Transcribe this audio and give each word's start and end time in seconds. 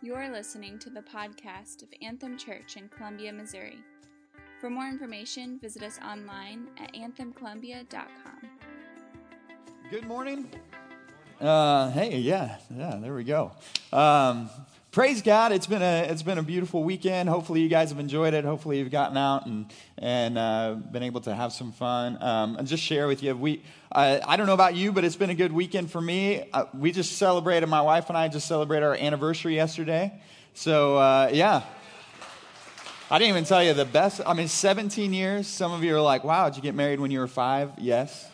You 0.00 0.14
are 0.14 0.30
listening 0.30 0.78
to 0.80 0.90
the 0.90 1.02
podcast 1.02 1.82
of 1.82 1.88
Anthem 2.00 2.38
Church 2.38 2.76
in 2.76 2.88
Columbia, 2.88 3.32
Missouri. 3.32 3.78
For 4.60 4.70
more 4.70 4.86
information, 4.88 5.58
visit 5.58 5.82
us 5.82 5.98
online 5.98 6.68
at 6.78 6.94
anthemcolumbia.com. 6.94 8.48
Good 9.90 10.06
morning. 10.06 10.48
Uh, 11.40 11.90
hey, 11.90 12.18
yeah, 12.18 12.58
yeah, 12.70 12.96
there 13.02 13.12
we 13.12 13.24
go. 13.24 13.50
Um, 13.92 14.48
praise 14.90 15.22
God! 15.22 15.52
It's 15.52 15.66
been 15.66 15.82
a 15.82 16.06
it's 16.10 16.22
been 16.22 16.38
a 16.38 16.42
beautiful 16.42 16.82
weekend. 16.82 17.28
Hopefully, 17.28 17.60
you 17.60 17.68
guys 17.68 17.90
have 17.90 17.98
enjoyed 17.98 18.34
it. 18.34 18.44
Hopefully, 18.44 18.78
you've 18.78 18.90
gotten 18.90 19.16
out 19.16 19.46
and 19.46 19.66
and 19.98 20.38
uh, 20.38 20.74
been 20.74 21.02
able 21.02 21.20
to 21.22 21.34
have 21.34 21.52
some 21.52 21.72
fun. 21.72 22.22
Um, 22.22 22.56
and 22.56 22.66
just 22.66 22.82
share 22.82 23.06
with 23.06 23.22
you, 23.22 23.36
we 23.36 23.62
uh, 23.92 24.20
I 24.26 24.36
don't 24.36 24.46
know 24.46 24.54
about 24.54 24.74
you, 24.74 24.92
but 24.92 25.04
it's 25.04 25.16
been 25.16 25.30
a 25.30 25.34
good 25.34 25.52
weekend 25.52 25.90
for 25.90 26.00
me. 26.00 26.48
Uh, 26.52 26.66
we 26.74 26.92
just 26.92 27.18
celebrated. 27.18 27.66
My 27.68 27.82
wife 27.82 28.08
and 28.08 28.16
I 28.16 28.28
just 28.28 28.46
celebrated 28.46 28.86
our 28.86 28.94
anniversary 28.94 29.54
yesterday. 29.54 30.12
So 30.54 30.96
uh, 30.96 31.30
yeah. 31.32 31.62
I 33.10 33.18
didn't 33.18 33.30
even 33.30 33.44
tell 33.44 33.64
you 33.64 33.72
the 33.72 33.86
best. 33.86 34.20
I 34.26 34.34
mean, 34.34 34.48
17 34.48 35.14
years. 35.14 35.46
Some 35.46 35.72
of 35.72 35.82
you 35.82 35.96
are 35.96 36.00
like, 36.00 36.24
wow, 36.24 36.50
did 36.50 36.56
you 36.56 36.62
get 36.62 36.74
married 36.74 37.00
when 37.00 37.10
you 37.10 37.20
were 37.20 37.26
five? 37.26 37.72
Yes. 37.78 38.28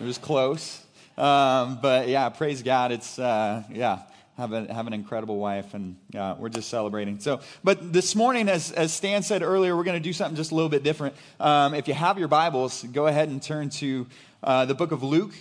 It 0.00 0.04
was 0.04 0.16
close. 0.16 0.82
Um, 1.18 1.80
but 1.82 2.08
yeah, 2.08 2.30
praise 2.30 2.62
God. 2.62 2.92
It's, 2.92 3.18
uh, 3.18 3.62
yeah, 3.70 3.98
have, 4.40 4.52
a, 4.52 4.72
have 4.72 4.86
an 4.86 4.92
incredible 4.92 5.36
wife, 5.36 5.74
and 5.74 5.96
uh, 6.16 6.34
we're 6.38 6.48
just 6.48 6.70
celebrating. 6.70 7.20
So, 7.20 7.40
but 7.62 7.92
this 7.92 8.16
morning, 8.16 8.48
as, 8.48 8.72
as 8.72 8.92
Stan 8.92 9.22
said 9.22 9.42
earlier, 9.42 9.76
we're 9.76 9.84
going 9.84 9.98
to 9.98 10.02
do 10.02 10.14
something 10.14 10.34
just 10.34 10.50
a 10.50 10.54
little 10.54 10.70
bit 10.70 10.82
different. 10.82 11.14
Um, 11.38 11.74
if 11.74 11.86
you 11.86 11.94
have 11.94 12.18
your 12.18 12.28
Bibles, 12.28 12.82
go 12.84 13.06
ahead 13.06 13.28
and 13.28 13.42
turn 13.42 13.68
to 13.70 14.06
uh, 14.42 14.64
the 14.64 14.74
book 14.74 14.92
of 14.92 15.02
Luke. 15.02 15.34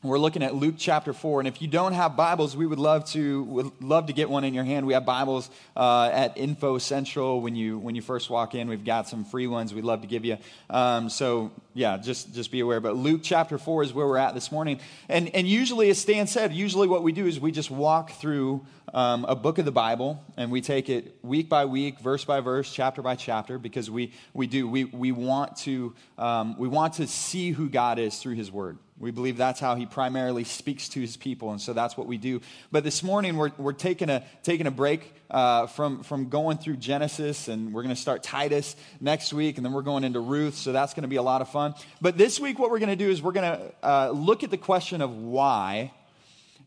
We're 0.00 0.20
looking 0.20 0.44
at 0.44 0.54
Luke 0.54 0.76
chapter 0.78 1.12
4. 1.12 1.40
And 1.40 1.48
if 1.48 1.60
you 1.60 1.66
don't 1.66 1.92
have 1.92 2.16
Bibles, 2.16 2.56
we 2.56 2.68
would 2.68 2.78
love 2.78 3.04
to, 3.06 3.42
would 3.42 3.82
love 3.82 4.06
to 4.06 4.12
get 4.12 4.30
one 4.30 4.44
in 4.44 4.54
your 4.54 4.62
hand. 4.62 4.86
We 4.86 4.92
have 4.92 5.04
Bibles 5.04 5.50
uh, 5.76 6.08
at 6.12 6.38
Info 6.38 6.78
Central 6.78 7.40
when 7.40 7.56
you, 7.56 7.78
when 7.78 7.96
you 7.96 8.02
first 8.02 8.30
walk 8.30 8.54
in. 8.54 8.68
We've 8.68 8.84
got 8.84 9.08
some 9.08 9.24
free 9.24 9.48
ones 9.48 9.74
we'd 9.74 9.82
love 9.82 10.02
to 10.02 10.06
give 10.06 10.24
you. 10.24 10.38
Um, 10.70 11.10
so, 11.10 11.50
yeah, 11.74 11.96
just, 11.96 12.32
just 12.32 12.52
be 12.52 12.60
aware. 12.60 12.78
But 12.78 12.94
Luke 12.94 13.22
chapter 13.24 13.58
4 13.58 13.82
is 13.82 13.92
where 13.92 14.06
we're 14.06 14.18
at 14.18 14.34
this 14.34 14.52
morning. 14.52 14.78
And, 15.08 15.34
and 15.34 15.48
usually, 15.48 15.90
as 15.90 15.98
Stan 15.98 16.28
said, 16.28 16.52
usually 16.52 16.86
what 16.86 17.02
we 17.02 17.10
do 17.10 17.26
is 17.26 17.40
we 17.40 17.50
just 17.50 17.72
walk 17.72 18.12
through 18.12 18.64
um, 18.94 19.24
a 19.24 19.34
book 19.34 19.58
of 19.58 19.64
the 19.64 19.72
Bible 19.72 20.22
and 20.36 20.52
we 20.52 20.60
take 20.60 20.88
it 20.88 21.16
week 21.24 21.48
by 21.48 21.64
week, 21.64 21.98
verse 21.98 22.24
by 22.24 22.38
verse, 22.38 22.72
chapter 22.72 23.02
by 23.02 23.16
chapter, 23.16 23.58
because 23.58 23.90
we, 23.90 24.12
we 24.32 24.46
do. 24.46 24.68
We, 24.68 24.84
we, 24.84 25.10
want 25.10 25.56
to, 25.56 25.92
um, 26.18 26.56
we 26.56 26.68
want 26.68 26.94
to 26.94 27.08
see 27.08 27.50
who 27.50 27.68
God 27.68 27.98
is 27.98 28.16
through 28.18 28.36
His 28.36 28.52
Word. 28.52 28.78
We 29.00 29.12
believe 29.12 29.36
that's 29.36 29.60
how 29.60 29.76
he 29.76 29.86
primarily 29.86 30.42
speaks 30.42 30.88
to 30.90 31.00
his 31.00 31.16
people, 31.16 31.52
and 31.52 31.60
so 31.60 31.72
that's 31.72 31.96
what 31.96 32.08
we 32.08 32.18
do. 32.18 32.40
But 32.72 32.82
this 32.82 33.04
morning, 33.04 33.36
we're, 33.36 33.52
we're 33.56 33.72
taking, 33.72 34.10
a, 34.10 34.24
taking 34.42 34.66
a 34.66 34.72
break 34.72 35.14
uh, 35.30 35.68
from, 35.68 36.02
from 36.02 36.28
going 36.28 36.58
through 36.58 36.78
Genesis, 36.78 37.46
and 37.46 37.72
we're 37.72 37.84
going 37.84 37.94
to 37.94 38.00
start 38.00 38.24
Titus 38.24 38.74
next 39.00 39.32
week, 39.32 39.56
and 39.56 39.64
then 39.64 39.72
we're 39.72 39.82
going 39.82 40.02
into 40.02 40.18
Ruth, 40.18 40.56
so 40.56 40.72
that's 40.72 40.94
going 40.94 41.02
to 41.02 41.08
be 41.08 41.14
a 41.14 41.22
lot 41.22 41.42
of 41.42 41.48
fun. 41.48 41.74
But 42.00 42.18
this 42.18 42.40
week, 42.40 42.58
what 42.58 42.72
we're 42.72 42.80
going 42.80 42.88
to 42.88 42.96
do 42.96 43.08
is 43.08 43.22
we're 43.22 43.32
going 43.32 43.58
to 43.58 43.72
uh, 43.84 44.10
look 44.10 44.42
at 44.42 44.50
the 44.50 44.58
question 44.58 45.00
of 45.00 45.14
why, 45.14 45.92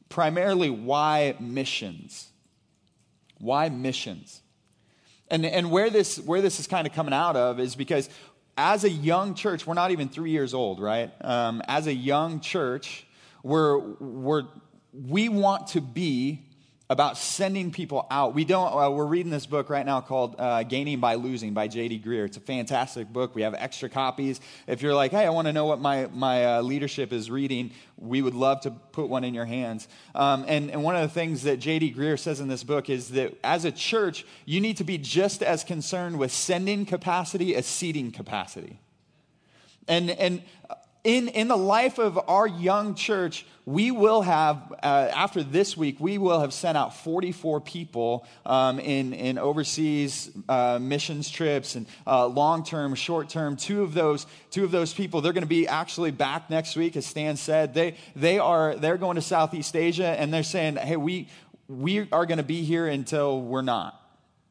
primarily 0.08 0.70
why 0.70 1.36
missions. 1.38 2.30
Why 3.40 3.68
missions? 3.68 4.42
And, 5.30 5.46
and 5.46 5.72
where, 5.72 5.90
this, 5.90 6.18
where 6.18 6.42
this 6.42 6.60
is 6.60 6.68
kind 6.68 6.86
of 6.86 6.94
coming 6.94 7.14
out 7.14 7.36
of 7.36 7.60
is 7.60 7.76
because 7.76 8.10
as 8.58 8.84
a 8.84 8.90
young 8.90 9.34
church, 9.34 9.66
we're 9.66 9.74
not 9.74 9.92
even 9.92 10.10
three 10.10 10.32
years 10.32 10.54
old, 10.54 10.80
right? 10.80 11.12
Um, 11.22 11.62
as 11.68 11.88
a 11.88 11.94
young 11.94 12.40
church, 12.40 13.06
we're, 13.44 13.78
we're, 13.78 14.44
we 14.94 15.30
want 15.30 15.68
to 15.68 15.82
be 15.82 16.44
about 16.92 17.18
sending 17.18 17.72
people 17.72 18.06
out. 18.12 18.36
We 18.36 18.44
don't, 18.44 18.74
uh, 18.74 18.92
we're 18.92 19.06
reading 19.06 19.32
this 19.32 19.46
book 19.46 19.70
right 19.70 19.86
now 19.86 20.02
called 20.02 20.36
uh, 20.38 20.64
Gaining 20.64 21.00
by 21.00 21.16
Losing 21.16 21.54
by 21.54 21.70
J.D. 21.70 22.02
Greear. 22.06 22.26
It's 22.26 22.36
a 22.36 22.42
fantastic 22.42 23.08
book. 23.08 23.34
We 23.34 23.44
have 23.44 23.54
extra 23.54 23.88
copies. 23.88 24.42
If 24.68 24.82
you're 24.82 24.94
like, 24.94 25.12
hey, 25.12 25.26
I 25.26 25.30
want 25.30 25.48
to 25.48 25.54
know 25.54 25.66
what 25.66 25.80
my, 25.80 26.10
my 26.12 26.58
uh, 26.58 26.62
leadership 26.62 27.14
is 27.14 27.32
reading, 27.32 27.72
we 27.96 28.22
would 28.22 28.34
love 28.34 28.60
to 28.62 28.72
put 28.72 29.08
one 29.08 29.24
in 29.24 29.34
your 29.34 29.46
hands. 29.46 29.88
Um, 30.14 30.44
and, 30.50 30.70
and 30.70 30.84
one 30.84 30.98
of 30.98 31.02
the 31.04 31.08
things 31.08 31.44
that 31.44 31.62
J.D. 31.62 31.94
Greear 31.94 32.20
says 32.20 32.42
in 32.42 32.50
this 32.50 32.66
book 32.66 32.90
is 32.90 33.12
that 33.12 33.38
as 33.42 33.64
a 33.64 33.72
church, 33.72 34.26
you 34.44 34.60
need 34.60 34.76
to 34.76 34.84
be 34.84 34.98
just 34.98 35.42
as 35.42 35.64
concerned 35.64 36.20
with 36.20 36.34
sending 36.34 36.86
capacity 36.86 37.56
as 37.56 37.66
seating 37.66 38.12
capacity. 38.12 38.82
And, 39.88 40.10
and 40.10 40.42
in, 41.04 41.30
in 41.30 41.48
the 41.48 41.58
life 41.58 41.98
of 41.98 42.20
our 42.30 42.48
young 42.48 42.94
church, 42.94 43.46
we 43.66 43.90
will 43.90 44.22
have, 44.22 44.74
uh, 44.84 45.10
after 45.16 45.42
this 45.42 45.76
week, 45.76 46.00
we 46.00 46.18
will 46.18 46.40
have 46.40 46.54
sent 46.54 46.78
out 46.78 46.96
44 46.96 47.62
people 47.62 48.28
um, 48.46 48.80
in, 48.80 49.14
in 49.14 49.38
overseas 49.38 50.30
uh, 50.48 50.78
missions 50.80 51.30
trips 51.30 51.76
and 51.76 51.88
uh, 52.06 52.28
long 52.28 52.64
term, 52.64 52.94
short 52.94 53.30
term. 53.30 53.56
Two 53.56 53.82
of 53.82 53.94
those, 53.94 54.28
two 54.52 54.64
of 54.64 54.72
those 54.72 54.94
people, 54.94 55.22
they're 55.22 55.34
going 55.34 55.44
to 55.44 55.48
be 55.48 55.68
actually 55.68 56.12
back 56.12 56.50
next 56.50 56.76
week, 56.76 56.96
as 56.96 57.06
Stan 57.06 57.36
said. 57.36 57.74
They, 57.74 57.96
they 58.16 58.38
are, 58.38 58.76
they're 58.76 58.98
going 58.98 59.16
to 59.16 59.22
Southeast 59.22 59.76
Asia 59.76 60.20
and 60.20 60.34
they're 60.34 60.44
saying, 60.44 60.76
hey, 60.76 60.98
we, 60.98 61.30
we 61.68 62.08
are 62.12 62.26
going 62.26 62.38
to 62.38 62.44
be 62.44 62.64
here 62.64 62.88
until 62.88 63.42
we're 63.42 63.62
not. 63.62 64.01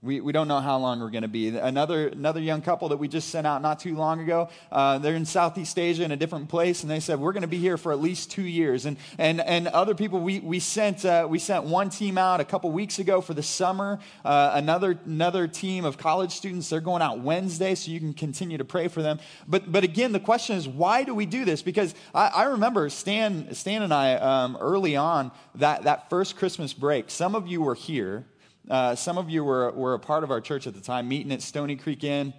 We, 0.02 0.22
we 0.22 0.32
don't 0.32 0.48
know 0.48 0.60
how 0.60 0.78
long 0.78 1.00
we're 1.00 1.10
going 1.10 1.24
to 1.24 1.28
be. 1.28 1.48
Another, 1.48 2.08
another 2.08 2.40
young 2.40 2.62
couple 2.62 2.88
that 2.88 2.96
we 2.96 3.06
just 3.06 3.28
sent 3.28 3.46
out 3.46 3.60
not 3.60 3.80
too 3.80 3.94
long 3.94 4.20
ago, 4.20 4.48
uh, 4.72 4.96
they're 4.96 5.14
in 5.14 5.26
Southeast 5.26 5.78
Asia 5.78 6.02
in 6.04 6.10
a 6.10 6.16
different 6.16 6.48
place, 6.48 6.80
and 6.80 6.90
they 6.90 7.00
said, 7.00 7.20
We're 7.20 7.32
going 7.32 7.42
to 7.42 7.48
be 7.48 7.58
here 7.58 7.76
for 7.76 7.92
at 7.92 8.00
least 8.00 8.30
two 8.30 8.44
years. 8.44 8.86
And, 8.86 8.96
and, 9.18 9.42
and 9.42 9.68
other 9.68 9.94
people, 9.94 10.20
we, 10.20 10.40
we, 10.40 10.58
sent, 10.58 11.04
uh, 11.04 11.26
we 11.28 11.38
sent 11.38 11.64
one 11.64 11.90
team 11.90 12.16
out 12.16 12.40
a 12.40 12.46
couple 12.46 12.70
weeks 12.70 12.98
ago 12.98 13.20
for 13.20 13.34
the 13.34 13.42
summer. 13.42 13.98
Uh, 14.24 14.52
another, 14.54 14.98
another 15.04 15.46
team 15.46 15.84
of 15.84 15.98
college 15.98 16.32
students, 16.32 16.70
they're 16.70 16.80
going 16.80 17.02
out 17.02 17.20
Wednesday, 17.20 17.74
so 17.74 17.90
you 17.90 18.00
can 18.00 18.14
continue 18.14 18.56
to 18.56 18.64
pray 18.64 18.88
for 18.88 19.02
them. 19.02 19.20
But, 19.46 19.70
but 19.70 19.84
again, 19.84 20.12
the 20.12 20.20
question 20.20 20.56
is, 20.56 20.66
why 20.66 21.04
do 21.04 21.14
we 21.14 21.26
do 21.26 21.44
this? 21.44 21.60
Because 21.60 21.94
I, 22.14 22.28
I 22.28 22.42
remember 22.44 22.88
Stan, 22.88 23.52
Stan 23.54 23.82
and 23.82 23.92
I 23.92 24.14
um, 24.14 24.56
early 24.62 24.96
on, 24.96 25.30
that, 25.56 25.82
that 25.82 26.08
first 26.08 26.36
Christmas 26.36 26.72
break, 26.72 27.10
some 27.10 27.34
of 27.34 27.48
you 27.48 27.60
were 27.60 27.74
here. 27.74 28.24
Uh, 28.70 28.94
some 28.94 29.18
of 29.18 29.28
you 29.28 29.42
were, 29.42 29.72
were 29.72 29.94
a 29.94 29.98
part 29.98 30.22
of 30.22 30.30
our 30.30 30.40
church 30.40 30.68
at 30.68 30.74
the 30.74 30.80
time, 30.80 31.08
meeting 31.08 31.32
at 31.32 31.42
Stony 31.42 31.74
Creek 31.74 32.04
Inn. 32.04 32.32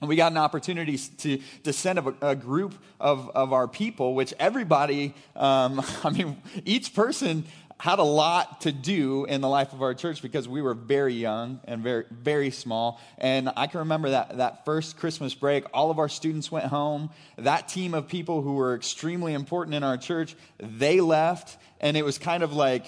And 0.00 0.08
we 0.08 0.16
got 0.16 0.32
an 0.32 0.38
opportunity 0.38 0.96
to, 0.96 1.38
to 1.64 1.72
send 1.72 1.98
a, 1.98 2.14
a 2.22 2.34
group 2.34 2.74
of, 2.98 3.30
of 3.34 3.52
our 3.52 3.68
people, 3.68 4.14
which 4.14 4.32
everybody, 4.38 5.14
um, 5.34 5.82
I 6.04 6.10
mean, 6.10 6.40
each 6.64 6.94
person 6.94 7.44
had 7.78 7.98
a 7.98 8.02
lot 8.04 8.62
to 8.62 8.72
do 8.72 9.26
in 9.26 9.42
the 9.42 9.48
life 9.48 9.74
of 9.74 9.82
our 9.82 9.92
church 9.92 10.22
because 10.22 10.48
we 10.48 10.62
were 10.62 10.72
very 10.72 11.12
young 11.12 11.60
and 11.64 11.82
very, 11.82 12.04
very 12.10 12.50
small. 12.50 12.98
And 13.18 13.50
I 13.54 13.66
can 13.66 13.80
remember 13.80 14.10
that, 14.10 14.38
that 14.38 14.64
first 14.64 14.96
Christmas 14.96 15.34
break, 15.34 15.64
all 15.74 15.90
of 15.90 15.98
our 15.98 16.08
students 16.08 16.50
went 16.50 16.66
home. 16.66 17.10
That 17.36 17.68
team 17.68 17.92
of 17.92 18.08
people 18.08 18.40
who 18.40 18.54
were 18.54 18.74
extremely 18.74 19.34
important 19.34 19.74
in 19.74 19.82
our 19.82 19.98
church, 19.98 20.36
they 20.58 21.02
left. 21.02 21.58
And 21.78 21.98
it 21.98 22.04
was 22.04 22.16
kind 22.16 22.42
of 22.42 22.54
like 22.54 22.86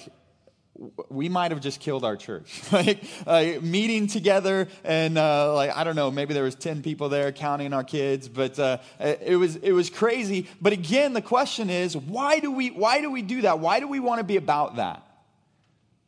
we 1.08 1.28
might 1.28 1.50
have 1.50 1.60
just 1.60 1.80
killed 1.80 2.04
our 2.04 2.16
church. 2.16 2.62
Like 2.78 3.02
uh, 3.26 3.60
meeting 3.62 4.06
together 4.06 4.68
and 4.84 5.18
uh, 5.18 5.52
like 5.54 5.74
i 5.74 5.82
don't 5.82 5.96
know 5.96 6.10
maybe 6.10 6.34
there 6.34 6.44
was 6.44 6.54
10 6.54 6.82
people 6.82 7.08
there 7.08 7.32
counting 7.32 7.72
our 7.72 7.82
kids 7.82 8.28
but 8.28 8.58
uh, 8.58 8.78
it 9.00 9.36
was 9.36 9.56
it 9.56 9.72
was 9.72 9.90
crazy. 9.90 10.46
But 10.60 10.72
again 10.72 11.12
the 11.12 11.22
question 11.22 11.70
is 11.70 11.96
why 11.96 12.40
do 12.40 12.52
we 12.52 12.70
why 12.70 13.00
do 13.00 13.10
we 13.10 13.22
do 13.22 13.42
that? 13.42 13.58
Why 13.58 13.80
do 13.80 13.88
we 13.88 14.00
want 14.00 14.18
to 14.18 14.24
be 14.24 14.36
about 14.36 14.76
that? 14.76 15.02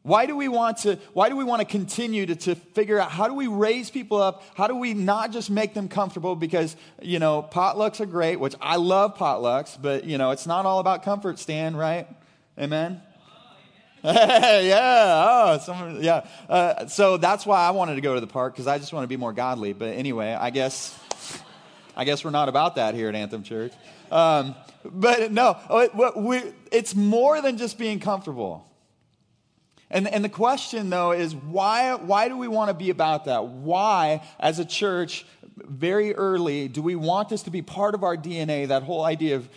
Why 0.02 0.26
do 0.26 0.36
we 0.36 0.48
want 0.48 0.78
to 0.78 0.96
why 1.12 1.28
do 1.28 1.36
we 1.36 1.44
want 1.44 1.60
to 1.60 1.66
continue 1.66 2.26
to, 2.26 2.36
to 2.36 2.54
figure 2.54 2.98
out 2.98 3.10
how 3.10 3.26
do 3.26 3.34
we 3.34 3.48
raise 3.48 3.90
people 3.90 4.20
up? 4.20 4.42
How 4.54 4.66
do 4.66 4.76
we 4.76 4.94
not 4.94 5.32
just 5.32 5.50
make 5.50 5.74
them 5.74 5.88
comfortable? 5.88 6.36
Because 6.36 6.76
you 7.02 7.18
know 7.18 7.48
potlucks 7.50 8.00
are 8.00 8.06
great 8.06 8.36
which 8.36 8.54
i 8.60 8.76
love 8.76 9.16
potlucks 9.16 9.80
but 9.80 10.04
you 10.04 10.18
know 10.18 10.30
it's 10.30 10.46
not 10.46 10.66
all 10.66 10.78
about 10.78 11.02
comfort 11.02 11.38
Stan 11.38 11.74
right? 11.74 12.06
Amen 12.58 13.02
yeah, 14.04 15.58
oh, 15.68 15.98
yeah. 16.00 16.26
Uh, 16.48 16.86
so 16.86 17.18
that's 17.18 17.44
why 17.44 17.66
I 17.66 17.70
wanted 17.72 17.96
to 17.96 18.00
go 18.00 18.14
to 18.14 18.20
the 18.20 18.26
park 18.26 18.54
because 18.54 18.66
I 18.66 18.78
just 18.78 18.94
want 18.94 19.04
to 19.04 19.08
be 19.08 19.18
more 19.18 19.34
godly. 19.34 19.74
But 19.74 19.94
anyway, 19.94 20.32
I 20.32 20.48
guess, 20.48 20.98
I 21.94 22.04
guess 22.04 22.24
we're 22.24 22.30
not 22.30 22.48
about 22.48 22.76
that 22.76 22.94
here 22.94 23.10
at 23.10 23.14
Anthem 23.14 23.42
Church. 23.42 23.72
Um, 24.10 24.54
but 24.84 25.30
no, 25.32 25.58
we, 26.16 26.42
it's 26.72 26.94
more 26.94 27.42
than 27.42 27.58
just 27.58 27.78
being 27.78 28.00
comfortable. 28.00 28.66
And, 29.90 30.08
and 30.08 30.24
the 30.24 30.30
question, 30.30 30.88
though, 30.88 31.12
is 31.12 31.34
why, 31.34 31.94
why 31.94 32.28
do 32.28 32.38
we 32.38 32.48
want 32.48 32.68
to 32.68 32.74
be 32.74 32.88
about 32.88 33.26
that? 33.26 33.48
Why, 33.48 34.22
as 34.38 34.58
a 34.58 34.64
church, 34.64 35.26
very 35.56 36.14
early, 36.14 36.68
do 36.68 36.80
we 36.80 36.94
want 36.94 37.28
this 37.28 37.42
to 37.42 37.50
be 37.50 37.60
part 37.60 37.94
of 37.94 38.02
our 38.02 38.16
DNA, 38.16 38.68
that 38.68 38.82
whole 38.82 39.04
idea 39.04 39.36
of 39.36 39.48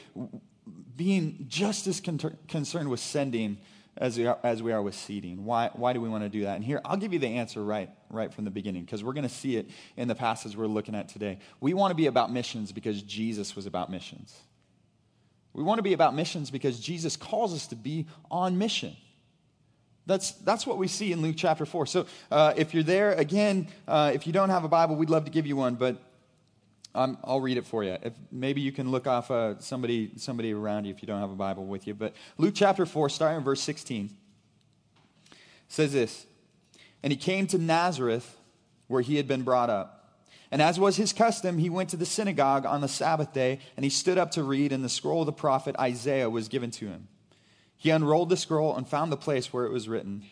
being 0.98 1.46
just 1.48 1.88
as 1.88 2.02
con- 2.02 2.38
concerned 2.50 2.90
with 2.90 3.00
sending 3.00 3.58
as 3.98 4.18
we 4.18 4.26
are, 4.26 4.40
as 4.44 4.64
we 4.64 4.72
are 4.72 4.82
with 4.82 4.96
seeding. 4.96 5.46
Why, 5.46 5.70
why 5.74 5.94
do 5.94 6.02
we 6.02 6.10
want 6.10 6.24
to 6.24 6.30
do 6.30 6.44
that? 6.44 6.56
And 6.56 6.64
here, 6.64 6.82
I'll 6.84 6.98
give 6.98 7.14
you 7.14 7.20
the 7.20 7.28
answer 7.28 7.64
right, 7.64 7.90
right 8.10 8.34
from 8.34 8.46
the 8.46 8.52
beginning, 8.52 8.84
because 8.84 9.04
we're 9.04 9.14
going 9.14 9.28
to 9.28 9.34
see 9.34 9.56
it 9.58 9.70
in 9.98 10.08
the 10.08 10.16
passage 10.16 10.56
we're 10.56 10.68
looking 10.68 10.96
at 10.96 11.10
today. 11.10 11.40
We 11.60 11.74
want 11.74 11.92
to 11.92 11.96
be 11.96 12.08
about 12.08 12.32
missions 12.32 12.72
because 12.72 13.02
Jesus 13.04 13.56
was 13.56 13.66
about 13.66 13.92
missions. 13.92 14.36
We 15.54 15.64
want 15.64 15.78
to 15.78 15.84
be 15.84 15.94
about 15.94 16.16
missions 16.16 16.50
because 16.50 16.80
Jesus 16.80 17.16
calls 17.16 17.54
us 17.54 17.68
to 17.68 17.76
be 17.76 18.08
on 18.32 18.58
mission. 18.58 18.96
That's, 20.06 20.32
that's 20.32 20.68
what 20.68 20.78
we 20.78 20.88
see 20.88 21.12
in 21.12 21.22
Luke 21.22 21.36
chapter 21.38 21.66
4. 21.66 21.86
So 21.86 22.08
uh, 22.32 22.54
if 22.58 22.74
you're 22.74 22.84
there, 22.84 23.14
again, 23.14 23.68
uh, 23.88 24.12
if 24.14 24.28
you 24.28 24.34
don't 24.34 24.50
have 24.50 24.64
a 24.64 24.68
Bible, 24.68 24.96
we'd 24.96 25.10
love 25.10 25.26
to 25.26 25.32
give 25.32 25.46
you 25.46 25.56
one, 25.56 25.76
but 25.76 25.98
um, 26.96 27.18
I'll 27.24 27.42
read 27.42 27.58
it 27.58 27.66
for 27.66 27.84
you. 27.84 27.98
If, 28.02 28.14
maybe 28.32 28.62
you 28.62 28.72
can 28.72 28.92
look 28.92 29.08
off 29.08 29.32
uh, 29.32 29.60
somebody, 29.60 30.12
somebody 30.18 30.54
around 30.54 30.86
you 30.86 30.94
if 30.94 31.02
you 31.02 31.08
don't 31.08 31.20
have 31.20 31.32
a 31.32 31.36
Bible 31.36 31.66
with 31.66 31.88
you. 31.88 31.94
But 31.94 32.14
Luke 32.38 32.54
chapter 32.56 32.86
4, 32.86 33.10
starting 33.10 33.38
in 33.38 33.44
verse 33.44 33.62
16, 33.62 34.16
says 35.68 35.94
this 35.94 36.26
And 37.02 37.12
he 37.12 37.18
came 37.18 37.48
to 37.48 37.58
Nazareth, 37.58 38.38
where 38.88 39.02
he 39.02 39.16
had 39.16 39.28
been 39.28 39.42
brought 39.42 39.70
up. 39.70 40.00
And 40.52 40.62
as 40.62 40.80
was 40.80 40.98
his 40.98 41.14
custom, 41.14 41.58
he 41.58 41.70
went 41.70 41.90
to 41.90 41.98
the 41.98 42.06
synagogue 42.06 42.64
on 42.64 42.82
the 42.82 42.88
Sabbath 42.88 43.34
day, 43.34 43.60
and 43.76 43.84
he 43.84 43.90
stood 43.90 44.20
up 44.20 44.30
to 44.32 44.44
read, 44.44 44.72
and 44.72 44.86
the 44.86 44.90
scroll 44.90 45.22
of 45.22 45.26
the 45.26 45.32
prophet 45.32 45.76
Isaiah 45.80 46.30
was 46.30 46.48
given 46.48 46.70
to 46.72 46.86
him. 46.86 47.08
He 47.76 47.90
unrolled 47.90 48.30
the 48.30 48.38
scroll 48.38 48.78
and 48.78 48.88
found 48.88 49.12
the 49.12 49.18
place 49.18 49.52
where 49.52 49.66
it 49.66 49.72
was 49.72 49.90
written 49.90 50.26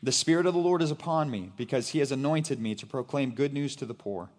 The 0.00 0.12
Spirit 0.12 0.46
of 0.46 0.54
the 0.54 0.60
Lord 0.60 0.80
is 0.80 0.92
upon 0.92 1.28
me, 1.28 1.50
because 1.56 1.88
he 1.88 1.98
has 1.98 2.12
anointed 2.12 2.60
me 2.60 2.76
to 2.76 2.86
proclaim 2.86 3.34
good 3.34 3.52
news 3.52 3.74
to 3.76 3.84
the 3.84 3.94
poor. 3.94 4.30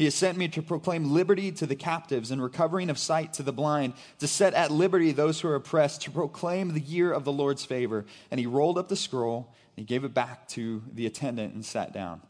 He 0.00 0.06
has 0.06 0.14
sent 0.14 0.38
me 0.38 0.48
to 0.48 0.62
proclaim 0.62 1.12
liberty 1.12 1.52
to 1.52 1.66
the 1.66 1.76
captives 1.76 2.30
and 2.30 2.42
recovering 2.42 2.88
of 2.88 2.96
sight 2.96 3.34
to 3.34 3.42
the 3.42 3.52
blind, 3.52 3.92
to 4.20 4.26
set 4.26 4.54
at 4.54 4.70
liberty 4.70 5.12
those 5.12 5.38
who 5.38 5.48
are 5.48 5.56
oppressed, 5.56 6.00
to 6.00 6.10
proclaim 6.10 6.72
the 6.72 6.80
year 6.80 7.12
of 7.12 7.24
the 7.24 7.32
Lord's 7.32 7.66
favor. 7.66 8.06
And 8.30 8.40
he 8.40 8.46
rolled 8.46 8.78
up 8.78 8.88
the 8.88 8.96
scroll, 8.96 9.52
and 9.76 9.82
he 9.82 9.84
gave 9.84 10.04
it 10.04 10.14
back 10.14 10.48
to 10.48 10.82
the 10.90 11.04
attendant 11.04 11.52
and 11.52 11.62
sat 11.62 11.92
down. 11.92 12.22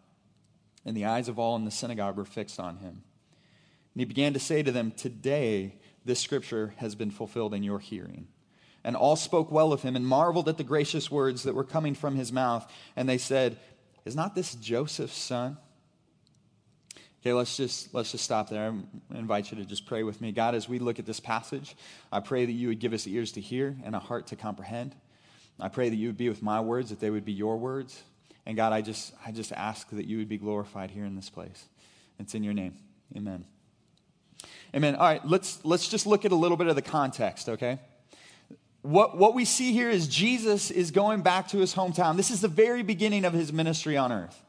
And 0.84 0.96
the 0.96 1.04
eyes 1.04 1.28
of 1.28 1.38
all 1.38 1.54
in 1.54 1.64
the 1.64 1.70
synagogue 1.70 2.16
were 2.16 2.24
fixed 2.24 2.58
on 2.58 2.78
him. 2.78 3.04
And 3.94 4.00
he 4.00 4.04
began 4.04 4.32
to 4.32 4.40
say 4.40 4.64
to 4.64 4.72
them, 4.72 4.90
Today 4.90 5.76
this 6.04 6.18
scripture 6.18 6.74
has 6.78 6.96
been 6.96 7.12
fulfilled 7.12 7.54
in 7.54 7.62
your 7.62 7.78
hearing. 7.78 8.26
And 8.82 8.96
all 8.96 9.14
spoke 9.14 9.52
well 9.52 9.72
of 9.72 9.82
him 9.82 9.94
and 9.94 10.04
marveled 10.04 10.48
at 10.48 10.58
the 10.58 10.64
gracious 10.64 11.08
words 11.08 11.44
that 11.44 11.54
were 11.54 11.62
coming 11.62 11.94
from 11.94 12.16
his 12.16 12.32
mouth. 12.32 12.68
And 12.96 13.08
they 13.08 13.18
said, 13.18 13.58
Is 14.04 14.16
not 14.16 14.34
this 14.34 14.56
Joseph's 14.56 15.16
son? 15.16 15.56
Okay, 17.20 17.32
let's 17.32 17.56
just 17.56 17.92
let's 17.92 18.12
just 18.12 18.24
stop 18.24 18.48
there. 18.48 18.74
I 19.14 19.18
invite 19.18 19.50
you 19.50 19.58
to 19.58 19.64
just 19.64 19.86
pray 19.86 20.02
with 20.02 20.20
me. 20.20 20.32
God, 20.32 20.54
as 20.54 20.68
we 20.68 20.78
look 20.78 20.98
at 20.98 21.06
this 21.06 21.20
passage, 21.20 21.76
I 22.10 22.20
pray 22.20 22.46
that 22.46 22.52
you 22.52 22.68
would 22.68 22.78
give 22.78 22.92
us 22.92 23.06
ears 23.06 23.32
to 23.32 23.40
hear 23.40 23.76
and 23.84 23.94
a 23.94 23.98
heart 23.98 24.28
to 24.28 24.36
comprehend. 24.36 24.94
I 25.58 25.68
pray 25.68 25.90
that 25.90 25.96
you 25.96 26.08
would 26.08 26.16
be 26.16 26.30
with 26.30 26.42
my 26.42 26.60
words, 26.60 26.88
that 26.88 27.00
they 27.00 27.10
would 27.10 27.26
be 27.26 27.32
your 27.32 27.58
words. 27.58 28.02
And 28.46 28.56
God, 28.56 28.72
I 28.72 28.80
just 28.80 29.12
I 29.24 29.32
just 29.32 29.52
ask 29.52 29.90
that 29.90 30.06
you 30.06 30.16
would 30.18 30.28
be 30.28 30.38
glorified 30.38 30.90
here 30.90 31.04
in 31.04 31.14
this 31.14 31.28
place. 31.28 31.66
It's 32.18 32.34
in 32.34 32.42
your 32.42 32.54
name. 32.54 32.74
Amen. 33.14 33.44
Amen. 34.74 34.94
All 34.94 35.06
right, 35.06 35.24
let's 35.26 35.62
let's 35.64 35.88
just 35.88 36.06
look 36.06 36.24
at 36.24 36.32
a 36.32 36.36
little 36.36 36.56
bit 36.56 36.68
of 36.68 36.76
the 36.76 36.82
context, 36.82 37.50
okay? 37.50 37.78
what, 38.82 39.16
what 39.18 39.34
we 39.34 39.44
see 39.44 39.72
here 39.72 39.90
is 39.90 40.08
Jesus 40.08 40.70
is 40.70 40.90
going 40.90 41.20
back 41.20 41.48
to 41.48 41.58
his 41.58 41.74
hometown. 41.74 42.16
This 42.16 42.30
is 42.30 42.40
the 42.40 42.48
very 42.48 42.82
beginning 42.82 43.24
of 43.24 43.32
his 43.32 43.52
ministry 43.52 43.96
on 43.96 44.10
earth. 44.10 44.42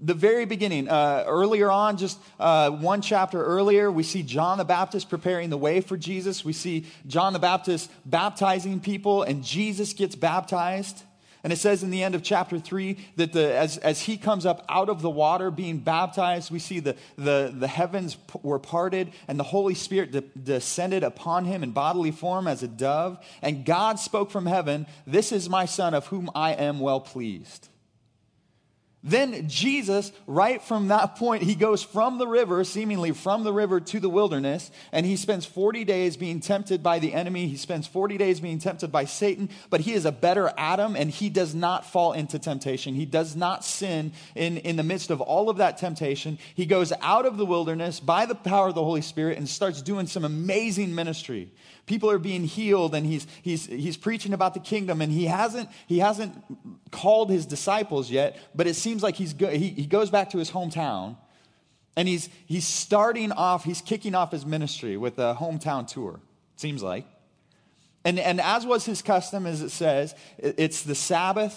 The 0.00 0.14
very 0.14 0.44
beginning. 0.46 0.88
Uh, 0.88 1.24
earlier 1.26 1.70
on, 1.70 1.96
just 1.96 2.18
uh, 2.40 2.70
one 2.70 3.02
chapter 3.02 3.44
earlier, 3.44 3.90
we 3.90 4.02
see 4.02 4.22
John 4.22 4.58
the 4.58 4.64
Baptist 4.64 5.10
preparing 5.10 5.50
the 5.50 5.58
way 5.58 5.80
for 5.80 5.96
Jesus. 5.96 6.44
We 6.44 6.52
see 6.52 6.86
John 7.06 7.32
the 7.32 7.38
Baptist 7.38 7.90
baptizing 8.04 8.80
people, 8.80 9.22
and 9.22 9.44
Jesus 9.44 9.92
gets 9.92 10.14
baptized. 10.14 11.02
And 11.44 11.52
it 11.52 11.56
says 11.56 11.82
in 11.82 11.90
the 11.90 12.02
end 12.02 12.14
of 12.14 12.22
chapter 12.22 12.58
3 12.58 12.96
that 13.16 13.32
the, 13.32 13.52
as, 13.54 13.76
as 13.78 14.00
he 14.00 14.16
comes 14.16 14.46
up 14.46 14.64
out 14.68 14.88
of 14.88 15.02
the 15.02 15.10
water 15.10 15.50
being 15.50 15.78
baptized, 15.78 16.52
we 16.52 16.60
see 16.60 16.78
the, 16.78 16.96
the, 17.16 17.52
the 17.56 17.66
heavens 17.66 18.16
were 18.42 18.60
parted 18.60 19.12
and 19.26 19.40
the 19.40 19.44
Holy 19.44 19.74
Spirit 19.74 20.12
de- 20.12 20.20
descended 20.20 21.02
upon 21.02 21.44
him 21.44 21.64
in 21.64 21.72
bodily 21.72 22.12
form 22.12 22.46
as 22.46 22.62
a 22.62 22.68
dove. 22.68 23.18
And 23.40 23.64
God 23.64 23.98
spoke 23.98 24.30
from 24.30 24.46
heaven, 24.46 24.86
This 25.04 25.32
is 25.32 25.48
my 25.48 25.64
son 25.64 25.94
of 25.94 26.06
whom 26.06 26.30
I 26.34 26.52
am 26.52 26.78
well 26.78 27.00
pleased. 27.00 27.68
Then 29.04 29.48
Jesus, 29.48 30.12
right 30.28 30.62
from 30.62 30.88
that 30.88 31.16
point, 31.16 31.42
he 31.42 31.56
goes 31.56 31.82
from 31.82 32.18
the 32.18 32.26
river, 32.26 32.62
seemingly 32.62 33.10
from 33.10 33.42
the 33.42 33.52
river 33.52 33.80
to 33.80 33.98
the 33.98 34.08
wilderness, 34.08 34.70
and 34.92 35.04
he 35.04 35.16
spends 35.16 35.44
40 35.44 35.84
days 35.84 36.16
being 36.16 36.38
tempted 36.38 36.84
by 36.84 37.00
the 37.00 37.12
enemy. 37.12 37.48
He 37.48 37.56
spends 37.56 37.88
40 37.88 38.16
days 38.16 38.38
being 38.38 38.60
tempted 38.60 38.92
by 38.92 39.06
Satan, 39.06 39.48
but 39.70 39.80
he 39.80 39.92
is 39.92 40.04
a 40.04 40.12
better 40.12 40.52
Adam, 40.56 40.94
and 40.94 41.10
he 41.10 41.30
does 41.30 41.52
not 41.52 41.84
fall 41.84 42.12
into 42.12 42.38
temptation. 42.38 42.94
He 42.94 43.04
does 43.04 43.34
not 43.34 43.64
sin 43.64 44.12
in, 44.36 44.58
in 44.58 44.76
the 44.76 44.84
midst 44.84 45.10
of 45.10 45.20
all 45.20 45.50
of 45.50 45.56
that 45.56 45.78
temptation. 45.78 46.38
He 46.54 46.66
goes 46.66 46.92
out 47.00 47.26
of 47.26 47.38
the 47.38 47.46
wilderness 47.46 47.98
by 47.98 48.26
the 48.26 48.36
power 48.36 48.68
of 48.68 48.76
the 48.76 48.84
Holy 48.84 49.02
Spirit 49.02 49.36
and 49.36 49.48
starts 49.48 49.82
doing 49.82 50.06
some 50.06 50.24
amazing 50.24 50.94
ministry. 50.94 51.50
People 51.86 52.10
are 52.10 52.18
being 52.18 52.44
healed, 52.44 52.94
and 52.94 53.04
he's, 53.04 53.26
he's, 53.42 53.66
he's 53.66 53.96
preaching 53.96 54.32
about 54.32 54.54
the 54.54 54.60
kingdom, 54.60 55.00
and 55.00 55.12
he 55.12 55.26
hasn't, 55.26 55.68
he 55.86 55.98
hasn't 55.98 56.32
called 56.90 57.28
his 57.30 57.44
disciples 57.44 58.10
yet, 58.10 58.38
but 58.54 58.66
it 58.66 58.74
seems 58.74 59.02
like 59.02 59.16
he's 59.16 59.32
go, 59.34 59.48
he, 59.48 59.70
he 59.70 59.86
goes 59.86 60.08
back 60.08 60.30
to 60.30 60.38
his 60.38 60.50
hometown, 60.50 61.16
and 61.96 62.06
he's, 62.06 62.28
he's 62.46 62.66
starting 62.66 63.32
off, 63.32 63.64
he's 63.64 63.80
kicking 63.80 64.14
off 64.14 64.30
his 64.30 64.46
ministry 64.46 64.96
with 64.96 65.18
a 65.18 65.36
hometown 65.38 65.86
tour, 65.86 66.20
seems 66.56 66.82
like. 66.82 67.04
And, 68.04 68.18
and 68.18 68.40
as 68.40 68.64
was 68.64 68.84
his 68.84 69.02
custom, 69.02 69.46
as 69.46 69.60
it 69.60 69.70
says, 69.70 70.14
it's 70.38 70.82
the 70.82 70.94
Sabbath. 70.94 71.56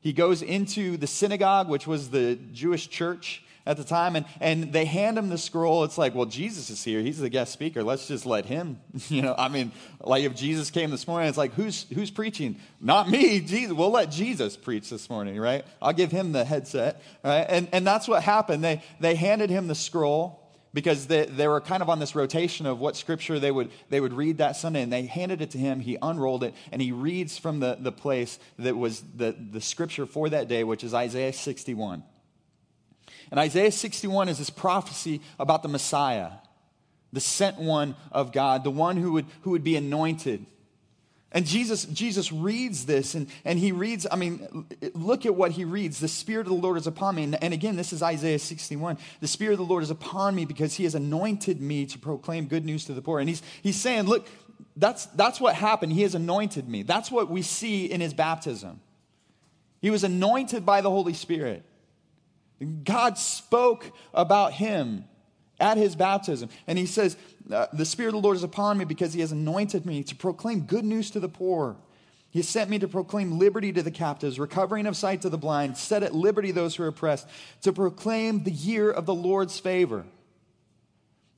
He 0.00 0.12
goes 0.12 0.42
into 0.42 0.96
the 0.96 1.06
synagogue, 1.06 1.68
which 1.68 1.86
was 1.86 2.10
the 2.10 2.36
Jewish 2.52 2.88
church 2.88 3.42
at 3.66 3.76
the 3.76 3.84
time 3.84 4.16
and, 4.16 4.26
and 4.40 4.72
they 4.72 4.84
hand 4.84 5.18
him 5.18 5.28
the 5.28 5.38
scroll. 5.38 5.84
It's 5.84 5.98
like 5.98 6.14
well 6.14 6.26
jesus 6.26 6.70
is 6.70 6.82
here. 6.82 7.00
He's 7.00 7.18
the 7.18 7.28
guest 7.28 7.52
speaker. 7.52 7.82
Let's 7.82 8.06
just 8.06 8.26
let 8.26 8.46
him 8.46 8.80
you 9.08 9.22
know 9.22 9.34
i 9.36 9.48
mean 9.48 9.72
like 10.00 10.24
if 10.24 10.34
jesus 10.34 10.70
came 10.70 10.90
this 10.90 11.06
morning 11.06 11.28
it's 11.28 11.38
like 11.38 11.54
who's 11.54 11.86
who's 11.94 12.10
preaching? 12.10 12.56
Not 12.80 13.08
me. 13.08 13.40
Jesus 13.40 13.72
we'll 13.72 13.90
let 13.90 14.10
jesus 14.10 14.56
preach 14.56 14.90
this 14.90 15.08
morning 15.08 15.38
right? 15.38 15.64
I'll 15.80 15.92
give 15.92 16.10
him 16.10 16.32
the 16.32 16.44
headset 16.44 17.02
right? 17.22 17.46
And, 17.48 17.68
and 17.72 17.86
that's 17.86 18.08
what 18.08 18.22
happened. 18.22 18.62
They 18.64 18.82
they 19.00 19.14
handed 19.14 19.50
him 19.50 19.68
the 19.68 19.74
scroll 19.74 20.44
because 20.74 21.06
they, 21.06 21.24
they 21.24 21.46
were 21.48 21.60
kind 21.60 21.82
of 21.82 21.88
on 21.88 22.00
this 22.00 22.14
rotation 22.14 22.66
of 22.66 22.80
what 22.80 22.96
scripture 22.96 23.38
they 23.38 23.52
would, 23.52 23.70
they 23.88 24.00
would 24.00 24.12
read 24.12 24.38
that 24.38 24.56
Sunday, 24.56 24.82
and 24.82 24.92
they 24.92 25.06
handed 25.06 25.40
it 25.40 25.52
to 25.52 25.58
him. 25.58 25.80
He 25.80 25.96
unrolled 26.02 26.42
it, 26.42 26.52
and 26.72 26.82
he 26.82 26.90
reads 26.90 27.38
from 27.38 27.60
the, 27.60 27.78
the 27.80 27.92
place 27.92 28.40
that 28.58 28.76
was 28.76 29.02
the, 29.14 29.34
the 29.52 29.60
scripture 29.60 30.04
for 30.04 30.28
that 30.28 30.48
day, 30.48 30.64
which 30.64 30.82
is 30.82 30.92
Isaiah 30.92 31.32
61. 31.32 32.02
And 33.34 33.40
Isaiah 33.40 33.72
61 33.72 34.28
is 34.28 34.38
this 34.38 34.48
prophecy 34.48 35.20
about 35.40 35.64
the 35.64 35.68
Messiah, 35.68 36.30
the 37.12 37.18
sent 37.18 37.58
one 37.58 37.96
of 38.12 38.30
God, 38.30 38.62
the 38.62 38.70
one 38.70 38.96
who 38.96 39.14
would, 39.14 39.26
who 39.40 39.50
would 39.50 39.64
be 39.64 39.74
anointed. 39.74 40.46
And 41.32 41.44
Jesus, 41.44 41.84
Jesus 41.86 42.30
reads 42.30 42.86
this, 42.86 43.16
and, 43.16 43.26
and 43.44 43.58
he 43.58 43.72
reads, 43.72 44.06
I 44.08 44.14
mean, 44.14 44.68
look 44.94 45.26
at 45.26 45.34
what 45.34 45.50
he 45.50 45.64
reads. 45.64 45.98
The 45.98 46.06
Spirit 46.06 46.46
of 46.46 46.52
the 46.52 46.60
Lord 46.60 46.76
is 46.76 46.86
upon 46.86 47.16
me. 47.16 47.24
And, 47.24 47.42
and 47.42 47.52
again, 47.52 47.74
this 47.74 47.92
is 47.92 48.04
Isaiah 48.04 48.38
61. 48.38 48.98
The 49.18 49.26
Spirit 49.26 49.54
of 49.54 49.58
the 49.58 49.64
Lord 49.64 49.82
is 49.82 49.90
upon 49.90 50.36
me 50.36 50.44
because 50.44 50.74
he 50.74 50.84
has 50.84 50.94
anointed 50.94 51.60
me 51.60 51.86
to 51.86 51.98
proclaim 51.98 52.46
good 52.46 52.64
news 52.64 52.84
to 52.84 52.92
the 52.92 53.02
poor. 53.02 53.18
And 53.18 53.28
he's, 53.28 53.42
he's 53.64 53.80
saying, 53.80 54.04
look, 54.04 54.28
that's, 54.76 55.06
that's 55.06 55.40
what 55.40 55.56
happened. 55.56 55.92
He 55.92 56.02
has 56.02 56.14
anointed 56.14 56.68
me. 56.68 56.84
That's 56.84 57.10
what 57.10 57.28
we 57.28 57.42
see 57.42 57.86
in 57.86 58.00
his 58.00 58.14
baptism. 58.14 58.80
He 59.80 59.90
was 59.90 60.04
anointed 60.04 60.64
by 60.64 60.82
the 60.82 60.90
Holy 60.90 61.14
Spirit. 61.14 61.64
God 62.64 63.18
spoke 63.18 63.92
about 64.12 64.52
him 64.52 65.04
at 65.60 65.76
his 65.76 65.96
baptism. 65.96 66.48
And 66.66 66.78
he 66.78 66.86
says, 66.86 67.16
uh, 67.52 67.66
The 67.72 67.84
Spirit 67.84 68.08
of 68.08 68.22
the 68.22 68.26
Lord 68.26 68.36
is 68.36 68.42
upon 68.42 68.78
me 68.78 68.84
because 68.84 69.14
he 69.14 69.20
has 69.20 69.32
anointed 69.32 69.86
me 69.86 70.02
to 70.04 70.14
proclaim 70.14 70.60
good 70.60 70.84
news 70.84 71.10
to 71.12 71.20
the 71.20 71.28
poor. 71.28 71.76
He 72.30 72.40
has 72.40 72.48
sent 72.48 72.68
me 72.68 72.80
to 72.80 72.88
proclaim 72.88 73.38
liberty 73.38 73.72
to 73.72 73.82
the 73.82 73.92
captives, 73.92 74.40
recovering 74.40 74.86
of 74.86 74.96
sight 74.96 75.22
to 75.22 75.28
the 75.28 75.38
blind, 75.38 75.76
set 75.76 76.02
at 76.02 76.14
liberty 76.14 76.50
those 76.50 76.74
who 76.74 76.82
are 76.82 76.88
oppressed, 76.88 77.28
to 77.62 77.72
proclaim 77.72 78.42
the 78.42 78.50
year 78.50 78.90
of 78.90 79.06
the 79.06 79.14
Lord's 79.14 79.60
favor. 79.60 80.04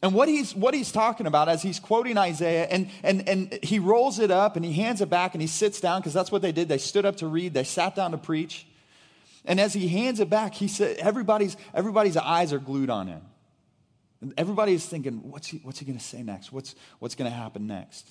And 0.02 0.14
what 0.14 0.28
he's, 0.28 0.54
what 0.54 0.72
he's 0.72 0.92
talking 0.92 1.26
about 1.26 1.48
as 1.48 1.62
he's 1.62 1.80
quoting 1.80 2.16
Isaiah, 2.16 2.66
and, 2.70 2.88
and, 3.02 3.28
and 3.28 3.58
he 3.62 3.78
rolls 3.78 4.18
it 4.18 4.30
up 4.30 4.56
and 4.56 4.64
he 4.64 4.72
hands 4.72 5.00
it 5.00 5.10
back 5.10 5.34
and 5.34 5.42
he 5.42 5.48
sits 5.48 5.80
down 5.80 6.00
because 6.00 6.14
that's 6.14 6.30
what 6.30 6.42
they 6.42 6.52
did. 6.52 6.68
They 6.68 6.78
stood 6.78 7.04
up 7.04 7.16
to 7.16 7.26
read, 7.26 7.54
they 7.54 7.64
sat 7.64 7.94
down 7.94 8.12
to 8.12 8.18
preach. 8.18 8.66
And 9.46 9.60
as 9.60 9.72
he 9.72 9.88
hands 9.88 10.18
it 10.20 10.28
back, 10.28 10.54
he 10.54 10.66
said, 10.68 10.96
everybody's, 10.96 11.56
everybody's 11.72 12.16
eyes 12.16 12.52
are 12.52 12.58
glued 12.58 12.90
on 12.90 13.06
him. 13.06 13.22
Everybody's 14.36 14.84
thinking, 14.84 15.30
what's 15.30 15.46
he, 15.46 15.58
what's 15.58 15.78
he 15.78 15.84
going 15.84 15.98
to 15.98 16.04
say 16.04 16.22
next? 16.22 16.52
What's, 16.52 16.74
what's 16.98 17.14
going 17.14 17.30
to 17.30 17.36
happen 17.36 17.66
next? 17.66 18.10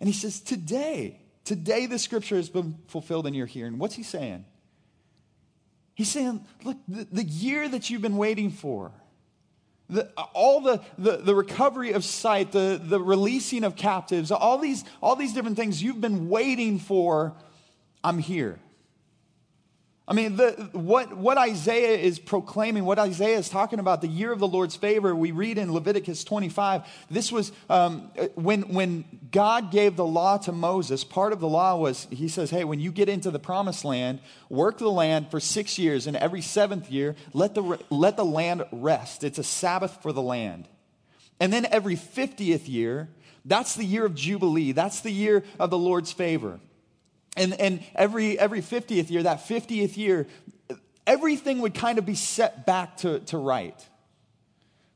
And 0.00 0.08
he 0.08 0.12
says, 0.12 0.40
Today, 0.40 1.20
today 1.44 1.86
the 1.86 1.98
scripture 1.98 2.36
has 2.36 2.48
been 2.48 2.78
fulfilled 2.88 3.26
in 3.26 3.34
your 3.34 3.46
hearing. 3.46 3.78
What's 3.78 3.94
he 3.94 4.02
saying? 4.02 4.44
He's 5.94 6.10
saying, 6.10 6.44
Look, 6.64 6.78
the, 6.88 7.06
the 7.10 7.24
year 7.24 7.68
that 7.68 7.90
you've 7.90 8.02
been 8.02 8.16
waiting 8.16 8.50
for, 8.50 8.92
the, 9.90 10.10
all 10.34 10.60
the, 10.60 10.82
the, 10.98 11.18
the, 11.18 11.34
recovery 11.34 11.92
of 11.92 12.04
sight, 12.04 12.52
the, 12.52 12.80
the 12.82 13.00
releasing 13.00 13.64
of 13.64 13.74
captives, 13.74 14.30
all 14.30 14.58
these, 14.58 14.84
all 15.02 15.16
these 15.16 15.32
different 15.32 15.56
things 15.56 15.82
you've 15.82 16.00
been 16.00 16.28
waiting 16.28 16.78
for, 16.78 17.34
I'm 18.04 18.18
here. 18.18 18.58
I 20.08 20.14
mean, 20.14 20.36
the, 20.36 20.70
what, 20.72 21.14
what 21.14 21.36
Isaiah 21.36 21.98
is 21.98 22.18
proclaiming, 22.18 22.86
what 22.86 22.98
Isaiah 22.98 23.36
is 23.36 23.50
talking 23.50 23.78
about, 23.78 24.00
the 24.00 24.08
year 24.08 24.32
of 24.32 24.38
the 24.38 24.48
Lord's 24.48 24.74
favor, 24.74 25.14
we 25.14 25.32
read 25.32 25.58
in 25.58 25.70
Leviticus 25.70 26.24
25. 26.24 26.82
This 27.10 27.30
was 27.30 27.52
um, 27.68 28.10
when, 28.34 28.72
when 28.72 29.04
God 29.30 29.70
gave 29.70 29.96
the 29.96 30.06
law 30.06 30.38
to 30.38 30.52
Moses, 30.52 31.04
part 31.04 31.34
of 31.34 31.40
the 31.40 31.48
law 31.48 31.76
was, 31.76 32.06
he 32.10 32.28
says, 32.28 32.48
hey, 32.48 32.64
when 32.64 32.80
you 32.80 32.90
get 32.90 33.10
into 33.10 33.30
the 33.30 33.38
promised 33.38 33.84
land, 33.84 34.20
work 34.48 34.78
the 34.78 34.88
land 34.88 35.30
for 35.30 35.40
six 35.40 35.78
years, 35.78 36.06
and 36.06 36.16
every 36.16 36.40
seventh 36.40 36.90
year, 36.90 37.14
let 37.34 37.54
the, 37.54 37.78
let 37.90 38.16
the 38.16 38.24
land 38.24 38.64
rest. 38.72 39.24
It's 39.24 39.38
a 39.38 39.44
Sabbath 39.44 40.00
for 40.00 40.14
the 40.14 40.22
land. 40.22 40.68
And 41.38 41.52
then 41.52 41.66
every 41.70 41.96
50th 41.96 42.66
year, 42.66 43.10
that's 43.44 43.74
the 43.74 43.84
year 43.84 44.06
of 44.06 44.14
Jubilee, 44.14 44.72
that's 44.72 45.00
the 45.00 45.12
year 45.12 45.44
of 45.60 45.68
the 45.68 45.78
Lord's 45.78 46.12
favor. 46.12 46.60
And, 47.38 47.58
and 47.60 47.84
every, 47.94 48.38
every 48.38 48.60
50th 48.60 49.10
year, 49.10 49.22
that 49.22 49.46
50th 49.46 49.96
year, 49.96 50.26
everything 51.06 51.60
would 51.60 51.74
kind 51.74 51.98
of 51.98 52.04
be 52.04 52.14
set 52.14 52.66
back 52.66 52.98
to, 52.98 53.20
to 53.20 53.38
right. 53.38 53.74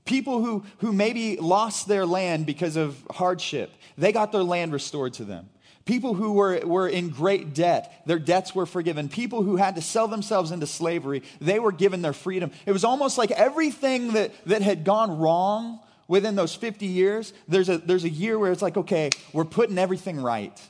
People 0.04 0.42
who, 0.42 0.64
who 0.78 0.92
maybe 0.92 1.36
lost 1.36 1.86
their 1.86 2.04
land 2.04 2.44
because 2.44 2.76
of 2.76 3.02
hardship, 3.10 3.70
they 3.96 4.12
got 4.12 4.32
their 4.32 4.42
land 4.42 4.72
restored 4.72 5.14
to 5.14 5.24
them. 5.24 5.48
People 5.84 6.14
who 6.14 6.32
were, 6.32 6.60
were 6.64 6.88
in 6.88 7.08
great 7.08 7.54
debt, 7.54 8.02
their 8.06 8.18
debts 8.18 8.54
were 8.54 8.66
forgiven. 8.66 9.08
People 9.08 9.42
who 9.42 9.56
had 9.56 9.74
to 9.76 9.82
sell 9.82 10.06
themselves 10.06 10.52
into 10.52 10.66
slavery, 10.66 11.22
they 11.40 11.58
were 11.58 11.72
given 11.72 12.02
their 12.02 12.12
freedom. 12.12 12.52
It 12.66 12.72
was 12.72 12.84
almost 12.84 13.18
like 13.18 13.30
everything 13.32 14.12
that, 14.12 14.32
that 14.46 14.62
had 14.62 14.84
gone 14.84 15.18
wrong 15.18 15.80
within 16.08 16.36
those 16.36 16.54
50 16.54 16.86
years, 16.86 17.32
there's 17.48 17.68
a, 17.68 17.78
there's 17.78 18.04
a 18.04 18.08
year 18.08 18.38
where 18.38 18.52
it's 18.52 18.62
like, 18.62 18.76
okay, 18.76 19.10
we're 19.32 19.44
putting 19.44 19.78
everything 19.78 20.20
right. 20.20 20.60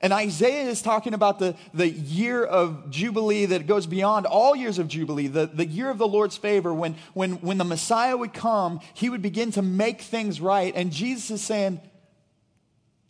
And 0.00 0.12
Isaiah 0.12 0.68
is 0.68 0.80
talking 0.80 1.12
about 1.12 1.40
the, 1.40 1.56
the 1.74 1.88
year 1.88 2.44
of 2.44 2.88
Jubilee 2.88 3.46
that 3.46 3.66
goes 3.66 3.86
beyond 3.86 4.26
all 4.26 4.54
years 4.54 4.78
of 4.78 4.86
Jubilee, 4.86 5.26
the, 5.26 5.46
the 5.46 5.66
year 5.66 5.90
of 5.90 5.98
the 5.98 6.06
Lord's 6.06 6.36
favor, 6.36 6.72
when, 6.72 6.94
when, 7.14 7.32
when 7.40 7.58
the 7.58 7.64
Messiah 7.64 8.16
would 8.16 8.32
come, 8.32 8.80
he 8.94 9.10
would 9.10 9.22
begin 9.22 9.50
to 9.52 9.62
make 9.62 10.02
things 10.02 10.40
right. 10.40 10.72
And 10.76 10.92
Jesus 10.92 11.30
is 11.32 11.42
saying, 11.42 11.80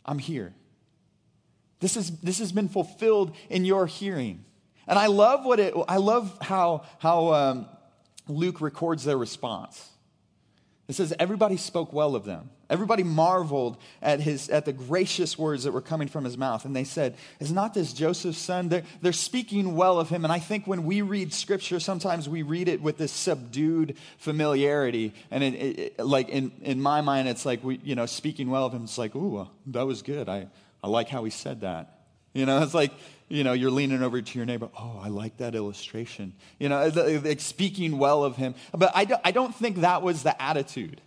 I'm 0.03 0.17
here. 0.17 0.53
This, 1.79 1.95
is, 1.95 2.09
this 2.21 2.39
has 2.39 2.51
been 2.51 2.67
fulfilled 2.67 3.35
in 3.49 3.65
your 3.65 3.85
hearing. 3.85 4.43
And 4.87 4.97
I 4.97 5.05
love 5.05 5.45
what 5.45 5.59
it, 5.59 5.75
I 5.87 5.97
love 5.97 6.35
how, 6.41 6.85
how 6.97 7.33
um, 7.33 7.65
Luke 8.27 8.61
records 8.61 9.03
their 9.03 9.17
response. 9.17 9.87
It 10.87 10.95
says, 10.95 11.13
everybody 11.19 11.57
spoke 11.57 11.93
well 11.93 12.15
of 12.15 12.25
them. 12.25 12.49
Everybody 12.69 13.01
marveled 13.01 13.77
at, 13.99 14.19
his, 14.19 14.47
at 14.49 14.65
the 14.65 14.73
gracious 14.73 15.39
words 15.39 15.63
that 15.63 15.71
were 15.71 15.81
coming 15.81 16.07
from 16.07 16.23
his 16.23 16.37
mouth. 16.37 16.65
And 16.65 16.75
they 16.75 16.83
said, 16.83 17.17
Is 17.39 17.51
not 17.51 17.73
this 17.73 17.93
Joseph's 17.93 18.37
son? 18.37 18.69
They're, 18.69 18.83
they're 19.01 19.11
speaking 19.11 19.75
well 19.75 19.99
of 19.99 20.09
him. 20.09 20.23
And 20.23 20.31
I 20.31 20.37
think 20.37 20.67
when 20.67 20.85
we 20.85 21.01
read 21.01 21.33
scripture, 21.33 21.79
sometimes 21.79 22.29
we 22.29 22.43
read 22.43 22.67
it 22.67 22.79
with 22.79 22.97
this 22.97 23.11
subdued 23.11 23.97
familiarity. 24.19 25.15
And 25.31 25.43
it, 25.43 25.53
it, 25.55 25.99
like 25.99 26.29
in, 26.29 26.51
in 26.61 26.79
my 26.79 27.01
mind, 27.01 27.27
it's 27.27 27.43
like, 27.43 27.63
we, 27.63 27.79
you 27.83 27.95
know, 27.95 28.05
speaking 28.05 28.51
well 28.51 28.65
of 28.65 28.73
him, 28.73 28.83
it's 28.83 28.99
like, 28.99 29.15
Ooh, 29.15 29.37
uh, 29.37 29.47
that 29.67 29.87
was 29.87 30.03
good. 30.03 30.29
I, 30.29 30.47
I 30.83 30.87
like 30.89 31.09
how 31.09 31.23
he 31.23 31.31
said 31.31 31.61
that. 31.61 31.95
You 32.33 32.45
know, 32.45 32.61
it's 32.61 32.75
like, 32.75 32.91
you 33.29 33.43
know, 33.43 33.53
you're 33.53 33.71
leaning 33.71 34.03
over 34.03 34.21
to 34.21 34.37
your 34.37 34.45
neighbor. 34.45 34.69
Oh, 34.77 34.99
I 35.01 35.07
like 35.07 35.37
that 35.37 35.55
illustration. 35.55 36.33
You 36.59 36.69
know, 36.69 36.87
like 37.23 37.39
speaking 37.39 37.97
well 37.97 38.23
of 38.23 38.35
him. 38.35 38.53
But 38.71 38.91
I 38.93 39.05
don't, 39.05 39.21
I 39.23 39.31
don't 39.31 39.55
think 39.55 39.77
that 39.77 40.03
was 40.03 40.21
the 40.21 40.39
attitude. 40.39 41.01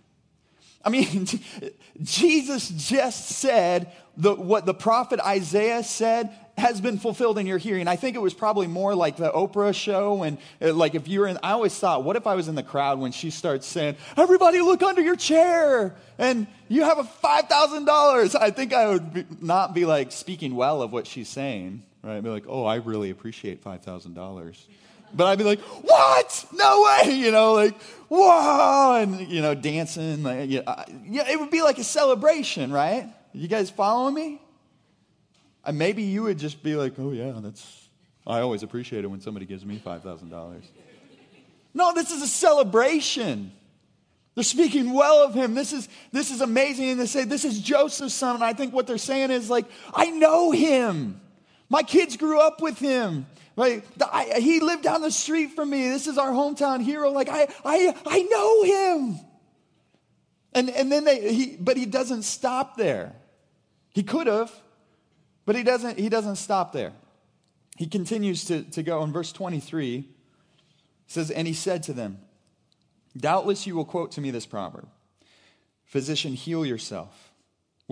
I 0.85 0.91
mean, 0.91 1.27
Jesus 2.03 2.69
just 2.69 3.29
said 3.29 3.93
the, 4.17 4.35
what 4.35 4.67
the 4.67 4.75
prophet 4.75 5.21
Isaiah 5.21 5.83
said 5.83 6.31
has 6.59 6.81
been 6.81 6.99
fulfilled 6.99 7.39
in 7.39 7.47
your 7.47 7.59
hearing. 7.59 7.89
I 7.89 7.97
think 7.97 8.15
it 8.15 8.21
was 8.21 8.35
probably 8.35 8.67
more 8.67 8.95
like 8.95 9.17
the 9.17 9.31
Oprah 9.31 9.75
show. 9.75 10.23
And 10.23 10.39
uh, 10.61 10.75
like 10.75 10.95
if 10.95 11.09
you're 11.09 11.27
in, 11.27 11.39
I 11.43 11.53
always 11.53 11.77
thought, 11.79 12.05
what 12.05 12.17
if 12.17 12.27
I 12.27 12.35
was 12.35 12.49
in 12.49 12.55
the 12.55 12.63
crowd 12.63 12.99
when 12.99 13.13
she 13.13 13.31
starts 13.31 13.67
saying, 13.67 13.97
everybody 14.17 14.61
look 14.61 14.83
under 14.83 15.01
your 15.01 15.17
chair 15.17 15.95
and 16.19 16.47
you 16.69 16.83
have 16.83 16.99
a 16.99 17.05
$5,000. 17.05 18.37
I 18.39 18.51
think 18.51 18.75
I 18.75 18.89
would 18.89 19.15
be, 19.15 19.25
not 19.41 19.75
be 19.75 19.87
like 19.87 20.13
speaking 20.13 20.55
well 20.55 20.83
of 20.83 20.93
what 20.93 21.07
she's 21.07 21.29
saying 21.29 21.83
right? 22.03 22.17
I'd 22.17 22.25
be 22.25 22.31
like, 22.31 22.45
oh, 22.49 22.65
I 22.65 22.77
really 22.77 23.11
appreciate 23.11 23.63
$5,000. 23.63 24.67
But 25.15 25.27
I'd 25.27 25.39
be 25.39 25.45
like, 25.45 25.61
what? 25.61 26.47
No 26.53 26.83
way, 26.83 27.13
you 27.15 27.31
know, 27.31 27.53
like, 27.55 27.81
whoa, 28.09 29.01
and, 29.01 29.21
you 29.29 29.43
know, 29.43 29.55
dancing. 29.55 30.23
Like, 30.23 30.51
yeah, 30.51 30.85
yeah, 31.05 31.31
it 31.31 31.39
would 31.39 31.51
be 31.51 31.63
like 31.63 31.79
a 31.79 31.85
celebration, 31.85 32.73
right? 32.73 33.13
You 33.33 33.49
guys 33.49 33.71
following 33.71 34.15
me? 34.15 34.41
And 35.65 35.79
maybe 35.79 36.03
you 36.03 36.25
would 36.25 36.39
just 36.39 36.63
be 36.63 36.75
like, 36.75 36.95
oh, 36.99 37.13
yeah, 37.13 37.33
that's, 37.37 37.89
I 38.27 38.41
always 38.41 38.63
appreciate 38.63 39.05
it 39.05 39.09
when 39.09 39.21
somebody 39.21 39.47
gives 39.47 39.65
me 39.65 39.81
$5,000. 39.85 40.63
No, 41.75 41.95
this 41.95 42.11
is 42.11 42.23
a 42.23 42.27
celebration. 42.27 43.53
They're 44.35 44.45
speaking 44.45 44.93
well 44.93 45.25
of 45.25 45.35
him. 45.35 45.55
This 45.55 45.73
is, 45.73 45.89
this 46.11 46.31
is 46.31 46.41
amazing. 46.41 46.91
And 46.91 47.01
they 47.01 47.07
say, 47.07 47.25
This 47.25 47.45
is 47.45 47.61
Joseph's 47.61 48.15
son. 48.15 48.37
And 48.37 48.45
I 48.45 48.53
think 48.53 48.75
what 48.75 48.87
they're 48.87 48.99
saying 48.99 49.31
is 49.31 49.49
like, 49.49 49.67
I 49.95 50.11
know 50.11 50.51
him. 50.51 51.21
My 51.73 51.83
kids 51.83 52.19
grew 52.19 52.39
up 52.39 52.61
with 52.61 52.79
him. 52.79 53.25
Right? 53.57 53.83
I, 54.01 54.41
he 54.41 54.61
lived 54.61 54.83
down 54.83 55.01
the 55.01 55.11
street 55.11 55.53
from 55.53 55.71
me. 55.71 55.89
This 55.89 56.07
is 56.07 56.19
our 56.19 56.31
hometown 56.31 56.83
hero. 56.83 57.11
Like, 57.11 57.31
I, 57.31 57.49
I, 57.65 57.97
I 58.05 58.23
know 58.25 58.63
him. 58.63 59.21
And, 60.53 60.69
and 60.69 60.93
then 60.93 61.05
they, 61.07 61.33
he, 61.33 61.57
but 61.59 61.79
he 61.79 61.87
doesn't 61.87 62.25
stop 62.25 62.77
there. 62.77 63.15
He 63.95 64.03
could 64.03 64.27
have, 64.27 64.53
but 65.47 65.57
he 65.57 65.63
doesn't, 65.63 65.99
he 65.99 66.11
doesn't 66.11 66.37
stop 66.37 66.75
there. 66.75 66.93
He 67.79 67.87
continues 67.87 68.45
to, 68.47 68.65
to 68.65 68.83
go 68.83 69.03
in 69.03 69.11
verse 69.11 69.33
23. 69.33 70.07
says, 71.07 71.31
And 71.31 71.49
he 71.49 71.55
said 71.55 71.83
to 71.85 71.95
them, 71.95 72.19
Doubtless 73.17 73.67
you 73.67 73.77
will 73.77 73.87
quote 73.87 74.13
to 74.13 74.21
me 74.21 74.31
this 74.31 74.45
proverb 74.45 74.89
Physician, 75.87 76.35
heal 76.35 76.67
yourself. 76.67 77.32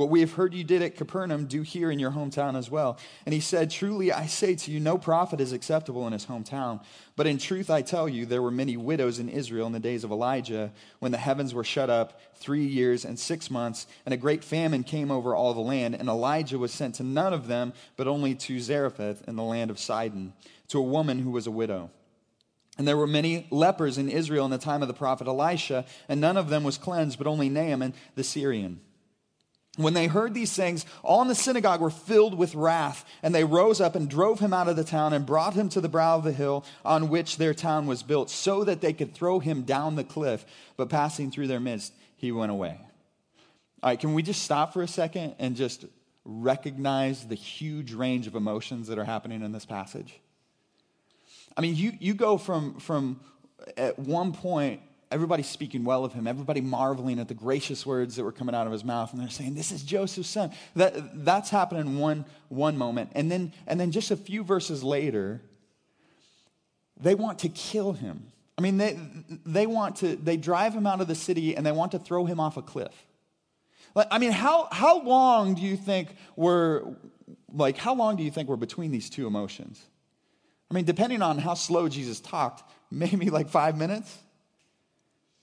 What 0.01 0.09
we 0.09 0.21
have 0.21 0.33
heard 0.33 0.55
you 0.55 0.65
did 0.65 0.81
at 0.81 0.97
Capernaum, 0.97 1.45
do 1.45 1.61
here 1.61 1.91
in 1.91 1.99
your 1.99 2.13
hometown 2.13 2.57
as 2.57 2.71
well. 2.71 2.99
And 3.27 3.35
he 3.35 3.41
said, 3.41 3.71
Truly 3.71 4.11
I 4.11 4.25
say 4.25 4.55
to 4.55 4.71
you, 4.71 4.81
no 4.81 4.97
prophet 4.97 5.43
is 5.43 5.53
acceptable 5.53 6.07
in 6.07 6.15
his 6.15 6.25
hometown. 6.25 6.83
But 7.17 7.27
in 7.27 7.37
truth 7.37 7.69
I 7.69 7.83
tell 7.83 8.09
you, 8.09 8.25
there 8.25 8.41
were 8.41 8.51
many 8.51 8.79
widows 8.79 9.19
in 9.19 9.29
Israel 9.29 9.67
in 9.67 9.75
the 9.75 9.79
days 9.79 10.03
of 10.03 10.11
Elijah, 10.11 10.73
when 11.01 11.13
the 11.13 11.19
heavens 11.19 11.53
were 11.53 11.65
shut 11.65 11.91
up 11.91 12.19
three 12.37 12.65
years 12.65 13.05
and 13.05 13.19
six 13.19 13.51
months, 13.51 13.87
and 14.07 14.15
a 14.15 14.17
great 14.17 14.43
famine 14.43 14.85
came 14.85 15.11
over 15.11 15.35
all 15.35 15.53
the 15.53 15.61
land. 15.61 15.95
And 15.95 16.09
Elijah 16.09 16.59
was 16.59 16.73
sent 16.73 16.95
to 16.95 17.03
none 17.03 17.35
of 17.35 17.47
them, 17.47 17.75
but 17.99 18.09
only 18.09 18.35
to 18.37 18.59
Zarephath 18.59 19.29
in 19.29 19.37
the 19.37 19.43
land 19.43 19.71
of 19.71 19.79
Sidon, 19.79 20.33
to 20.69 20.79
a 20.79 20.83
woman 20.83 21.19
who 21.19 21.31
was 21.31 21.47
a 21.47 21.51
widow. 21.51 21.91
And 22.79 22.89
there 22.89 22.97
were 22.97 23.07
many 23.07 23.49
lepers 23.51 23.99
in 23.99 24.09
Israel 24.09 24.47
in 24.47 24.51
the 24.51 24.57
time 24.57 24.81
of 24.81 24.89
the 24.89 24.95
prophet 24.95 25.27
Elisha, 25.27 25.85
and 26.09 26.23
none 26.23 26.39
of 26.39 26.49
them 26.49 26.65
was 26.65 26.79
cleansed, 26.79 27.19
but 27.19 27.27
only 27.27 27.51
Naaman 27.51 27.93
the 28.15 28.25
Syrian. 28.25 28.81
When 29.83 29.95
they 29.95 30.07
heard 30.07 30.35
these 30.35 30.55
things, 30.55 30.85
all 31.03 31.23
in 31.23 31.29
the 31.29 31.35
synagogue 31.35 31.81
were 31.81 31.91
filled 31.91 32.35
with 32.35 32.55
wrath, 32.55 33.05
and 33.23 33.35
they 33.35 33.45
rose 33.45 33.81
up 33.81 33.95
and 33.95 34.09
drove 34.09 34.41
him 34.41 34.53
out 34.53 34.69
of 34.69 34.77
the 34.77 34.85
town 34.85 35.13
and 35.13 35.25
brought 35.25 35.55
him 35.55 35.69
to 35.71 35.81
the 35.81 35.89
brow 35.89 36.17
of 36.17 36.25
the 36.25 36.33
hill 36.33 36.65
on 36.85 37.09
which 37.09 37.37
their 37.37 37.55
town 37.55 37.87
was 37.87 38.03
built, 38.03 38.31
so 38.31 38.65
that 38.65 38.81
they 38.81 38.93
could 38.93 39.15
throw 39.15 39.39
him 39.39 39.63
down 39.63 39.97
the 39.97 40.05
cliff. 40.05 40.45
But 40.77 40.89
passing 40.89 41.31
through 41.31 41.47
their 41.47 41.61
midst, 41.61 41.93
he 42.17 42.33
went 42.33 42.53
away. 42.53 42.79
All 43.83 43.91
right, 43.91 43.99
can 43.99 44.13
we 44.13 44.23
just 44.23 44.43
stop 44.43 44.73
for 44.73 44.83
a 44.83 44.89
second 44.89 45.37
and 45.39 45.57
just 45.57 45.87
recognize 46.25 47.27
the 47.27 47.35
huge 47.35 47.93
range 47.93 48.27
of 48.27 48.35
emotions 48.35 48.89
that 48.89 48.99
are 48.99 49.05
happening 49.05 49.43
in 49.43 49.53
this 49.53 49.65
passage? 49.65 50.21
I 51.57 51.63
mean, 51.63 51.75
you, 51.77 51.93
you 51.99 52.15
go 52.15 52.37
from, 52.37 52.79
from 52.79 53.21
at 53.77 53.99
one 53.99 54.33
point 54.33 54.83
everybody 55.11 55.43
speaking 55.43 55.85
well 55.85 56.05
of 56.05 56.13
him, 56.13 56.27
everybody 56.27 56.61
marveling 56.61 57.19
at 57.19 57.29
the 57.29 57.35
gracious 57.35 57.85
words 57.85 58.17
that 58.17 58.25
were 58.25 58.33
coming 58.33 58.55
out 58.55 58.67
of 58.67 58.73
his 58.73 58.85
mouth, 58.85 59.13
and 59.13 59.21
they're 59.21 59.29
saying, 59.29 59.55
This 59.55 59.73
is 59.73 59.83
Joseph's 59.83 60.29
son. 60.29 60.53
That, 60.77 61.25
that's 61.25 61.51
happening 61.51 61.99
one, 61.99 62.25
one 62.49 62.77
moment. 62.77 63.11
And 63.15 63.31
then, 63.31 63.53
and 63.67 63.81
then 63.81 63.91
just 63.91 64.11
a 64.11 64.17
few 64.17 64.45
verses 64.45 64.83
later, 64.83 65.41
they 67.01 67.15
want 67.15 67.41
to 67.41 67.49
kill 67.49 67.93
him. 67.93 68.27
I 68.57 68.63
mean, 68.63 68.77
they, 68.77 68.99
they 69.47 69.67
want 69.67 69.97
to, 69.97 70.17
they 70.17 70.37
drive 70.37 70.75
him 70.75 70.87
out 70.87 71.01
of 71.01 71.09
the 71.09 71.15
city 71.15 71.57
and 71.57 71.65
they 71.65 71.73
want 71.73 71.93
to 71.93 71.99
throw 71.99 72.27
him 72.27 72.39
off 72.39 72.59
a 72.59 72.63
cliff. 72.63 72.93
Like, 73.95 74.09
I 74.11 74.19
mean, 74.19 74.33
how, 74.33 74.69
how 74.71 75.01
long 75.01 75.55
do 75.55 75.63
you 75.63 75.77
think 75.77 76.15
we're, 76.37 76.83
like, 77.53 77.79
how 77.79 77.95
long 77.95 78.17
do 78.17 78.23
you 78.23 78.31
think 78.31 78.49
we're 78.49 78.57
between 78.57 78.91
these 78.91 79.09
two 79.09 79.27
emotions? 79.27 79.83
I 80.71 80.75
mean, 80.75 80.85
depending 80.85 81.23
on 81.23 81.39
how 81.39 81.55
slow 81.55 81.89
Jesus 81.89 82.21
talked, 82.21 82.63
maybe 82.91 83.31
like 83.31 83.49
five 83.49 83.77
minutes. 83.77 84.17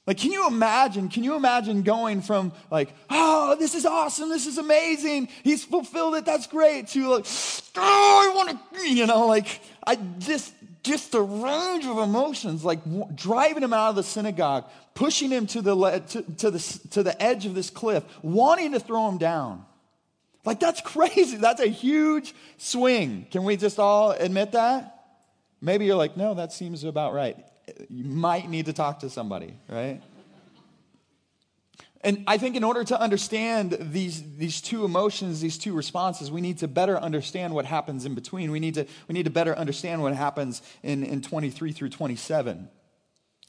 Like, 0.07 0.19
can 0.19 0.31
you 0.31 0.47
imagine? 0.47 1.09
Can 1.09 1.25
you 1.25 1.35
imagine 1.35 1.83
going 1.83 2.21
from 2.21 2.53
like, 2.71 2.93
oh, 3.09 3.57
this 3.59 3.75
is 3.75 3.85
awesome, 3.85 4.29
this 4.29 4.47
is 4.47 4.57
amazing, 4.57 5.27
he's 5.43 5.65
fulfilled 5.65 6.15
it, 6.15 6.25
that's 6.25 6.47
great, 6.47 6.87
to 6.89 7.09
like, 7.09 7.25
oh, 7.75 8.31
I 8.31 8.33
want 8.33 8.57
to, 8.73 8.89
you 8.89 9.05
know, 9.05 9.27
like, 9.27 9.59
I 9.85 9.97
just, 10.19 10.53
just 10.81 11.11
the 11.11 11.21
range 11.21 11.85
of 11.85 11.97
emotions, 11.97 12.63
like 12.63 12.81
w- 12.85 13.07
driving 13.13 13.63
him 13.63 13.73
out 13.73 13.89
of 13.89 13.95
the 13.97 14.03
synagogue, 14.03 14.63
pushing 14.93 15.29
him 15.29 15.45
to 15.47 15.61
the, 15.61 15.75
le- 15.75 15.99
to, 15.99 16.21
to, 16.37 16.51
the, 16.51 16.79
to 16.91 17.03
the 17.03 17.21
edge 17.21 17.45
of 17.45 17.53
this 17.53 17.69
cliff, 17.69 18.05
wanting 18.21 18.71
to 18.71 18.79
throw 18.79 19.09
him 19.09 19.17
down. 19.17 19.65
Like, 20.45 20.61
that's 20.61 20.79
crazy. 20.85 21.35
That's 21.35 21.59
a 21.59 21.67
huge 21.67 22.33
swing. 22.55 23.27
Can 23.29 23.43
we 23.43 23.57
just 23.57 23.77
all 23.77 24.11
admit 24.11 24.53
that? 24.53 25.03
Maybe 25.59 25.85
you're 25.85 25.97
like, 25.97 26.15
no, 26.15 26.33
that 26.35 26.53
seems 26.53 26.85
about 26.85 27.13
right. 27.13 27.37
You 27.89 28.03
might 28.05 28.49
need 28.49 28.65
to 28.65 28.73
talk 28.73 28.99
to 28.99 29.09
somebody, 29.09 29.53
right? 29.69 30.01
And 32.01 32.23
I 32.27 32.37
think 32.37 32.55
in 32.55 32.63
order 32.63 32.83
to 32.85 32.99
understand 32.99 33.77
these, 33.79 34.23
these 34.37 34.61
two 34.61 34.85
emotions, 34.85 35.41
these 35.41 35.57
two 35.57 35.73
responses, 35.73 36.31
we 36.31 36.41
need 36.41 36.59
to 36.59 36.67
better 36.67 36.97
understand 36.97 37.53
what 37.53 37.65
happens 37.65 38.05
in 38.05 38.15
between. 38.15 38.51
We 38.51 38.59
need 38.59 38.75
to, 38.75 38.85
we 39.07 39.13
need 39.13 39.23
to 39.23 39.31
better 39.31 39.57
understand 39.57 40.01
what 40.01 40.13
happens 40.13 40.61
in, 40.83 41.03
in 41.03 41.21
23 41.21 41.71
through 41.71 41.89
27. 41.89 42.69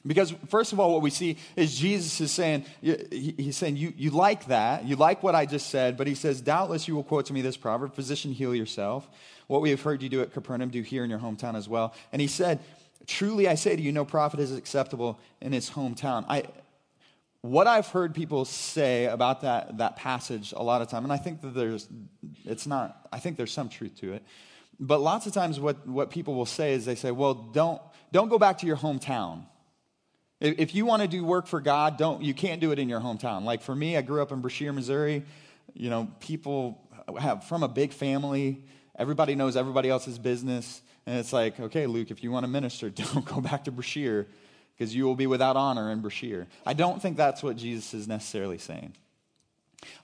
Because, 0.05 0.33
first 0.47 0.71
of 0.71 0.79
all, 0.79 0.93
what 0.93 1.01
we 1.01 1.09
see 1.09 1.37
is 1.57 1.77
Jesus 1.77 2.21
is 2.21 2.31
saying, 2.31 2.65
He's 2.81 3.57
saying, 3.57 3.75
you, 3.75 3.93
you 3.97 4.11
like 4.11 4.45
that, 4.47 4.85
you 4.85 4.95
like 4.95 5.21
what 5.21 5.35
I 5.35 5.45
just 5.45 5.69
said, 5.69 5.97
but 5.97 6.07
He 6.07 6.15
says, 6.15 6.39
Doubtless 6.39 6.87
you 6.87 6.95
will 6.95 7.03
quote 7.03 7.25
to 7.25 7.33
me 7.33 7.41
this 7.41 7.57
proverb 7.57 7.93
Physician, 7.95 8.31
heal 8.31 8.55
yourself. 8.55 9.09
What 9.47 9.61
we 9.61 9.71
have 9.71 9.81
heard 9.81 10.01
you 10.01 10.09
do 10.09 10.21
at 10.21 10.33
Capernaum, 10.33 10.69
do 10.69 10.81
here 10.81 11.03
in 11.03 11.09
your 11.09 11.19
hometown 11.19 11.55
as 11.55 11.67
well. 11.67 11.93
And 12.13 12.21
He 12.21 12.27
said, 12.27 12.59
Truly 13.07 13.47
I 13.47 13.55
say 13.55 13.75
to 13.75 13.81
you, 13.81 13.91
no 13.91 14.05
prophet 14.05 14.39
is 14.39 14.55
acceptable 14.55 15.19
in 15.41 15.51
his 15.51 15.69
hometown. 15.69 16.25
I, 16.29 16.43
what 17.41 17.67
I've 17.67 17.87
heard 17.87 18.13
people 18.13 18.45
say 18.45 19.05
about 19.05 19.41
that, 19.41 19.77
that 19.77 19.95
passage 19.95 20.53
a 20.55 20.61
lot 20.61 20.81
of 20.81 20.89
time, 20.89 21.03
and 21.03 21.13
I 21.13 21.17
think 21.17 21.41
that 21.41 21.53
there's, 21.53 21.87
it's 22.45 22.67
not, 22.67 23.07
I 23.11 23.19
think 23.19 23.37
there's 23.37 23.53
some 23.53 23.69
truth 23.69 23.95
to 24.01 24.13
it. 24.13 24.23
But 24.79 24.99
lots 24.99 25.25
of 25.25 25.33
times 25.33 25.59
what, 25.59 25.87
what 25.87 26.09
people 26.09 26.35
will 26.35 26.45
say 26.45 26.73
is 26.73 26.85
they 26.85 26.95
say, 26.95 27.11
well, 27.11 27.33
don't, 27.33 27.81
don't 28.11 28.29
go 28.29 28.37
back 28.37 28.59
to 28.59 28.67
your 28.67 28.77
hometown. 28.77 29.45
If, 30.41 30.73
you 30.73 30.85
want 30.85 31.01
to 31.01 31.07
do 31.07 31.25
work 31.25 31.47
for 31.47 31.59
God, 31.59 31.97
don't, 31.97 32.23
you 32.23 32.33
can't 32.33 32.61
do 32.61 32.71
it 32.71 32.79
in 32.79 32.87
your 32.87 33.01
hometown. 33.01 33.43
Like 33.43 33.61
for 33.61 33.75
me, 33.75 33.97
I 33.97 34.01
grew 34.01 34.21
up 34.21 34.31
in 34.31 34.39
Brashear, 34.39 34.71
Missouri. 34.71 35.25
You 35.73 35.89
know, 35.89 36.07
people 36.21 36.81
have 37.19 37.43
from 37.43 37.63
a 37.63 37.67
big 37.67 37.91
family. 37.91 38.63
Everybody 38.97 39.35
knows 39.35 39.57
everybody 39.57 39.89
else's 39.89 40.17
business. 40.17 40.81
And 41.09 41.17
it's 41.17 41.33
like, 41.33 41.59
okay, 41.59 41.87
Luke, 41.87 42.11
if 42.11 42.23
you 42.23 42.29
want 42.29 42.43
to 42.43 42.47
minister, 42.47 42.87
don't 42.91 43.25
go 43.25 43.41
back 43.41 43.63
to 43.63 43.71
Brashear 43.71 44.27
because 44.77 44.93
you 44.93 45.05
will 45.05 45.15
be 45.15 45.25
without 45.25 45.55
honor 45.55 45.91
in 45.91 46.01
Brashear. 46.01 46.45
I 46.67 46.73
don't 46.73 47.01
think 47.01 47.17
that's 47.17 47.41
what 47.41 47.57
Jesus 47.57 47.95
is 47.95 48.07
necessarily 48.07 48.59
saying. 48.59 48.93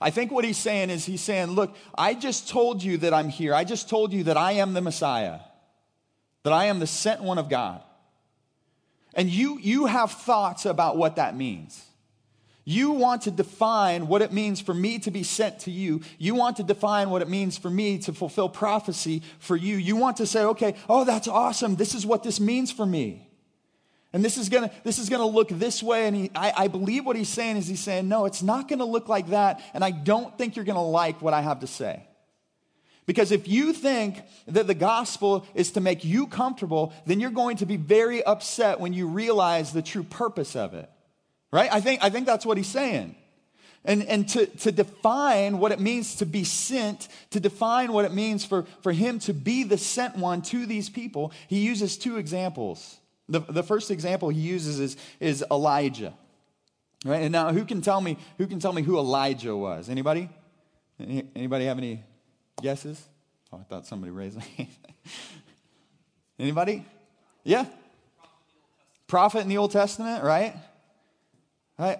I 0.00 0.10
think 0.10 0.32
what 0.32 0.44
he's 0.44 0.58
saying 0.58 0.90
is 0.90 1.04
he's 1.04 1.20
saying, 1.20 1.52
Look, 1.52 1.76
I 1.96 2.14
just 2.14 2.48
told 2.48 2.82
you 2.82 2.96
that 2.98 3.14
I'm 3.14 3.28
here. 3.28 3.54
I 3.54 3.62
just 3.62 3.88
told 3.88 4.12
you 4.12 4.24
that 4.24 4.36
I 4.36 4.52
am 4.52 4.74
the 4.74 4.80
Messiah, 4.80 5.38
that 6.42 6.52
I 6.52 6.64
am 6.64 6.80
the 6.80 6.88
sent 6.88 7.22
one 7.22 7.38
of 7.38 7.48
God. 7.48 7.82
And 9.14 9.30
you, 9.30 9.60
you 9.60 9.86
have 9.86 10.10
thoughts 10.10 10.66
about 10.66 10.96
what 10.96 11.16
that 11.16 11.36
means. 11.36 11.84
You 12.68 12.90
want 12.90 13.22
to 13.22 13.30
define 13.30 14.08
what 14.08 14.22
it 14.22 14.32
means 14.32 14.60
for 14.60 14.74
me 14.74 14.98
to 14.98 15.12
be 15.12 15.22
sent 15.22 15.60
to 15.60 15.70
you. 15.70 16.00
You 16.18 16.34
want 16.34 16.56
to 16.56 16.64
define 16.64 17.10
what 17.10 17.22
it 17.22 17.28
means 17.28 17.56
for 17.56 17.70
me 17.70 17.98
to 17.98 18.12
fulfill 18.12 18.48
prophecy 18.48 19.22
for 19.38 19.54
you. 19.54 19.76
You 19.76 19.94
want 19.94 20.16
to 20.16 20.26
say, 20.26 20.42
okay, 20.42 20.74
oh, 20.88 21.04
that's 21.04 21.28
awesome. 21.28 21.76
This 21.76 21.94
is 21.94 22.04
what 22.04 22.24
this 22.24 22.40
means 22.40 22.72
for 22.72 22.84
me. 22.84 23.30
And 24.12 24.24
this 24.24 24.36
is 24.36 24.48
gonna, 24.48 24.72
this 24.82 24.98
is 24.98 25.08
gonna 25.08 25.26
look 25.26 25.48
this 25.48 25.80
way. 25.80 26.08
And 26.08 26.16
he, 26.16 26.30
I, 26.34 26.52
I 26.56 26.68
believe 26.68 27.06
what 27.06 27.14
he's 27.14 27.28
saying 27.28 27.56
is 27.56 27.68
he's 27.68 27.78
saying, 27.78 28.08
no, 28.08 28.24
it's 28.24 28.42
not 28.42 28.66
gonna 28.66 28.84
look 28.84 29.08
like 29.08 29.28
that. 29.28 29.62
And 29.72 29.84
I 29.84 29.92
don't 29.92 30.36
think 30.36 30.56
you're 30.56 30.64
gonna 30.64 30.82
like 30.82 31.22
what 31.22 31.34
I 31.34 31.42
have 31.42 31.60
to 31.60 31.68
say. 31.68 32.02
Because 33.06 33.30
if 33.30 33.46
you 33.46 33.72
think 33.72 34.20
that 34.48 34.66
the 34.66 34.74
gospel 34.74 35.46
is 35.54 35.70
to 35.72 35.80
make 35.80 36.04
you 36.04 36.26
comfortable, 36.26 36.92
then 37.06 37.20
you're 37.20 37.30
going 37.30 37.58
to 37.58 37.66
be 37.66 37.76
very 37.76 38.24
upset 38.24 38.80
when 38.80 38.92
you 38.92 39.06
realize 39.06 39.72
the 39.72 39.82
true 39.82 40.02
purpose 40.02 40.56
of 40.56 40.74
it. 40.74 40.90
Right? 41.52 41.72
I 41.72 41.80
think, 41.80 42.02
I 42.02 42.10
think 42.10 42.26
that's 42.26 42.44
what 42.44 42.56
he's 42.56 42.66
saying. 42.66 43.14
And, 43.84 44.02
and 44.04 44.28
to, 44.30 44.46
to 44.46 44.72
define 44.72 45.58
what 45.58 45.70
it 45.70 45.78
means 45.78 46.16
to 46.16 46.26
be 46.26 46.42
sent, 46.42 47.06
to 47.30 47.38
define 47.38 47.92
what 47.92 48.04
it 48.04 48.12
means 48.12 48.44
for, 48.44 48.64
for 48.82 48.92
him 48.92 49.20
to 49.20 49.32
be 49.32 49.62
the 49.62 49.78
sent 49.78 50.16
one 50.16 50.42
to 50.42 50.66
these 50.66 50.90
people, 50.90 51.32
he 51.46 51.60
uses 51.60 51.96
two 51.96 52.16
examples. 52.16 52.98
The, 53.28 53.40
the 53.40 53.62
first 53.62 53.92
example 53.92 54.28
he 54.28 54.40
uses 54.40 54.80
is, 54.80 54.96
is 55.20 55.44
Elijah. 55.50 56.12
Right? 57.04 57.22
And 57.22 57.30
now 57.30 57.52
who 57.52 57.64
can 57.64 57.80
tell 57.80 58.00
me 58.00 58.18
who 58.38 58.48
can 58.48 58.58
tell 58.58 58.72
me 58.72 58.82
who 58.82 58.98
Elijah 58.98 59.56
was? 59.56 59.88
Anybody? 59.88 60.28
Any, 60.98 61.24
anybody 61.36 61.66
have 61.66 61.78
any 61.78 62.02
guesses? 62.60 63.00
Oh, 63.52 63.58
I 63.58 63.62
thought 63.62 63.86
somebody 63.86 64.10
raised. 64.10 64.38
Anybody? 66.38 66.84
Yeah? 67.44 67.66
Prophet 69.06 69.40
in 69.40 69.48
the 69.48 69.58
Old 69.58 69.70
Testament, 69.70 70.24
right? 70.24 70.56
Right? 71.78 71.98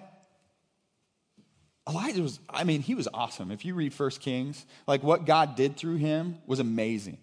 Elijah 1.87 2.21
was, 2.21 2.39
I 2.49 2.63
mean, 2.63 2.81
he 2.81 2.95
was 2.95 3.07
awesome. 3.13 3.51
If 3.51 3.63
you 3.63 3.73
read 3.73 3.93
First 3.93 4.19
Kings, 4.19 4.65
like 4.87 5.03
what 5.03 5.25
God 5.25 5.55
did 5.55 5.77
through 5.77 5.97
him 5.97 6.37
was 6.45 6.59
amazing. 6.59 7.17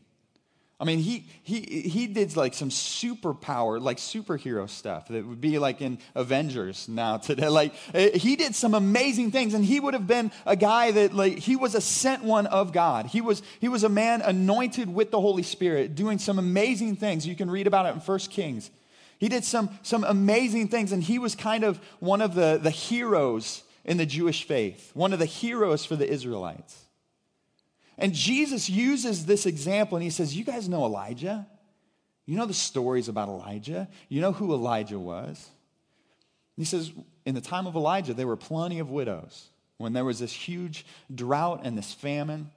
I 0.80 0.84
mean, 0.84 0.98
he, 0.98 1.24
he, 1.42 1.60
he 1.60 2.06
did 2.08 2.36
like 2.36 2.52
some 2.52 2.68
superpower, 2.68 3.80
like 3.80 3.98
superhero 3.98 4.68
stuff 4.68 5.06
that 5.08 5.24
would 5.24 5.40
be 5.40 5.58
like 5.58 5.80
in 5.80 5.98
Avengers 6.14 6.88
now 6.88 7.16
today. 7.18 7.48
Like, 7.54 7.74
eh, 7.94 8.18
he 8.18 8.34
did 8.34 8.56
some 8.56 8.74
amazing 8.74 9.30
things, 9.30 9.54
and 9.54 9.64
he 9.64 9.78
would 9.78 9.94
have 9.94 10.08
been 10.08 10.32
a 10.44 10.56
guy 10.56 10.90
that, 10.90 11.14
like, 11.14 11.38
he 11.38 11.54
was 11.54 11.76
a 11.76 11.80
sent 11.80 12.24
one 12.24 12.46
of 12.48 12.72
God. 12.72 13.06
He 13.06 13.20
was, 13.20 13.42
he 13.60 13.68
was 13.68 13.84
a 13.84 13.88
man 13.88 14.22
anointed 14.22 14.92
with 14.92 15.12
the 15.12 15.20
Holy 15.20 15.44
Spirit, 15.44 15.94
doing 15.94 16.18
some 16.18 16.40
amazing 16.40 16.96
things. 16.96 17.26
You 17.26 17.36
can 17.36 17.48
read 17.48 17.68
about 17.68 17.86
it 17.86 17.94
in 17.94 18.00
First 18.00 18.32
Kings. 18.32 18.70
He 19.18 19.28
did 19.28 19.44
some, 19.44 19.70
some 19.82 20.04
amazing 20.04 20.68
things, 20.68 20.92
and 20.92 21.02
he 21.02 21.18
was 21.18 21.34
kind 21.34 21.64
of 21.64 21.78
one 22.00 22.20
of 22.20 22.34
the, 22.34 22.58
the 22.62 22.70
heroes 22.70 23.62
in 23.84 23.96
the 23.96 24.06
Jewish 24.06 24.44
faith, 24.44 24.90
one 24.94 25.12
of 25.12 25.18
the 25.18 25.26
heroes 25.26 25.84
for 25.84 25.96
the 25.96 26.10
Israelites. 26.10 26.84
And 27.96 28.12
Jesus 28.12 28.68
uses 28.68 29.26
this 29.26 29.46
example 29.46 29.96
and 29.96 30.02
he 30.02 30.10
says, 30.10 30.36
You 30.36 30.44
guys 30.44 30.68
know 30.68 30.84
Elijah? 30.84 31.46
You 32.26 32.36
know 32.36 32.46
the 32.46 32.54
stories 32.54 33.08
about 33.08 33.28
Elijah? 33.28 33.88
You 34.08 34.20
know 34.20 34.32
who 34.32 34.52
Elijah 34.52 34.98
was? 34.98 35.48
he 36.56 36.64
says, 36.64 36.92
In 37.24 37.34
the 37.34 37.40
time 37.40 37.66
of 37.66 37.76
Elijah, 37.76 38.14
there 38.14 38.26
were 38.26 38.36
plenty 38.36 38.78
of 38.78 38.90
widows 38.90 39.48
when 39.76 39.92
there 39.92 40.04
was 40.04 40.20
this 40.20 40.32
huge 40.32 40.86
drought 41.14 41.60
and 41.64 41.76
this 41.76 41.92
famine. 41.92 42.50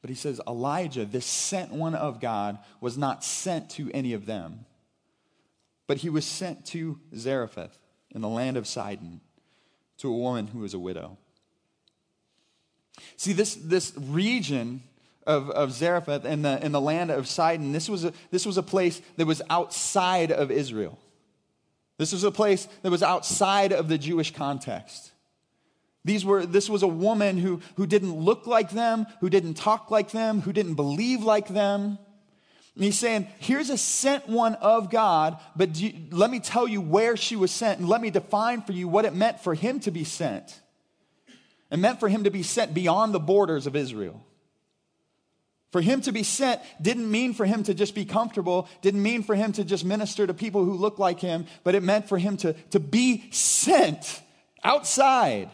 But 0.00 0.10
he 0.10 0.16
says, 0.16 0.40
Elijah, 0.46 1.04
this 1.04 1.26
sent 1.26 1.72
one 1.72 1.94
of 1.94 2.20
God, 2.20 2.58
was 2.80 2.96
not 2.96 3.24
sent 3.24 3.70
to 3.70 3.90
any 3.92 4.12
of 4.12 4.26
them, 4.26 4.64
but 5.90 5.96
he 5.96 6.08
was 6.08 6.24
sent 6.24 6.64
to 6.64 7.00
Zarephath 7.16 7.76
in 8.14 8.20
the 8.20 8.28
land 8.28 8.56
of 8.56 8.68
Sidon 8.68 9.20
to 9.98 10.08
a 10.08 10.16
woman 10.16 10.46
who 10.46 10.60
was 10.60 10.72
a 10.72 10.78
widow. 10.78 11.18
See, 13.16 13.32
this, 13.32 13.56
this 13.56 13.92
region 13.96 14.84
of, 15.26 15.50
of 15.50 15.72
Zarephath 15.72 16.24
in 16.24 16.42
the, 16.42 16.64
in 16.64 16.70
the 16.70 16.80
land 16.80 17.10
of 17.10 17.26
Sidon, 17.26 17.72
this 17.72 17.88
was, 17.88 18.04
a, 18.04 18.12
this 18.30 18.46
was 18.46 18.56
a 18.56 18.62
place 18.62 19.02
that 19.16 19.26
was 19.26 19.42
outside 19.50 20.30
of 20.30 20.52
Israel. 20.52 20.96
This 21.98 22.12
was 22.12 22.22
a 22.22 22.30
place 22.30 22.68
that 22.82 22.90
was 22.92 23.02
outside 23.02 23.72
of 23.72 23.88
the 23.88 23.98
Jewish 23.98 24.32
context. 24.32 25.10
These 26.04 26.24
were, 26.24 26.46
this 26.46 26.70
was 26.70 26.84
a 26.84 26.86
woman 26.86 27.36
who, 27.36 27.62
who 27.74 27.88
didn't 27.88 28.14
look 28.14 28.46
like 28.46 28.70
them, 28.70 29.08
who 29.18 29.28
didn't 29.28 29.54
talk 29.54 29.90
like 29.90 30.12
them, 30.12 30.42
who 30.42 30.52
didn't 30.52 30.74
believe 30.74 31.24
like 31.24 31.48
them. 31.48 31.98
And 32.80 32.86
he's 32.86 32.98
saying, 32.98 33.28
here's 33.40 33.68
a 33.68 33.76
sent 33.76 34.26
one 34.26 34.54
of 34.54 34.88
God, 34.88 35.36
but 35.54 35.78
you, 35.78 35.92
let 36.12 36.30
me 36.30 36.40
tell 36.40 36.66
you 36.66 36.80
where 36.80 37.14
she 37.14 37.36
was 37.36 37.50
sent, 37.50 37.78
and 37.78 37.86
let 37.86 38.00
me 38.00 38.08
define 38.08 38.62
for 38.62 38.72
you 38.72 38.88
what 38.88 39.04
it 39.04 39.14
meant 39.14 39.40
for 39.40 39.52
him 39.52 39.80
to 39.80 39.90
be 39.90 40.02
sent. 40.02 40.58
It 41.70 41.76
meant 41.76 42.00
for 42.00 42.08
him 42.08 42.24
to 42.24 42.30
be 42.30 42.42
sent 42.42 42.72
beyond 42.72 43.12
the 43.12 43.20
borders 43.20 43.66
of 43.66 43.76
Israel. 43.76 44.24
For 45.72 45.82
him 45.82 46.00
to 46.00 46.10
be 46.10 46.22
sent 46.22 46.62
didn't 46.80 47.10
mean 47.10 47.34
for 47.34 47.44
him 47.44 47.64
to 47.64 47.74
just 47.74 47.94
be 47.94 48.06
comfortable, 48.06 48.66
didn't 48.80 49.02
mean 49.02 49.24
for 49.24 49.34
him 49.34 49.52
to 49.52 49.62
just 49.62 49.84
minister 49.84 50.26
to 50.26 50.32
people 50.32 50.64
who 50.64 50.72
look 50.72 50.98
like 50.98 51.20
him, 51.20 51.44
but 51.64 51.74
it 51.74 51.82
meant 51.82 52.08
for 52.08 52.16
him 52.16 52.38
to, 52.38 52.54
to 52.70 52.80
be 52.80 53.30
sent 53.30 54.22
outside. 54.64 55.50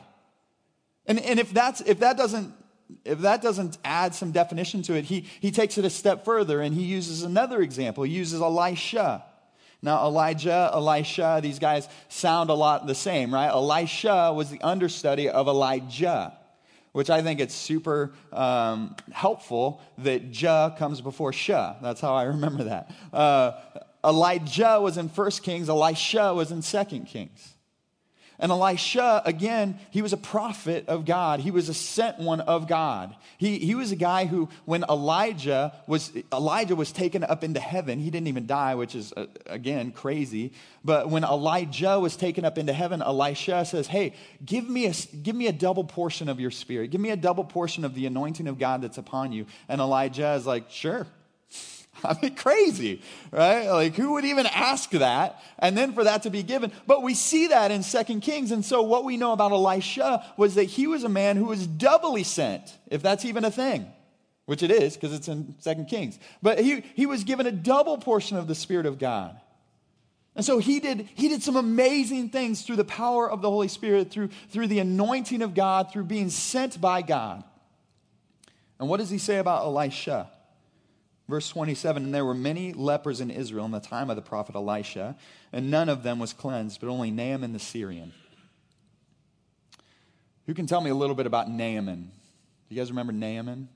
And, 1.06 1.18
and 1.18 1.40
if, 1.40 1.52
that's, 1.52 1.80
if, 1.80 1.98
that 1.98 2.16
doesn't, 2.16 2.54
if 3.05 3.20
that 3.20 3.42
doesn't 3.42 3.79
add 3.85 4.14
some 4.14 4.33
definition 4.33 4.83
to 4.83 4.94
it, 4.94 5.05
he, 5.05 5.27
he 5.40 5.51
takes 5.51 5.79
it 5.79 5.85
a 5.85 5.90
step 5.90 6.25
further 6.25 6.61
and 6.61 6.75
he 6.75 6.85
uses 6.85 7.22
another 7.22 7.61
example. 7.61 8.05
He 8.05 8.12
uses 8.12 8.40
Elisha. 8.40 9.25
Now, 9.83 10.07
Elijah, 10.07 10.70
Elisha, 10.72 11.40
these 11.42 11.59
guys 11.59 11.88
sound 12.09 12.51
a 12.51 12.55
lot 12.55 12.87
the 12.87 12.94
same, 12.94 13.33
right? 13.33 13.49
Elisha 13.49 14.33
was 14.33 14.51
the 14.51 14.61
understudy 14.62 15.29
of 15.29 15.49
Elijah, 15.49 16.33
which 16.92 17.11
I 17.11 17.22
think 17.22 17.40
it's 17.40 17.55
super 17.55 18.12
um, 18.33 18.96
helpful 19.12 19.81
that 19.99 20.33
Jah 20.33 20.75
comes 20.79 21.01
before 21.01 21.33
Shah. 21.33 21.77
That's 21.83 22.01
how 22.01 22.14
I 22.14 22.25
remember 22.25 22.64
that. 22.64 22.90
Uh, 23.12 23.53
Elijah 24.05 24.79
was 24.81 24.96
in 24.96 25.09
First 25.09 25.42
Kings, 25.42 25.68
Elisha 25.68 26.33
was 26.33 26.53
in 26.53 26.62
Second 26.62 27.07
Kings. 27.07 27.56
And 28.38 28.53
Elisha, 28.53 29.22
again, 29.25 29.79
he 29.90 30.03
was 30.03 30.12
a 30.12 30.18
prophet 30.18 30.88
of 30.88 31.05
God. 31.05 31.40
He 31.40 31.51
was 31.51 31.68
a 31.68 31.75
sent 31.75 32.18
one 32.18 32.40
of 32.40 32.68
God. 32.68 33.16
He, 33.38 33.59
he 33.59 33.75
was 33.75 33.92
a 33.92 33.96
guy 33.96 34.27
who, 34.27 34.49
when 34.64 34.85
Elijah 34.88 35.72
was, 35.87 36.12
Elijah 36.33 36.77
was 36.77 36.92
taken 36.92 37.25
up 37.25 37.42
into 37.42 37.61
heaven, 37.61 37.99
he 37.99 38.11
didn't 38.11 38.29
even 38.29 38.46
die, 38.46 38.75
which 38.75 38.94
is, 38.94 39.12
uh, 39.16 39.27
again, 39.46 39.90
crazy. 39.90 40.53
But 40.85 41.09
when 41.09 41.25
Elijah 41.25 41.99
was 41.99 42.16
taken 42.16 42.44
up 42.44 42.59
into 42.59 42.72
heaven, 42.72 43.03
Elisha 43.03 43.64
says, 43.64 43.87
hey, 43.87 44.14
give 44.44 44.68
me, 44.68 44.87
a, 44.87 44.92
give 45.22 45.35
me 45.35 45.46
a 45.46 45.53
double 45.53 45.85
portion 45.85 46.29
of 46.29 46.38
your 46.38 46.51
spirit. 46.51 46.90
Give 46.90 47.01
me 47.01 47.11
a 47.11 47.16
double 47.16 47.44
portion 47.44 47.85
of 47.85 47.94
the 47.94 48.07
anointing 48.07 48.49
of 48.49 48.59
God 48.59 48.83
that's 48.83 48.99
upon 48.99 49.33
you. 49.33 49.46
And 49.68 49.81
Elijah 49.81 50.35
is 50.35 50.46
like, 50.46 50.70
sure, 50.70 51.07
I 52.04 52.16
mean, 52.20 52.35
crazy, 52.35 53.02
right? 53.30 53.68
Like, 53.68 53.94
who 53.94 54.12
would 54.12 54.24
even 54.24 54.46
ask 54.46 54.90
that? 54.90 55.42
And 55.59 55.76
then 55.76 55.92
for 55.92 56.04
that 56.04 56.24
to 56.24 56.30
be 56.30 56.42
given. 56.42 56.72
But 56.87 57.02
we 57.02 57.14
see 57.14 57.48
that 57.48 57.70
in 57.70 57.82
Second 57.82 58.20
Kings. 58.20 58.50
And 58.50 58.64
so, 58.64 58.82
what 58.82 59.04
we 59.04 59.16
know 59.16 59.32
about 59.32 59.52
Elisha 59.52 60.24
was 60.37 60.56
that 60.56 60.64
he 60.64 60.87
was 60.87 61.04
a 61.04 61.09
man 61.09 61.37
who 61.37 61.46
was 61.46 61.66
doubly 61.66 62.22
sent, 62.22 62.76
if 62.90 63.02
that's 63.02 63.24
even 63.24 63.44
a 63.44 63.50
thing, 63.50 63.87
which 64.46 64.62
it 64.62 64.70
is 64.70 64.94
because 64.94 65.14
it's 65.14 65.28
in 65.28 65.54
Second 65.59 65.87
Kings. 65.87 66.18
But 66.42 66.61
he, 66.61 66.82
he 66.94 67.06
was 67.06 67.24
given 67.24 67.46
a 67.46 67.52
double 67.52 67.98
portion 67.98 68.37
of 68.37 68.46
the 68.46 68.54
Spirit 68.54 68.87
of 68.87 68.98
God. 68.98 69.40
And 70.35 70.44
so 70.44 70.59
he 70.59 70.80
did, 70.80 71.09
he 71.14 71.28
did 71.28 71.42
some 71.42 71.56
amazing 71.56 72.28
things 72.28 72.61
through 72.62 72.76
the 72.76 72.85
power 72.85 73.28
of 73.28 73.40
the 73.40 73.48
Holy 73.48 73.68
Spirit, 73.68 74.11
through, 74.11 74.28
through 74.50 74.66
the 74.66 74.80
anointing 74.80 75.40
of 75.40 75.54
God, 75.54 75.90
through 75.90 76.04
being 76.04 76.28
sent 76.28 76.78
by 76.78 77.00
God. 77.00 77.42
And 78.78 78.87
what 78.87 78.98
does 78.98 79.09
he 79.09 79.16
say 79.16 79.38
about 79.38 79.62
Elisha? 79.62 80.30
Verse 81.28 81.48
27 81.48 82.04
And 82.04 82.14
there 82.14 82.24
were 82.24 82.34
many 82.34 82.72
lepers 82.72 83.20
in 83.20 83.30
Israel 83.30 83.64
in 83.64 83.72
the 83.72 83.80
time 83.80 84.10
of 84.10 84.16
the 84.16 84.22
prophet 84.22 84.54
Elisha, 84.54 85.16
and 85.52 85.70
none 85.70 85.88
of 85.88 86.02
them 86.02 86.18
was 86.18 86.32
cleansed, 86.32 86.80
but 86.80 86.88
only 86.88 87.10
Naaman 87.10 87.52
the 87.52 87.58
Syrian. 87.58 88.12
Who 90.46 90.54
can 90.54 90.66
tell 90.66 90.80
me 90.80 90.90
a 90.90 90.94
little 90.94 91.16
bit 91.16 91.26
about 91.26 91.50
Naaman? 91.50 92.10
Do 92.68 92.74
you 92.74 92.80
guys 92.80 92.90
remember 92.90 93.12
Naaman? 93.12 93.68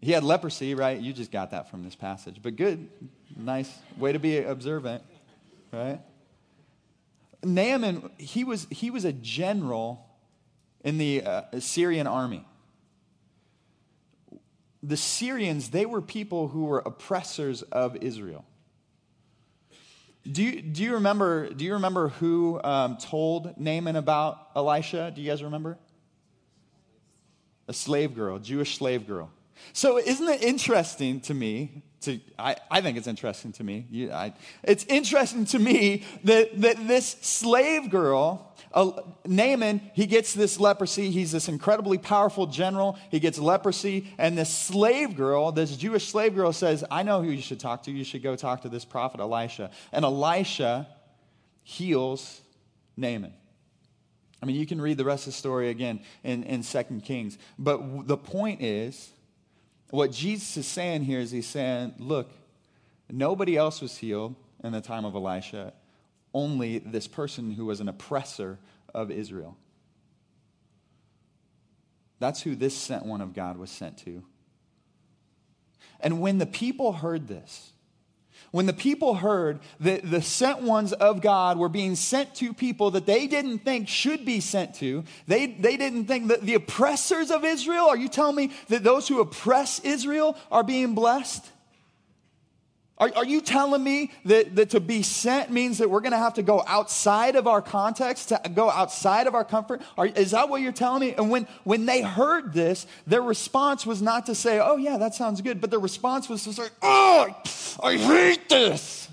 He 0.00 0.12
had 0.12 0.24
leprosy, 0.24 0.74
right? 0.74 0.98
You 0.98 1.12
just 1.12 1.30
got 1.30 1.50
that 1.52 1.70
from 1.70 1.84
this 1.84 1.94
passage. 1.94 2.40
But 2.42 2.56
good. 2.56 2.88
Nice 3.36 3.70
way 3.96 4.12
to 4.12 4.18
be 4.18 4.38
observant, 4.38 5.04
right? 5.72 6.00
Naaman, 7.44 8.10
he 8.18 8.42
was, 8.42 8.66
he 8.70 8.90
was 8.90 9.04
a 9.04 9.12
general 9.12 10.06
in 10.82 10.98
the 10.98 11.22
uh, 11.22 11.42
Syrian 11.60 12.06
army 12.06 12.44
the 14.82 14.96
Syrians, 14.96 15.70
they 15.70 15.86
were 15.86 16.00
people 16.00 16.48
who 16.48 16.64
were 16.64 16.78
oppressors 16.78 17.62
of 17.62 17.96
Israel. 17.96 18.44
Do 20.30 20.42
you, 20.42 20.60
do 20.62 20.82
you, 20.82 20.94
remember, 20.94 21.48
do 21.50 21.64
you 21.64 21.74
remember 21.74 22.08
who 22.08 22.60
um, 22.62 22.98
told 22.98 23.58
Naaman 23.58 23.96
about 23.96 24.48
Elisha? 24.54 25.12
Do 25.14 25.20
you 25.20 25.30
guys 25.30 25.42
remember? 25.42 25.78
A 27.68 27.72
slave 27.72 28.14
girl, 28.14 28.38
Jewish 28.38 28.76
slave 28.76 29.06
girl. 29.06 29.30
So 29.72 29.98
isn't 29.98 30.28
it 30.28 30.42
interesting 30.42 31.20
to 31.22 31.34
me? 31.34 31.82
To, 32.02 32.18
I, 32.38 32.56
I 32.70 32.80
think 32.80 32.96
it's 32.96 33.06
interesting 33.06 33.52
to 33.52 33.64
me. 33.64 33.86
You, 33.90 34.12
I, 34.12 34.32
it's 34.62 34.84
interesting 34.84 35.44
to 35.46 35.58
me 35.58 36.04
that, 36.24 36.60
that 36.62 36.88
this 36.88 37.16
slave 37.20 37.90
girl 37.90 38.50
uh, 38.72 38.92
Naaman, 39.26 39.80
he 39.94 40.06
gets 40.06 40.32
this 40.32 40.60
leprosy. 40.60 41.10
He's 41.10 41.32
this 41.32 41.48
incredibly 41.48 41.98
powerful 41.98 42.46
general. 42.46 42.98
He 43.10 43.18
gets 43.18 43.38
leprosy. 43.38 44.12
And 44.16 44.38
this 44.38 44.52
slave 44.52 45.16
girl, 45.16 45.50
this 45.50 45.76
Jewish 45.76 46.08
slave 46.08 46.34
girl, 46.34 46.52
says, 46.52 46.84
I 46.90 47.02
know 47.02 47.22
who 47.22 47.30
you 47.30 47.42
should 47.42 47.60
talk 47.60 47.82
to. 47.84 47.90
You 47.90 48.04
should 48.04 48.22
go 48.22 48.36
talk 48.36 48.62
to 48.62 48.68
this 48.68 48.84
prophet 48.84 49.20
Elisha. 49.20 49.70
And 49.92 50.04
Elisha 50.04 50.86
heals 51.64 52.40
Naaman. 52.96 53.34
I 54.42 54.46
mean, 54.46 54.56
you 54.56 54.66
can 54.66 54.80
read 54.80 54.96
the 54.96 55.04
rest 55.04 55.26
of 55.26 55.32
the 55.32 55.38
story 55.38 55.68
again 55.68 56.00
in, 56.22 56.44
in 56.44 56.62
2 56.62 56.82
Kings. 57.04 57.38
But 57.58 58.06
the 58.06 58.16
point 58.16 58.62
is, 58.62 59.10
what 59.90 60.12
Jesus 60.12 60.56
is 60.56 60.66
saying 60.66 61.04
here 61.04 61.20
is 61.20 61.30
he's 61.30 61.46
saying, 61.46 61.94
look, 61.98 62.30
nobody 63.08 63.56
else 63.56 63.80
was 63.80 63.96
healed 63.96 64.34
in 64.62 64.72
the 64.72 64.80
time 64.80 65.04
of 65.04 65.14
Elisha 65.14 65.72
only 66.32 66.78
this 66.78 67.08
person 67.08 67.52
who 67.52 67.66
was 67.66 67.80
an 67.80 67.88
oppressor 67.88 68.58
of 68.94 69.10
Israel. 69.10 69.56
That's 72.20 72.42
who 72.42 72.54
this 72.54 72.76
sent 72.76 73.04
one 73.04 73.20
of 73.20 73.34
God 73.34 73.56
was 73.56 73.70
sent 73.70 73.98
to. 73.98 74.22
And 76.00 76.20
when 76.20 76.38
the 76.38 76.46
people 76.46 76.92
heard 76.92 77.28
this, 77.28 77.72
when 78.50 78.66
the 78.66 78.72
people 78.72 79.14
heard 79.14 79.60
that 79.80 80.10
the 80.10 80.22
sent 80.22 80.62
ones 80.62 80.92
of 80.92 81.20
God 81.20 81.58
were 81.58 81.68
being 81.68 81.94
sent 81.94 82.34
to 82.36 82.52
people 82.52 82.90
that 82.92 83.06
they 83.06 83.26
didn't 83.26 83.60
think 83.60 83.88
should 83.88 84.24
be 84.24 84.40
sent 84.40 84.74
to, 84.76 85.04
they, 85.26 85.46
they 85.46 85.76
didn't 85.76 86.06
think 86.06 86.28
that 86.28 86.42
the 86.42 86.54
oppressors 86.54 87.30
of 87.30 87.44
Israel, 87.44 87.86
are 87.86 87.96
you 87.96 88.08
telling 88.08 88.36
me 88.36 88.50
that 88.68 88.82
those 88.82 89.06
who 89.06 89.20
oppress 89.20 89.78
Israel 89.80 90.36
are 90.50 90.64
being 90.64 90.94
blessed? 90.94 91.48
Are, 93.00 93.10
are 93.16 93.24
you 93.24 93.40
telling 93.40 93.82
me 93.82 94.12
that, 94.26 94.54
that 94.56 94.70
to 94.70 94.80
be 94.80 95.02
sent 95.02 95.50
means 95.50 95.78
that 95.78 95.88
we're 95.88 96.02
going 96.02 96.12
to 96.12 96.18
have 96.18 96.34
to 96.34 96.42
go 96.42 96.62
outside 96.66 97.34
of 97.34 97.46
our 97.46 97.62
context, 97.62 98.28
to 98.28 98.40
go 98.54 98.70
outside 98.70 99.26
of 99.26 99.34
our 99.34 99.44
comfort? 99.44 99.80
Are, 99.96 100.04
is 100.04 100.32
that 100.32 100.50
what 100.50 100.60
you're 100.60 100.70
telling 100.70 101.00
me? 101.00 101.14
And 101.14 101.30
when, 101.30 101.48
when 101.64 101.86
they 101.86 102.02
heard 102.02 102.52
this, 102.52 102.86
their 103.06 103.22
response 103.22 103.86
was 103.86 104.02
not 104.02 104.26
to 104.26 104.34
say, 104.34 104.60
oh, 104.60 104.76
yeah, 104.76 104.98
that 104.98 105.14
sounds 105.14 105.40
good, 105.40 105.62
but 105.62 105.70
their 105.70 105.80
response 105.80 106.28
was 106.28 106.44
to 106.44 106.52
say, 106.52 106.68
oh, 106.82 107.34
I 107.82 107.96
hate 107.96 108.50
this. 108.50 109.08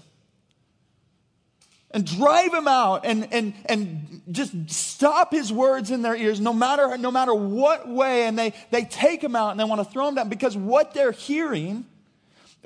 And 1.91 2.05
drive 2.05 2.53
him 2.53 2.67
out 2.67 3.05
and, 3.05 3.29
and, 3.31 3.53
and 3.67 4.21
just 4.29 4.69
stop 4.69 5.31
his 5.31 5.53
words 5.53 5.91
in 5.91 6.01
their 6.01 6.15
ears 6.15 6.41
no 6.41 6.51
matter, 6.51 6.97
no 6.97 7.09
matter 7.09 7.33
what 7.33 7.87
way. 7.87 8.27
And 8.27 8.37
they, 8.37 8.53
they 8.69 8.83
take 8.83 9.23
him 9.23 9.37
out 9.37 9.51
and 9.51 9.59
they 9.59 9.63
want 9.63 9.79
to 9.79 9.89
throw 9.89 10.09
him 10.09 10.15
down 10.15 10.27
because 10.27 10.57
what 10.57 10.93
they're 10.93 11.13
hearing 11.13 11.85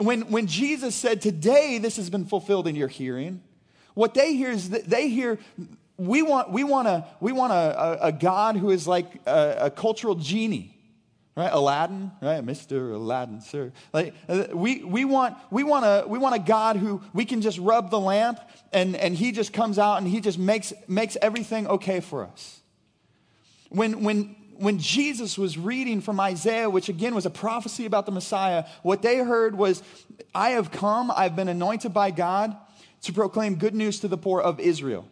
when, 0.05 0.31
when 0.31 0.47
Jesus 0.47 0.95
said, 0.95 1.21
Today 1.21 1.77
this 1.77 1.97
has 1.97 2.09
been 2.09 2.25
fulfilled 2.25 2.67
in 2.67 2.75
your 2.75 2.87
hearing, 2.87 3.41
what 3.93 4.13
they 4.13 4.35
hear 4.35 4.51
is 4.51 4.69
that 4.71 4.85
they 4.85 5.09
hear, 5.09 5.39
we 5.97 6.21
want, 6.21 6.51
we 6.51 6.63
want, 6.63 6.87
a, 6.87 7.05
we 7.19 7.31
want 7.31 7.53
a, 7.53 7.55
a, 8.05 8.07
a 8.07 8.11
God 8.11 8.57
who 8.57 8.71
is 8.71 8.87
like 8.87 9.07
a, 9.25 9.57
a 9.61 9.71
cultural 9.71 10.15
genie 10.15 10.77
right? 11.35 11.51
Aladdin 11.51 12.11
right? 12.21 12.45
Mr 12.45 12.93
aladdin 12.93 13.41
sir. 13.41 13.71
Like 13.93 14.13
uh, 14.27 14.45
we, 14.53 14.83
we 14.83 15.05
want 15.05 15.37
we 15.49 15.63
want 15.63 15.85
a 15.85 16.07
we 16.07 16.19
want 16.19 16.35
a 16.35 16.39
god 16.39 16.77
who 16.77 17.01
we 17.13 17.25
can 17.25 17.41
just 17.41 17.57
rub 17.57 17.89
the 17.89 17.99
lamp 17.99 18.39
and 18.73 18.95
and 18.95 19.15
he 19.15 19.31
just 19.31 19.53
comes 19.53 19.79
out 19.79 19.97
and 19.97 20.07
he 20.07 20.19
just 20.19 20.37
makes 20.37 20.73
makes 20.87 21.17
everything 21.21 21.67
okay 21.67 21.99
for 21.99 22.25
us. 22.25 22.61
When 23.69 24.03
when 24.03 24.35
when 24.61 24.77
Jesus 24.77 25.37
was 25.37 25.57
reading 25.57 26.01
from 26.01 26.19
Isaiah, 26.19 26.69
which 26.69 26.87
again 26.87 27.15
was 27.15 27.25
a 27.25 27.31
prophecy 27.31 27.85
about 27.85 28.05
the 28.05 28.11
Messiah, 28.11 28.65
what 28.83 29.01
they 29.01 29.17
heard 29.17 29.57
was, 29.57 29.81
I 30.35 30.51
have 30.51 30.71
come, 30.71 31.11
I've 31.13 31.35
been 31.35 31.47
anointed 31.47 31.93
by 31.93 32.11
God 32.11 32.55
to 33.01 33.13
proclaim 33.13 33.55
good 33.55 33.73
news 33.73 33.99
to 34.01 34.07
the 34.07 34.17
poor 34.17 34.39
of 34.39 34.59
Israel. 34.59 35.07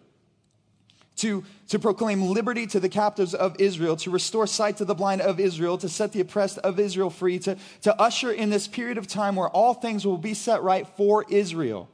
To, 1.17 1.43
to 1.69 1.79
proclaim 1.79 2.21
liberty 2.21 2.65
to 2.67 2.79
the 2.79 2.87
captives 2.87 3.33
of 3.33 3.55
Israel, 3.59 3.97
to 3.97 4.11
restore 4.11 4.47
sight 4.47 4.77
to 4.77 4.85
the 4.85 4.95
blind 4.95 5.21
of 5.21 5.39
Israel, 5.39 5.77
to 5.79 5.89
set 5.89 6.13
the 6.13 6.21
oppressed 6.21 6.59
of 6.59 6.79
Israel 6.79 7.09
free, 7.09 7.39
to, 7.39 7.57
to 7.81 8.01
usher 8.01 8.31
in 8.31 8.49
this 8.49 8.67
period 8.67 8.97
of 8.97 9.07
time 9.07 9.35
where 9.35 9.49
all 9.49 9.73
things 9.73 10.05
will 10.05 10.17
be 10.17 10.33
set 10.33 10.61
right 10.61 10.87
for 10.95 11.25
Israel. 11.27 11.89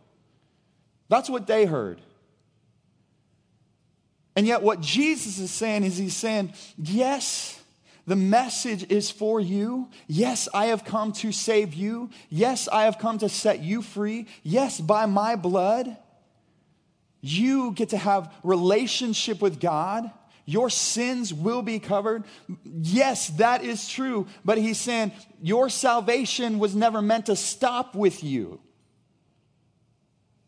That's 1.07 1.29
what 1.29 1.47
they 1.47 1.65
heard. 1.65 2.01
And 4.35 4.45
yet, 4.45 4.61
what 4.61 4.81
Jesus 4.81 5.39
is 5.39 5.51
saying 5.51 5.83
is, 5.83 5.97
He's 5.97 6.15
saying, 6.15 6.53
Yes, 6.77 7.61
the 8.07 8.15
message 8.15 8.91
is 8.91 9.09
for 9.09 9.39
you. 9.39 9.89
Yes, 10.07 10.47
I 10.53 10.65
have 10.65 10.85
come 10.85 11.11
to 11.13 11.31
save 11.31 11.73
you. 11.73 12.09
Yes, 12.29 12.67
I 12.67 12.83
have 12.83 12.99
come 12.99 13.17
to 13.19 13.29
set 13.29 13.61
you 13.61 13.81
free. 13.81 14.27
Yes, 14.43 14.79
by 14.79 15.05
my 15.05 15.35
blood, 15.35 15.97
you 17.21 17.71
get 17.71 17.89
to 17.89 17.97
have 17.97 18.31
relationship 18.43 19.41
with 19.41 19.59
God. 19.59 20.11
Your 20.45 20.69
sins 20.69 21.33
will 21.33 21.63
be 21.63 21.79
covered. 21.79 22.23
Yes, 22.63 23.29
that 23.29 23.63
is 23.63 23.89
true. 23.89 24.27
But 24.43 24.59
he's 24.59 24.79
saying 24.79 25.11
your 25.41 25.69
salvation 25.69 26.59
was 26.59 26.75
never 26.75 27.01
meant 27.01 27.25
to 27.27 27.35
stop 27.35 27.95
with 27.95 28.23
you. 28.23 28.59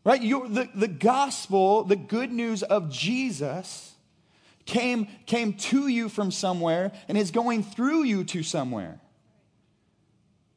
Right? 0.08 0.22
you 0.22 0.48
the, 0.48 0.66
the 0.74 0.88
gospel, 0.88 1.84
the 1.84 1.94
good 1.94 2.32
news 2.32 2.62
of 2.62 2.88
Jesus, 2.88 3.92
came, 4.64 5.06
came 5.26 5.52
to 5.52 5.86
you 5.86 6.08
from 6.08 6.30
somewhere 6.30 6.92
and 7.08 7.18
is 7.18 7.30
going 7.30 7.62
through 7.62 8.04
you 8.04 8.24
to 8.24 8.42
somewhere. 8.42 9.02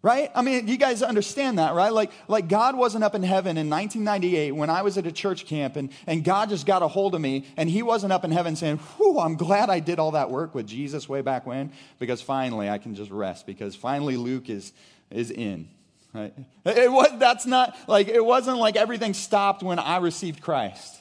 Right? 0.01 0.31
I 0.33 0.41
mean, 0.41 0.69
you 0.69 0.77
guys 0.77 1.03
understand 1.03 1.59
that, 1.59 1.73
right? 1.73 1.91
Like, 1.91 2.11
like 2.29 2.47
God 2.47 2.77
wasn't 2.77 3.03
up 3.03 3.13
in 3.13 3.23
heaven 3.23 3.57
in 3.57 3.69
1998 3.69 4.53
when 4.53 4.69
I 4.69 4.83
was 4.83 4.97
at 4.97 5.05
a 5.05 5.11
church 5.11 5.45
camp 5.45 5.75
and, 5.75 5.91
and 6.07 6.23
God 6.23 6.47
just 6.47 6.65
got 6.65 6.81
a 6.81 6.87
hold 6.87 7.13
of 7.13 7.19
me 7.19 7.45
and 7.57 7.69
he 7.69 7.83
wasn't 7.83 8.13
up 8.13 8.23
in 8.23 8.31
heaven 8.31 8.55
saying, 8.55 8.77
Whew, 8.77 9.19
I'm 9.19 9.35
glad 9.35 9.69
I 9.69 9.81
did 9.81 9.99
all 9.99 10.11
that 10.11 10.31
work 10.31 10.55
with 10.55 10.65
Jesus 10.65 11.09
way 11.09 11.19
back 11.19 11.45
when 11.45 11.73
because 11.99 12.21
finally 12.21 12.69
I 12.69 12.77
can 12.77 12.95
just 12.95 13.11
rest 13.11 13.45
because 13.45 13.75
finally 13.75 14.15
Luke 14.15 14.49
is, 14.49 14.71
is 15.09 15.29
in. 15.29 15.67
Right? 16.13 16.34
It 16.65 16.91
was, 16.91 17.10
that's 17.19 17.45
not 17.45 17.78
like, 17.88 18.10
it 18.10 18.24
wasn't 18.24 18.58
like 18.58 18.76
everything 18.76 19.13
stopped 19.13 19.63
when 19.63 19.80
I 19.80 19.97
received 19.97 20.41
Christ. 20.41 20.97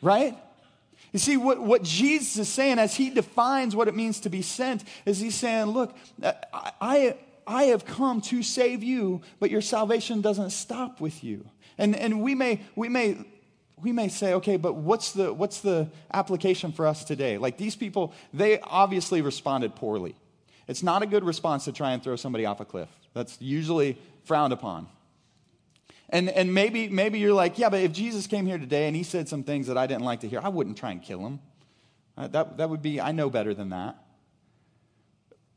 Right? 0.00 0.36
You 1.12 1.18
see, 1.18 1.36
what, 1.36 1.60
what 1.60 1.82
Jesus 1.82 2.38
is 2.38 2.48
saying 2.48 2.78
as 2.78 2.94
he 2.94 3.10
defines 3.10 3.76
what 3.76 3.88
it 3.88 3.94
means 3.94 4.20
to 4.20 4.30
be 4.30 4.40
sent 4.40 4.84
is 5.04 5.20
he's 5.20 5.34
saying, 5.34 5.66
look, 5.66 5.94
uh, 6.22 6.32
I, 6.80 7.16
I 7.46 7.64
have 7.64 7.84
come 7.84 8.20
to 8.22 8.42
save 8.42 8.82
you, 8.82 9.20
but 9.38 9.50
your 9.50 9.60
salvation 9.60 10.20
doesn't 10.20 10.50
stop 10.50 11.00
with 11.00 11.22
you. 11.22 11.44
And, 11.76 11.94
and 11.96 12.22
we, 12.22 12.34
may, 12.34 12.62
we, 12.76 12.88
may, 12.88 13.18
we 13.82 13.92
may 13.92 14.08
say, 14.08 14.34
okay, 14.34 14.56
but 14.56 14.74
what's 14.76 15.12
the, 15.12 15.34
what's 15.34 15.60
the 15.60 15.90
application 16.14 16.72
for 16.72 16.86
us 16.86 17.04
today? 17.04 17.36
Like 17.36 17.58
these 17.58 17.76
people, 17.76 18.14
they 18.32 18.60
obviously 18.60 19.20
responded 19.22 19.74
poorly. 19.74 20.14
It's 20.72 20.82
not 20.82 21.02
a 21.02 21.06
good 21.06 21.22
response 21.22 21.66
to 21.66 21.72
try 21.72 21.92
and 21.92 22.02
throw 22.02 22.16
somebody 22.16 22.46
off 22.46 22.58
a 22.58 22.64
cliff. 22.64 22.88
That's 23.12 23.36
usually 23.42 23.98
frowned 24.24 24.54
upon. 24.54 24.88
And, 26.08 26.30
and 26.30 26.54
maybe, 26.54 26.88
maybe 26.88 27.18
you're 27.18 27.34
like, 27.34 27.58
yeah, 27.58 27.68
but 27.68 27.80
if 27.80 27.92
Jesus 27.92 28.26
came 28.26 28.46
here 28.46 28.56
today 28.56 28.86
and 28.86 28.96
he 28.96 29.02
said 29.02 29.28
some 29.28 29.42
things 29.44 29.66
that 29.66 29.76
I 29.76 29.86
didn't 29.86 30.04
like 30.04 30.20
to 30.20 30.28
hear, 30.28 30.40
I 30.42 30.48
wouldn't 30.48 30.78
try 30.78 30.90
and 30.90 31.02
kill 31.02 31.26
him. 31.26 31.40
Uh, 32.16 32.28
that, 32.28 32.56
that 32.56 32.70
would 32.70 32.80
be, 32.80 33.02
I 33.02 33.12
know 33.12 33.28
better 33.28 33.52
than 33.52 33.68
that. 33.68 33.98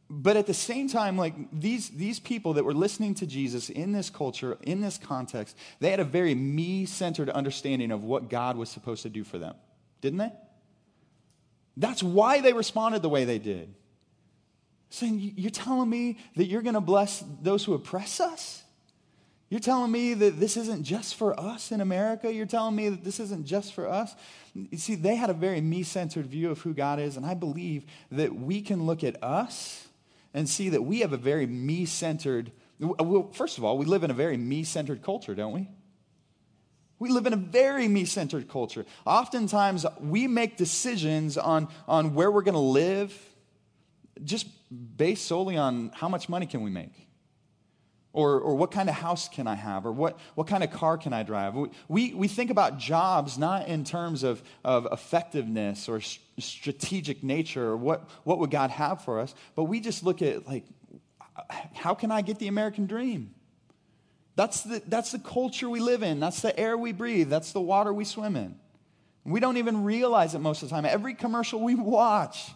But 0.10 0.36
at 0.36 0.48
the 0.48 0.54
same 0.54 0.90
time, 0.90 1.18
like 1.18 1.34
these, 1.54 1.92
these 1.92 2.20
people 2.20 2.52
that 2.56 2.66
were 2.66 2.74
listening 2.74 3.16
to 3.16 3.26
Jesus 3.26 3.70
in 3.70 3.94
this 3.94 4.10
culture, 4.10 4.58
in 4.64 4.82
this 4.82 4.98
context, 4.98 5.56
they 5.80 5.92
had 5.92 6.02
a 6.02 6.06
very 6.06 6.36
me 6.36 6.86
centered 6.86 7.30
understanding 7.30 7.90
of 7.90 8.04
what 8.04 8.30
God 8.30 8.58
was 8.58 8.68
supposed 8.68 9.04
to 9.04 9.10
do 9.10 9.24
for 9.24 9.38
them, 9.38 9.56
didn't 10.02 10.20
they? 10.20 10.34
That's 11.78 12.04
why 12.04 12.42
they 12.42 12.52
responded 12.52 13.02
the 13.02 13.08
way 13.08 13.24
they 13.24 13.40
did. 13.40 13.74
Saying, 14.90 15.34
You're 15.36 15.52
telling 15.52 15.90
me 15.90 16.18
that 16.36 16.46
you're 16.46 16.62
going 16.62 16.76
to 16.76 16.82
bless 16.82 17.24
those 17.42 17.64
who 17.64 17.74
oppress 17.74 18.20
us? 18.20 18.64
You're 19.50 19.60
telling 19.60 19.92
me 19.92 20.16
that 20.16 20.40
this 20.40 20.58
isn't 20.58 20.84
just 20.84 21.16
for 21.16 21.40
us 21.40 21.72
in 21.72 21.80
America? 21.80 22.34
You're 22.34 22.48
telling 22.48 22.76
me 22.76 22.90
that 22.90 23.04
this 23.04 23.20
isn't 23.20 23.46
just 23.46 23.74
for 23.74 23.88
us? 23.88 24.16
You 24.54 24.78
see, 24.78 24.96
they 24.96 25.16
had 25.16 25.30
a 25.30 25.34
very 25.34 25.62
me 25.62 25.84
centered 25.84 26.26
view 26.26 26.50
of 26.50 26.62
who 26.62 26.74
God 26.74 27.00
is, 27.00 27.16
and 27.16 27.26
I 27.26 27.36
believe 27.36 27.86
that 28.12 28.36
we 28.36 28.62
can 28.62 28.86
look 28.86 29.04
at 29.04 29.22
us 29.24 29.88
and 30.34 30.50
see 30.50 30.70
that 30.70 30.84
we 30.84 31.02
have 31.02 31.14
a 31.14 31.18
very 31.18 31.46
me 31.46 31.86
centered, 31.86 32.52
well, 32.80 33.30
first 33.32 33.58
of 33.58 33.64
all, 33.64 33.78
we 33.78 33.86
live 33.86 34.04
in 34.04 34.12
a 34.12 34.16
very 34.16 34.36
me 34.36 34.64
centered 34.64 35.04
culture, 35.04 35.36
don't 35.36 35.54
we? 35.54 35.70
We 36.98 37.10
live 37.10 37.26
in 37.26 37.34
a 37.34 37.38
very 37.38 37.88
me 37.88 38.06
centered 38.06 38.50
culture. 38.50 38.86
Oftentimes, 39.06 39.86
we 40.00 40.28
make 40.28 40.58
decisions 40.58 41.38
on, 41.38 41.68
on 41.88 42.16
where 42.16 42.32
we're 42.32 42.42
going 42.42 42.54
to 42.54 42.60
live 42.60 43.18
just 44.24 44.48
based 44.98 45.26
solely 45.26 45.58
on 45.58 45.92
how 45.94 46.08
much 46.08 46.30
money 46.30 46.46
can 46.46 46.62
we 46.62 46.70
make. 46.70 47.08
Or, 48.14 48.40
or 48.40 48.56
what 48.56 48.72
kind 48.72 48.88
of 48.88 48.96
house 48.96 49.28
can 49.28 49.46
I 49.46 49.56
have? 49.56 49.86
Or 49.86 49.92
what, 49.92 50.18
what 50.36 50.48
kind 50.48 50.64
of 50.64 50.72
car 50.72 50.98
can 50.98 51.12
I 51.12 51.24
drive? 51.24 51.54
We, 51.90 52.14
we 52.14 52.30
think 52.30 52.50
about 52.50 52.78
jobs 52.78 53.38
not 53.38 53.68
in 53.68 53.84
terms 53.84 54.24
of, 54.24 54.42
of 54.64 54.88
effectiveness 54.90 55.90
or 55.90 56.00
strategic 56.40 57.24
nature 57.24 57.68
or 57.68 57.76
what, 57.76 58.10
what 58.24 58.40
would 58.40 58.52
God 58.52 58.70
have 58.70 59.04
for 59.04 59.20
us, 59.20 59.36
but 59.54 59.66
we 59.66 59.82
just 59.82 60.02
look 60.02 60.22
at, 60.22 60.48
like, 60.48 60.64
how 61.74 61.94
can 61.94 62.10
I 62.10 62.22
get 62.22 62.40
the 62.40 62.48
American 62.48 62.86
dream? 62.86 63.36
That's 64.38 64.62
the, 64.62 64.82
that's 64.88 65.12
the 65.12 65.20
culture 65.20 65.70
we 65.70 65.82
live 65.82 66.02
in. 66.02 66.22
That's 66.22 66.42
the 66.42 66.58
air 66.58 66.78
we 66.78 66.94
breathe. 66.94 67.30
That's 67.30 67.52
the 67.52 67.60
water 67.60 67.94
we 67.94 68.06
swim 68.06 68.38
in. 68.38 68.56
We 69.26 69.42
don't 69.42 69.58
even 69.58 69.84
realize 69.84 70.36
it 70.36 70.40
most 70.40 70.64
of 70.64 70.70
the 70.70 70.76
time. 70.76 70.86
Every 70.86 71.16
commercial 71.16 71.60
we 71.60 71.76
watch 71.76 72.52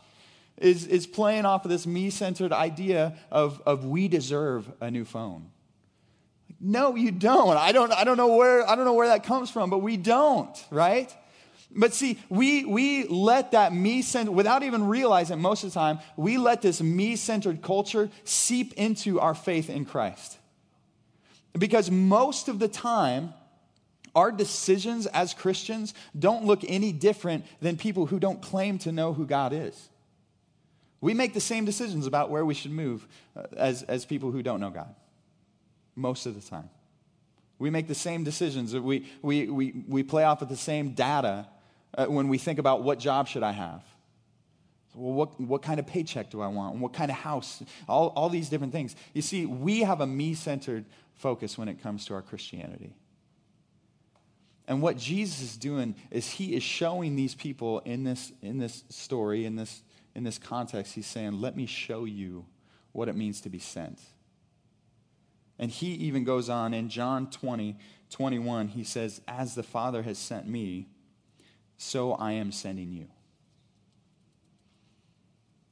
is, 0.59 0.85
is 0.87 1.07
playing 1.07 1.45
off 1.45 1.65
of 1.65 1.71
this 1.71 1.87
me 1.87 2.09
centered 2.09 2.53
idea 2.53 3.17
of, 3.31 3.61
of 3.65 3.85
we 3.85 4.07
deserve 4.07 4.71
a 4.81 4.91
new 4.91 5.05
phone. 5.05 5.49
No, 6.59 6.95
you 6.95 7.11
don't. 7.11 7.57
I 7.57 7.71
don't, 7.71 7.91
I 7.93 8.03
don't 8.03 8.17
know 8.17 8.35
where 8.35 8.67
I 8.69 8.75
don't 8.75 8.85
know 8.85 8.93
where 8.93 9.07
that 9.07 9.23
comes 9.23 9.49
from, 9.49 9.69
but 9.69 9.77
we 9.79 9.95
don't, 9.95 10.65
right? 10.69 11.13
But 11.71 11.93
see, 11.93 12.19
we, 12.29 12.65
we 12.65 13.05
let 13.05 13.51
that 13.51 13.73
me 13.73 14.01
centered, 14.01 14.31
without 14.31 14.63
even 14.63 14.87
realizing 14.87 15.39
most 15.39 15.63
of 15.63 15.71
the 15.71 15.79
time, 15.79 15.99
we 16.17 16.37
let 16.37 16.61
this 16.61 16.81
me 16.81 17.15
centered 17.15 17.61
culture 17.61 18.09
seep 18.23 18.73
into 18.73 19.19
our 19.19 19.35
faith 19.35 19.69
in 19.69 19.85
Christ. 19.85 20.37
Because 21.57 21.91
most 21.91 22.47
of 22.47 22.59
the 22.59 22.67
time, 22.67 23.33
our 24.15 24.31
decisions 24.31 25.05
as 25.05 25.35
Christians 25.35 25.93
don't 26.17 26.45
look 26.45 26.61
any 26.67 26.91
different 26.91 27.45
than 27.61 27.77
people 27.77 28.07
who 28.07 28.19
don't 28.19 28.41
claim 28.41 28.79
to 28.79 28.91
know 28.91 29.13
who 29.13 29.25
God 29.25 29.53
is. 29.53 29.89
We 31.01 31.13
make 31.13 31.33
the 31.33 31.41
same 31.41 31.65
decisions 31.65 32.07
about 32.07 32.29
where 32.29 32.43
we 32.43 32.53
should 32.53 32.71
move 32.71 33.07
uh, 33.35 33.43
as, 33.55 33.83
as 33.83 34.05
people 34.05 34.31
who 34.31 34.43
don't 34.43 34.59
know 34.59 34.69
God, 34.69 34.93
most 35.95 36.25
of 36.25 36.35
the 36.35 36.47
time. 36.47 36.69
We 37.57 37.69
make 37.69 37.87
the 37.87 37.95
same 37.95 38.23
decisions. 38.23 38.73
We, 38.73 39.05
we, 39.21 39.47
we, 39.49 39.83
we 39.87 40.03
play 40.03 40.23
off 40.23 40.41
of 40.41 40.49
the 40.49 40.57
same 40.57 40.91
data 40.91 41.47
uh, 41.97 42.05
when 42.05 42.27
we 42.27 42.37
think 42.37 42.59
about 42.59 42.83
what 42.83 42.99
job 42.99 43.27
should 43.27 43.43
I 43.43 43.51
have. 43.51 43.83
Well, 44.95 45.13
what, 45.13 45.39
what 45.39 45.61
kind 45.61 45.79
of 45.79 45.87
paycheck 45.87 46.29
do 46.29 46.41
I 46.41 46.47
want? 46.47 46.77
What 46.77 46.93
kind 46.93 47.11
of 47.11 47.17
house? 47.17 47.61
All, 47.87 48.07
all 48.15 48.29
these 48.29 48.49
different 48.49 48.73
things. 48.73 48.95
You 49.13 49.21
see, 49.21 49.45
we 49.45 49.81
have 49.81 50.01
a 50.01 50.07
me 50.07 50.33
centered 50.33 50.85
focus 51.15 51.57
when 51.57 51.67
it 51.67 51.81
comes 51.81 52.05
to 52.05 52.13
our 52.13 52.21
Christianity. 52.21 52.95
And 54.67 54.81
what 54.81 54.97
Jesus 54.97 55.41
is 55.41 55.57
doing 55.57 55.95
is 56.11 56.29
he 56.29 56.55
is 56.55 56.63
showing 56.63 57.15
these 57.15 57.35
people 57.35 57.79
in 57.79 58.03
this, 58.03 58.31
in 58.41 58.57
this 58.57 58.83
story, 58.89 59.45
in 59.45 59.55
this, 59.55 59.81
in 60.15 60.23
this 60.23 60.37
context, 60.37 60.93
he's 60.93 61.07
saying, 61.07 61.39
Let 61.39 61.55
me 61.55 61.65
show 61.65 62.05
you 62.05 62.45
what 62.91 63.09
it 63.09 63.15
means 63.15 63.41
to 63.41 63.49
be 63.49 63.59
sent. 63.59 63.99
And 65.57 65.69
he 65.69 65.87
even 65.87 66.23
goes 66.23 66.49
on 66.49 66.73
in 66.73 66.89
John 66.89 67.29
20, 67.29 67.77
21, 68.09 68.69
he 68.69 68.83
says, 68.83 69.21
As 69.27 69.55
the 69.55 69.63
Father 69.63 70.03
has 70.03 70.17
sent 70.17 70.47
me, 70.47 70.87
so 71.77 72.13
I 72.13 72.33
am 72.33 72.51
sending 72.51 72.91
you. 72.91 73.07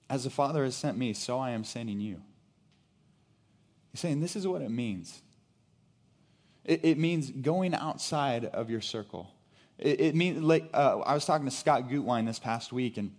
As 0.10 0.24
the 0.24 0.30
Father 0.30 0.64
has 0.64 0.76
sent 0.76 0.98
me, 0.98 1.14
so 1.14 1.40
I 1.40 1.52
am 1.52 1.64
sending 1.64 2.00
you. 2.00 2.22
He's 3.92 4.02
saying, 4.02 4.20
This 4.20 4.36
is 4.36 4.48
what 4.48 4.62
it 4.62 4.72
means 4.72 5.22
it, 6.68 6.84
it 6.84 6.98
means 6.98 7.32
going 7.32 7.74
outside 7.74 8.46
of 8.46 8.70
your 8.70 8.82
circle. 8.82 9.32
It, 9.80 10.02
it 10.02 10.16
means, 10.16 10.44
like, 10.44 10.70
uh, 10.74 11.00
I 11.00 11.14
was 11.14 11.26
talking 11.26 11.46
to 11.46 11.52
Scott 11.52 11.90
Gutwein 11.90 12.26
this 12.26 12.40
past 12.40 12.72
week, 12.74 12.98
and 12.98 13.16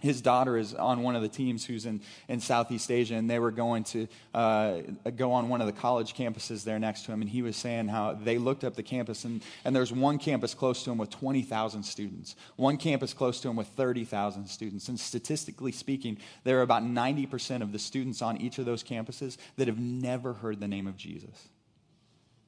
his 0.00 0.20
daughter 0.20 0.56
is 0.56 0.74
on 0.74 1.02
one 1.02 1.16
of 1.16 1.22
the 1.22 1.28
teams 1.28 1.64
who's 1.64 1.86
in, 1.86 2.00
in 2.28 2.40
Southeast 2.40 2.90
Asia, 2.90 3.14
and 3.14 3.30
they 3.30 3.38
were 3.38 3.50
going 3.50 3.84
to 3.84 4.08
uh, 4.34 4.80
go 5.16 5.32
on 5.32 5.48
one 5.48 5.60
of 5.60 5.66
the 5.66 5.72
college 5.72 6.14
campuses 6.14 6.64
there 6.64 6.78
next 6.78 7.04
to 7.04 7.12
him. 7.12 7.20
And 7.20 7.30
he 7.30 7.42
was 7.42 7.56
saying 7.56 7.88
how 7.88 8.14
they 8.14 8.38
looked 8.38 8.64
up 8.64 8.74
the 8.74 8.82
campus, 8.82 9.24
and, 9.24 9.42
and 9.64 9.74
there's 9.74 9.92
one 9.92 10.18
campus 10.18 10.54
close 10.54 10.82
to 10.84 10.90
him 10.90 10.98
with 10.98 11.10
20,000 11.10 11.82
students, 11.82 12.36
one 12.56 12.76
campus 12.76 13.12
close 13.12 13.40
to 13.40 13.48
him 13.48 13.56
with 13.56 13.68
30,000 13.68 14.46
students. 14.46 14.88
And 14.88 14.98
statistically 14.98 15.72
speaking, 15.72 16.18
there 16.44 16.58
are 16.58 16.62
about 16.62 16.82
90% 16.82 17.62
of 17.62 17.72
the 17.72 17.78
students 17.78 18.22
on 18.22 18.36
each 18.38 18.58
of 18.58 18.64
those 18.64 18.82
campuses 18.82 19.36
that 19.56 19.68
have 19.68 19.78
never 19.78 20.32
heard 20.34 20.60
the 20.60 20.68
name 20.68 20.86
of 20.86 20.96
Jesus. 20.96 21.48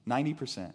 90%. 0.09 0.73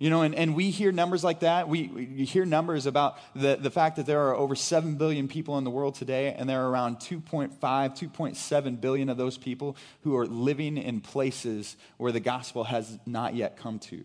You 0.00 0.08
know, 0.08 0.22
and, 0.22 0.34
and 0.34 0.56
we 0.56 0.70
hear 0.70 0.92
numbers 0.92 1.22
like 1.22 1.40
that. 1.40 1.68
We, 1.68 1.88
we 1.88 2.24
hear 2.24 2.46
numbers 2.46 2.86
about 2.86 3.18
the, 3.36 3.56
the 3.56 3.70
fact 3.70 3.96
that 3.96 4.06
there 4.06 4.28
are 4.28 4.34
over 4.34 4.56
7 4.56 4.94
billion 4.94 5.28
people 5.28 5.58
in 5.58 5.64
the 5.64 5.70
world 5.70 5.94
today, 5.94 6.32
and 6.32 6.48
there 6.48 6.62
are 6.62 6.70
around 6.70 6.96
2.5, 7.00 7.58
2.7 7.60 8.80
billion 8.80 9.10
of 9.10 9.18
those 9.18 9.36
people 9.36 9.76
who 10.02 10.16
are 10.16 10.26
living 10.26 10.78
in 10.78 11.02
places 11.02 11.76
where 11.98 12.12
the 12.12 12.20
gospel 12.20 12.64
has 12.64 12.98
not 13.04 13.34
yet 13.34 13.58
come 13.58 13.78
to. 13.78 14.02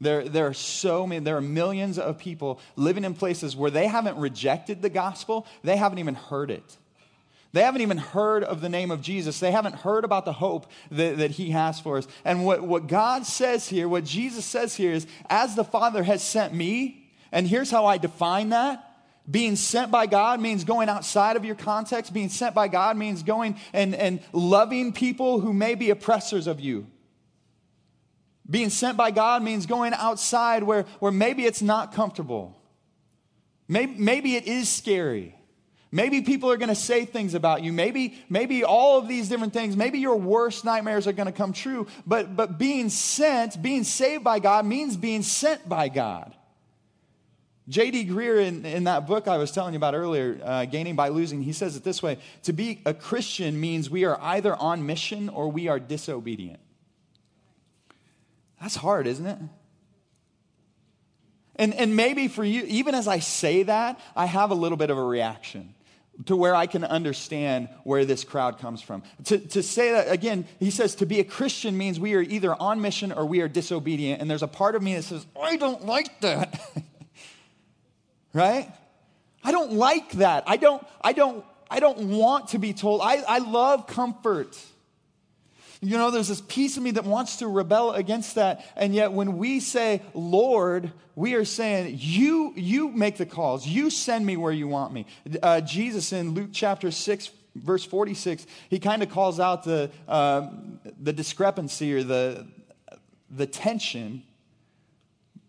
There, 0.00 0.26
there 0.26 0.46
are 0.46 0.54
so 0.54 1.06
many, 1.06 1.22
there 1.22 1.36
are 1.36 1.42
millions 1.42 1.98
of 1.98 2.16
people 2.16 2.58
living 2.74 3.04
in 3.04 3.12
places 3.12 3.54
where 3.54 3.70
they 3.70 3.86
haven't 3.86 4.16
rejected 4.16 4.80
the 4.80 4.88
gospel, 4.88 5.46
they 5.62 5.76
haven't 5.76 5.98
even 5.98 6.14
heard 6.14 6.50
it. 6.50 6.78
They 7.52 7.62
haven't 7.62 7.80
even 7.80 7.98
heard 7.98 8.44
of 8.44 8.60
the 8.60 8.68
name 8.68 8.90
of 8.90 9.02
Jesus. 9.02 9.40
They 9.40 9.50
haven't 9.50 9.74
heard 9.76 10.04
about 10.04 10.24
the 10.24 10.32
hope 10.32 10.70
that, 10.90 11.18
that 11.18 11.32
He 11.32 11.50
has 11.50 11.80
for 11.80 11.98
us. 11.98 12.06
And 12.24 12.44
what, 12.44 12.62
what 12.62 12.86
God 12.86 13.26
says 13.26 13.68
here, 13.68 13.88
what 13.88 14.04
Jesus 14.04 14.44
says 14.44 14.76
here 14.76 14.92
is, 14.92 15.06
as 15.28 15.56
the 15.56 15.64
Father 15.64 16.02
has 16.04 16.22
sent 16.22 16.54
me, 16.54 17.10
and 17.32 17.46
here's 17.46 17.70
how 17.70 17.86
I 17.86 17.98
define 17.98 18.50
that. 18.50 18.86
Being 19.28 19.56
sent 19.56 19.90
by 19.90 20.06
God 20.06 20.40
means 20.40 20.64
going 20.64 20.88
outside 20.88 21.36
of 21.36 21.44
your 21.44 21.54
context. 21.54 22.12
Being 22.12 22.28
sent 22.30 22.54
by 22.54 22.68
God 22.68 22.96
means 22.96 23.22
going 23.22 23.56
and, 23.72 23.94
and 23.94 24.20
loving 24.32 24.92
people 24.92 25.40
who 25.40 25.52
may 25.52 25.74
be 25.74 25.90
oppressors 25.90 26.46
of 26.46 26.58
you. 26.58 26.86
Being 28.48 28.70
sent 28.70 28.96
by 28.96 29.12
God 29.12 29.42
means 29.42 29.66
going 29.66 29.92
outside 29.94 30.64
where, 30.64 30.82
where 30.98 31.12
maybe 31.12 31.44
it's 31.44 31.62
not 31.62 31.94
comfortable. 31.94 32.60
Maybe, 33.68 33.94
maybe 33.96 34.34
it 34.34 34.46
is 34.46 34.68
scary. 34.68 35.36
Maybe 35.92 36.22
people 36.22 36.50
are 36.52 36.56
going 36.56 36.68
to 36.68 36.76
say 36.76 37.04
things 37.04 37.34
about 37.34 37.64
you. 37.64 37.72
Maybe, 37.72 38.14
maybe 38.28 38.62
all 38.62 38.98
of 38.98 39.08
these 39.08 39.28
different 39.28 39.52
things, 39.52 39.76
maybe 39.76 39.98
your 39.98 40.16
worst 40.16 40.64
nightmares 40.64 41.08
are 41.08 41.12
going 41.12 41.26
to 41.26 41.32
come 41.32 41.52
true. 41.52 41.88
But, 42.06 42.36
but 42.36 42.58
being 42.58 42.90
sent, 42.90 43.60
being 43.60 43.82
saved 43.82 44.22
by 44.22 44.38
God 44.38 44.64
means 44.66 44.96
being 44.96 45.22
sent 45.22 45.68
by 45.68 45.88
God. 45.88 46.34
J.D. 47.68 48.06
Greear, 48.06 48.44
in, 48.44 48.64
in 48.64 48.84
that 48.84 49.06
book 49.06 49.28
I 49.28 49.36
was 49.36 49.50
telling 49.50 49.74
you 49.74 49.78
about 49.78 49.94
earlier, 49.94 50.40
uh, 50.42 50.64
Gaining 50.64 50.96
by 50.96 51.08
Losing, 51.08 51.42
he 51.42 51.52
says 51.52 51.76
it 51.76 51.84
this 51.84 52.02
way 52.02 52.18
To 52.44 52.52
be 52.52 52.80
a 52.86 52.94
Christian 52.94 53.60
means 53.60 53.90
we 53.90 54.04
are 54.04 54.18
either 54.20 54.54
on 54.54 54.86
mission 54.86 55.28
or 55.28 55.50
we 55.50 55.68
are 55.68 55.80
disobedient. 55.80 56.60
That's 58.60 58.76
hard, 58.76 59.06
isn't 59.06 59.26
it? 59.26 59.38
And, 61.56 61.74
and 61.74 61.94
maybe 61.94 62.28
for 62.28 62.44
you, 62.44 62.64
even 62.66 62.94
as 62.94 63.06
I 63.08 63.18
say 63.18 63.64
that, 63.64 64.00
I 64.16 64.26
have 64.26 64.50
a 64.50 64.54
little 64.54 64.78
bit 64.78 64.90
of 64.90 64.98
a 64.98 65.04
reaction 65.04 65.74
to 66.26 66.36
where 66.36 66.54
I 66.54 66.66
can 66.66 66.84
understand 66.84 67.68
where 67.84 68.04
this 68.04 68.24
crowd 68.24 68.58
comes 68.58 68.82
from. 68.82 69.02
To, 69.24 69.38
to 69.38 69.62
say 69.62 69.92
that, 69.92 70.10
again, 70.10 70.46
he 70.58 70.70
says 70.70 70.96
to 70.96 71.06
be 71.06 71.20
a 71.20 71.24
Christian 71.24 71.76
means 71.76 71.98
we 71.98 72.14
are 72.14 72.20
either 72.20 72.54
on 72.54 72.80
mission 72.80 73.12
or 73.12 73.24
we 73.24 73.40
are 73.40 73.48
disobedient. 73.48 74.20
And 74.20 74.30
there's 74.30 74.42
a 74.42 74.48
part 74.48 74.74
of 74.74 74.82
me 74.82 74.94
that 74.96 75.02
says, 75.02 75.26
I 75.40 75.56
don't 75.56 75.86
like 75.86 76.20
that. 76.20 76.60
right? 78.34 78.70
I 79.42 79.52
don't 79.52 79.72
like 79.72 80.12
that. 80.12 80.44
I 80.46 80.56
don't, 80.56 80.86
I 81.00 81.12
don't, 81.12 81.44
I 81.70 81.80
don't 81.80 82.10
want 82.10 82.48
to 82.48 82.58
be 82.58 82.72
told. 82.72 83.00
I, 83.02 83.16
I 83.26 83.38
love 83.38 83.86
comfort. 83.86 84.58
You 85.82 85.96
know, 85.96 86.10
there's 86.10 86.28
this 86.28 86.42
piece 86.42 86.76
of 86.76 86.82
me 86.82 86.90
that 86.92 87.04
wants 87.04 87.36
to 87.36 87.48
rebel 87.48 87.92
against 87.92 88.34
that. 88.34 88.66
And 88.76 88.94
yet, 88.94 89.12
when 89.12 89.38
we 89.38 89.60
say, 89.60 90.02
Lord, 90.12 90.92
we 91.14 91.34
are 91.34 91.46
saying, 91.46 91.96
You, 91.98 92.52
you 92.54 92.90
make 92.90 93.16
the 93.16 93.26
calls. 93.26 93.66
You 93.66 93.88
send 93.88 94.26
me 94.26 94.36
where 94.36 94.52
you 94.52 94.68
want 94.68 94.92
me. 94.92 95.06
Uh, 95.42 95.62
Jesus 95.62 96.12
in 96.12 96.32
Luke 96.32 96.50
chapter 96.52 96.90
6, 96.90 97.30
verse 97.54 97.84
46, 97.84 98.46
he 98.68 98.78
kind 98.78 99.02
of 99.02 99.08
calls 99.08 99.40
out 99.40 99.64
the, 99.64 99.90
uh, 100.06 100.48
the 101.00 101.14
discrepancy 101.14 101.94
or 101.94 102.02
the, 102.02 102.46
the 103.30 103.46
tension 103.46 104.22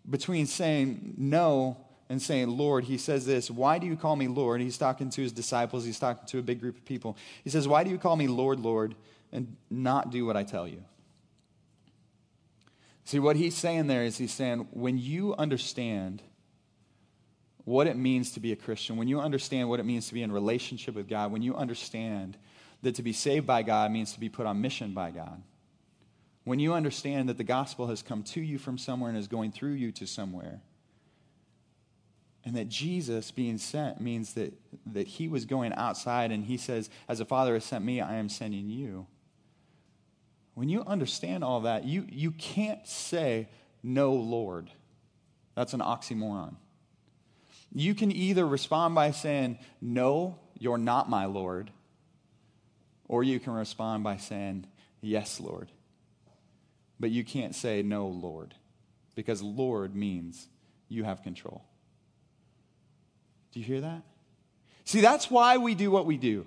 between 0.09 0.45
saying 0.45 1.15
no 1.17 1.77
and 2.09 2.21
saying, 2.21 2.49
Lord, 2.49 2.83
he 2.83 2.97
says 2.97 3.25
this, 3.25 3.51
Why 3.51 3.79
do 3.79 3.87
you 3.87 3.95
call 3.95 4.15
me 4.15 4.27
Lord? 4.27 4.61
He's 4.61 4.77
talking 4.77 5.09
to 5.09 5.21
his 5.21 5.31
disciples, 5.31 5.85
he's 5.85 5.99
talking 5.99 6.25
to 6.27 6.39
a 6.39 6.41
big 6.41 6.59
group 6.59 6.77
of 6.77 6.85
people. 6.85 7.17
He 7.43 7.49
says, 7.49 7.67
Why 7.67 7.83
do 7.83 7.89
you 7.89 7.97
call 7.97 8.15
me 8.15 8.27
Lord, 8.27 8.59
Lord, 8.59 8.95
and 9.31 9.55
not 9.69 10.11
do 10.11 10.25
what 10.25 10.35
I 10.35 10.43
tell 10.43 10.67
you? 10.67 10.83
See, 13.03 13.19
what 13.19 13.35
he's 13.35 13.55
saying 13.55 13.87
there 13.87 14.03
is 14.03 14.17
he's 14.17 14.33
saying, 14.33 14.67
when 14.71 14.97
you 14.97 15.35
understand 15.35 16.21
what 17.65 17.87
it 17.87 17.97
means 17.97 18.31
to 18.31 18.39
be 18.39 18.51
a 18.51 18.55
Christian, 18.55 18.97
when 18.97 19.07
you 19.07 19.19
understand 19.19 19.69
what 19.69 19.79
it 19.79 19.85
means 19.85 20.07
to 20.07 20.13
be 20.13 20.23
in 20.23 20.31
relationship 20.31 20.95
with 20.95 21.07
God, 21.07 21.31
when 21.31 21.41
you 21.41 21.55
understand 21.55 22.37
that 22.81 22.95
to 22.95 23.03
be 23.03 23.13
saved 23.13 23.45
by 23.45 23.63
God 23.63 23.91
means 23.91 24.13
to 24.13 24.19
be 24.19 24.29
put 24.29 24.45
on 24.45 24.61
mission 24.61 24.93
by 24.93 25.11
God, 25.11 25.41
when 26.43 26.59
you 26.59 26.73
understand 26.73 27.29
that 27.29 27.37
the 27.37 27.43
gospel 27.43 27.87
has 27.87 28.01
come 28.01 28.23
to 28.23 28.41
you 28.41 28.57
from 28.57 28.77
somewhere 28.77 29.09
and 29.09 29.17
is 29.17 29.27
going 29.27 29.51
through 29.51 29.73
you 29.73 29.91
to 29.91 30.07
somewhere, 30.07 30.61
and 32.43 32.55
that 32.55 32.69
Jesus 32.69 33.29
being 33.29 33.59
sent 33.59 34.01
means 34.01 34.33
that, 34.33 34.53
that 34.87 35.07
he 35.07 35.27
was 35.27 35.45
going 35.45 35.73
outside 35.73 36.31
and 36.31 36.45
he 36.45 36.57
says, 36.57 36.89
As 37.07 37.19
a 37.19 37.25
father 37.25 37.53
has 37.53 37.63
sent 37.63 37.85
me, 37.85 38.01
I 38.01 38.15
am 38.15 38.29
sending 38.29 38.69
you. 38.69 39.05
When 40.61 40.69
you 40.69 40.83
understand 40.83 41.43
all 41.43 41.61
that, 41.61 41.85
you, 41.85 42.05
you 42.07 42.29
can't 42.29 42.85
say, 42.87 43.49
No, 43.81 44.13
Lord. 44.13 44.69
That's 45.55 45.73
an 45.73 45.79
oxymoron. 45.79 46.53
You 47.73 47.95
can 47.95 48.11
either 48.11 48.45
respond 48.45 48.93
by 48.93 49.09
saying, 49.09 49.57
No, 49.81 50.37
you're 50.59 50.77
not 50.77 51.09
my 51.09 51.25
Lord, 51.25 51.71
or 53.07 53.23
you 53.23 53.39
can 53.39 53.53
respond 53.53 54.03
by 54.03 54.17
saying, 54.17 54.67
Yes, 55.01 55.39
Lord. 55.39 55.71
But 56.99 57.09
you 57.09 57.23
can't 57.23 57.55
say, 57.55 57.81
No, 57.81 58.05
Lord, 58.05 58.53
because 59.15 59.41
Lord 59.41 59.95
means 59.95 60.47
you 60.89 61.05
have 61.05 61.23
control. 61.23 61.65
Do 63.51 63.59
you 63.59 63.65
hear 63.65 63.81
that? 63.81 64.03
See, 64.85 65.01
that's 65.01 65.31
why 65.31 65.57
we 65.57 65.73
do 65.73 65.89
what 65.89 66.05
we 66.05 66.17
do. 66.17 66.45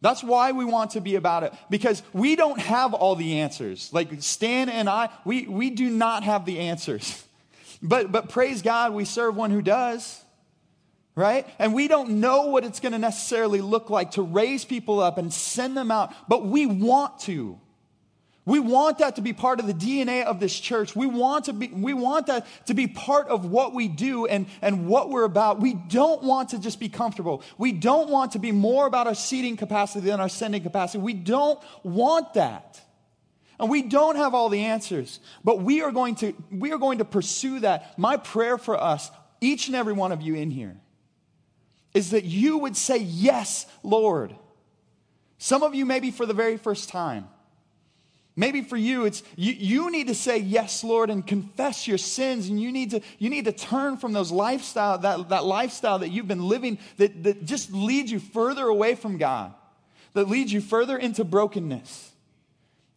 That's 0.00 0.22
why 0.22 0.52
we 0.52 0.64
want 0.64 0.92
to 0.92 1.00
be 1.00 1.14
about 1.14 1.42
it, 1.42 1.54
because 1.70 2.02
we 2.12 2.36
don't 2.36 2.60
have 2.60 2.92
all 2.94 3.16
the 3.16 3.40
answers. 3.40 3.92
Like 3.92 4.22
Stan 4.22 4.68
and 4.68 4.88
I, 4.88 5.08
we, 5.24 5.46
we 5.46 5.70
do 5.70 5.88
not 5.88 6.22
have 6.24 6.44
the 6.44 6.60
answers. 6.60 7.22
But, 7.82 8.10
but 8.10 8.30
praise 8.30 8.62
God, 8.62 8.94
we 8.94 9.04
serve 9.04 9.36
one 9.36 9.50
who 9.50 9.60
does, 9.60 10.24
right? 11.14 11.46
And 11.58 11.74
we 11.74 11.88
don't 11.88 12.20
know 12.20 12.46
what 12.46 12.64
it's 12.64 12.80
going 12.80 12.92
to 12.92 12.98
necessarily 12.98 13.60
look 13.60 13.90
like 13.90 14.12
to 14.12 14.22
raise 14.22 14.64
people 14.64 14.98
up 14.98 15.18
and 15.18 15.30
send 15.30 15.76
them 15.76 15.90
out, 15.90 16.14
but 16.26 16.46
we 16.46 16.64
want 16.64 17.18
to. 17.20 17.60
We 18.46 18.60
want 18.60 18.98
that 18.98 19.16
to 19.16 19.22
be 19.22 19.32
part 19.32 19.58
of 19.58 19.66
the 19.66 19.74
DNA 19.74 20.24
of 20.24 20.38
this 20.38 20.58
church. 20.58 20.94
We 20.94 21.06
want, 21.06 21.46
to 21.46 21.52
be, 21.52 21.66
we 21.66 21.92
want 21.94 22.28
that 22.28 22.46
to 22.66 22.74
be 22.74 22.86
part 22.86 23.26
of 23.26 23.44
what 23.44 23.74
we 23.74 23.88
do 23.88 24.26
and, 24.26 24.46
and 24.62 24.86
what 24.86 25.10
we're 25.10 25.24
about. 25.24 25.60
We 25.60 25.74
don't 25.74 26.22
want 26.22 26.50
to 26.50 26.60
just 26.60 26.78
be 26.78 26.88
comfortable. 26.88 27.42
We 27.58 27.72
don't 27.72 28.08
want 28.08 28.32
to 28.32 28.38
be 28.38 28.52
more 28.52 28.86
about 28.86 29.08
our 29.08 29.16
seating 29.16 29.56
capacity 29.56 30.06
than 30.06 30.20
our 30.20 30.28
sending 30.28 30.62
capacity. 30.62 31.02
We 31.02 31.12
don't 31.12 31.60
want 31.82 32.34
that. 32.34 32.80
And 33.58 33.68
we 33.68 33.82
don't 33.82 34.14
have 34.14 34.32
all 34.32 34.48
the 34.48 34.60
answers, 34.60 35.18
but 35.42 35.62
we 35.62 35.82
are 35.82 35.90
going 35.90 36.14
to, 36.16 36.32
we 36.52 36.70
are 36.70 36.78
going 36.78 36.98
to 36.98 37.04
pursue 37.04 37.60
that. 37.60 37.98
My 37.98 38.16
prayer 38.16 38.58
for 38.58 38.80
us, 38.80 39.10
each 39.40 39.66
and 39.66 39.74
every 39.74 39.94
one 39.94 40.12
of 40.12 40.22
you 40.22 40.36
in 40.36 40.52
here, 40.52 40.76
is 41.94 42.10
that 42.10 42.24
you 42.24 42.58
would 42.58 42.76
say, 42.76 42.98
Yes, 42.98 43.66
Lord. 43.82 44.36
Some 45.38 45.62
of 45.62 45.74
you, 45.74 45.84
maybe 45.84 46.10
for 46.12 46.26
the 46.26 46.32
very 46.32 46.56
first 46.56 46.88
time. 46.88 47.28
Maybe 48.38 48.60
for 48.60 48.76
you, 48.76 49.06
it's 49.06 49.22
you, 49.34 49.54
you 49.54 49.90
need 49.90 50.08
to 50.08 50.14
say 50.14 50.36
yes, 50.36 50.84
Lord, 50.84 51.08
and 51.08 51.26
confess 51.26 51.88
your 51.88 51.96
sins, 51.96 52.50
and 52.50 52.60
you 52.60 52.70
need 52.70 52.90
to, 52.90 53.00
you 53.18 53.30
need 53.30 53.46
to 53.46 53.52
turn 53.52 53.96
from 53.96 54.12
those 54.12 54.30
lifestyle, 54.30 54.98
that, 54.98 55.30
that 55.30 55.46
lifestyle 55.46 56.00
that 56.00 56.10
you've 56.10 56.28
been 56.28 56.46
living 56.46 56.78
that, 56.98 57.22
that 57.22 57.46
just 57.46 57.72
leads 57.72 58.12
you 58.12 58.20
further 58.20 58.66
away 58.66 58.94
from 58.94 59.16
God, 59.16 59.54
that 60.12 60.28
leads 60.28 60.52
you 60.52 60.60
further 60.60 60.98
into 60.98 61.24
brokenness. 61.24 62.12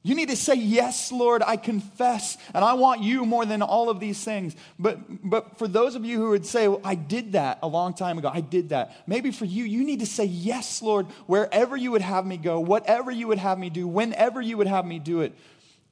You 0.01 0.15
need 0.15 0.29
to 0.29 0.35
say, 0.37 0.55
Yes, 0.55 1.11
Lord, 1.11 1.43
I 1.45 1.57
confess, 1.57 2.37
and 2.53 2.63
I 2.63 2.73
want 2.73 3.01
you 3.01 3.25
more 3.25 3.45
than 3.45 3.61
all 3.61 3.89
of 3.89 3.99
these 3.99 4.23
things. 4.23 4.55
But, 4.77 4.99
but 5.29 5.57
for 5.57 5.67
those 5.67 5.95
of 5.95 6.05
you 6.05 6.17
who 6.17 6.29
would 6.29 6.45
say, 6.45 6.67
well, 6.69 6.79
I 6.83 6.95
did 6.95 7.33
that 7.33 7.59
a 7.61 7.67
long 7.67 7.93
time 7.93 8.17
ago, 8.17 8.31
I 8.33 8.39
did 8.39 8.69
that. 8.69 8.95
Maybe 9.07 9.31
for 9.31 9.45
you, 9.45 9.65
you 9.65 9.83
need 9.83 9.99
to 9.99 10.05
say, 10.05 10.23
Yes, 10.23 10.81
Lord, 10.81 11.07
wherever 11.27 11.75
you 11.75 11.91
would 11.91 12.01
have 12.01 12.25
me 12.25 12.37
go, 12.37 12.59
whatever 12.61 13.11
you 13.11 13.27
would 13.27 13.39
have 13.39 13.59
me 13.59 13.69
do, 13.69 13.87
whenever 13.87 14.41
you 14.41 14.57
would 14.57 14.67
have 14.67 14.85
me 14.85 14.99
do 14.99 15.21
it, 15.21 15.33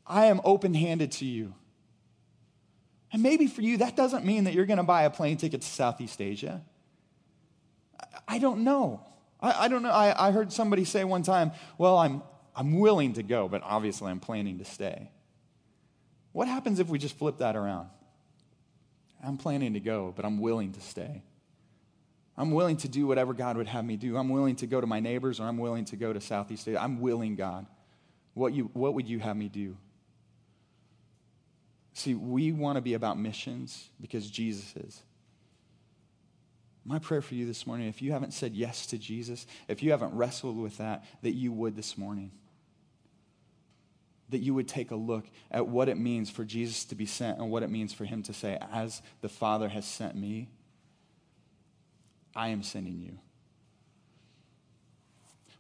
I 0.06 0.28
am 0.28 0.40
open 0.46 0.74
handed 0.74 1.12
to 1.14 1.26
you. 1.26 1.54
And 3.12 3.22
maybe 3.22 3.48
for 3.48 3.62
you, 3.62 3.78
that 3.78 3.96
doesn't 3.96 4.26
mean 4.26 4.46
that 4.46 4.54
you're 4.54 4.66
going 4.66 4.78
to 4.78 4.84
buy 4.84 5.04
a 5.04 5.10
plane 5.10 5.38
ticket 5.38 5.62
to 5.62 5.68
Southeast 5.68 6.22
Asia. 6.22 6.62
I 8.28 8.40
don't 8.40 8.64
know. 8.64 9.06
I, 9.42 9.66
I 9.66 9.68
don't 9.68 9.84
know. 9.84 9.92
I, 9.92 10.28
I 10.28 10.32
heard 10.32 10.52
somebody 10.54 10.86
say 10.86 11.04
one 11.04 11.24
time, 11.24 11.52
Well, 11.78 11.98
I'm, 11.98 12.22
I'm 12.58 12.80
willing 12.80 13.14
to 13.14 13.24
go, 13.24 13.48
but 13.48 13.62
obviously 13.64 14.10
I'm 14.10 14.20
planning 14.20 14.58
to 14.58 14.66
stay. 14.66 15.12
What 16.32 16.48
happens 16.48 16.80
if 16.80 16.90
we 16.90 16.98
just 16.98 17.16
flip 17.16 17.38
that 17.38 17.56
around? 17.56 17.90
I'm 19.24 19.38
planning 19.38 19.74
to 19.74 19.80
go, 19.80 20.12
but 20.16 20.26
I'm 20.26 20.40
willing 20.40 20.74
to 20.74 20.82
stay. 20.82 21.22
I'm 22.36 22.52
willing 22.52 22.78
to 22.78 22.88
do 22.88 23.06
whatever 23.06 23.34
God 23.34 23.58
would 23.58 23.68
have 23.68 23.86
me 23.86 23.96
do. 23.96 24.18
I'm 24.18 24.30
willing 24.30 24.56
to 24.58 24.68
go 24.68 24.82
to 24.82 24.88
my 24.88 25.00
neighbors 25.00 25.40
or 25.40 25.44
I'm 25.44 25.60
willing 25.60 25.86
to 25.86 25.96
go 25.96 26.12
to 26.12 26.20
Southeast 26.20 26.68
Asia. 26.68 26.82
I'm 26.82 27.00
willing, 27.00 27.36
God. 27.36 27.68
What, 28.34 28.54
you, 28.54 28.72
what 28.74 28.96
would 28.96 29.08
you 29.08 29.20
have 29.20 29.38
me 29.38 29.50
do? 29.50 29.78
See, 31.94 32.16
we 32.16 32.52
want 32.52 32.78
to 32.78 32.82
be 32.82 32.96
about 32.96 33.20
missions 33.20 33.90
because 34.02 34.30
Jesus 34.30 34.76
is. 34.76 35.02
My 36.86 37.00
prayer 37.00 37.22
for 37.22 37.36
you 37.36 37.46
this 37.46 37.68
morning, 37.68 37.88
if 37.88 38.02
you 38.02 38.12
haven't 38.14 38.34
said 38.34 38.54
yes 38.54 38.88
to 38.88 38.98
Jesus, 38.98 39.46
if 39.68 39.84
you 39.84 39.92
haven't 39.92 40.16
wrestled 40.16 40.58
with 40.58 40.78
that, 40.78 41.04
that 41.22 41.34
you 41.34 41.52
would 41.52 41.76
this 41.76 41.98
morning 41.98 42.32
that 44.30 44.40
you 44.40 44.54
would 44.54 44.68
take 44.68 44.92
a 44.92 44.96
look 44.96 45.26
at 45.52 45.68
what 45.68 45.90
it 45.90 45.98
means 45.98 46.30
for 46.30 46.44
Jesus 46.44 46.86
to 46.86 46.96
be 46.96 47.06
sent 47.06 47.40
and 47.40 47.50
what 47.50 47.64
it 47.64 47.70
means 47.70 47.94
for 47.94 48.06
him 48.06 48.24
to 48.24 48.34
say, 48.34 48.58
As 48.72 49.02
the 49.22 49.30
Father 49.30 49.70
has 49.70 49.86
sent 49.86 50.16
me, 50.16 50.50
I 52.36 52.50
am 52.50 52.62
sending 52.64 53.00
you. 53.00 53.18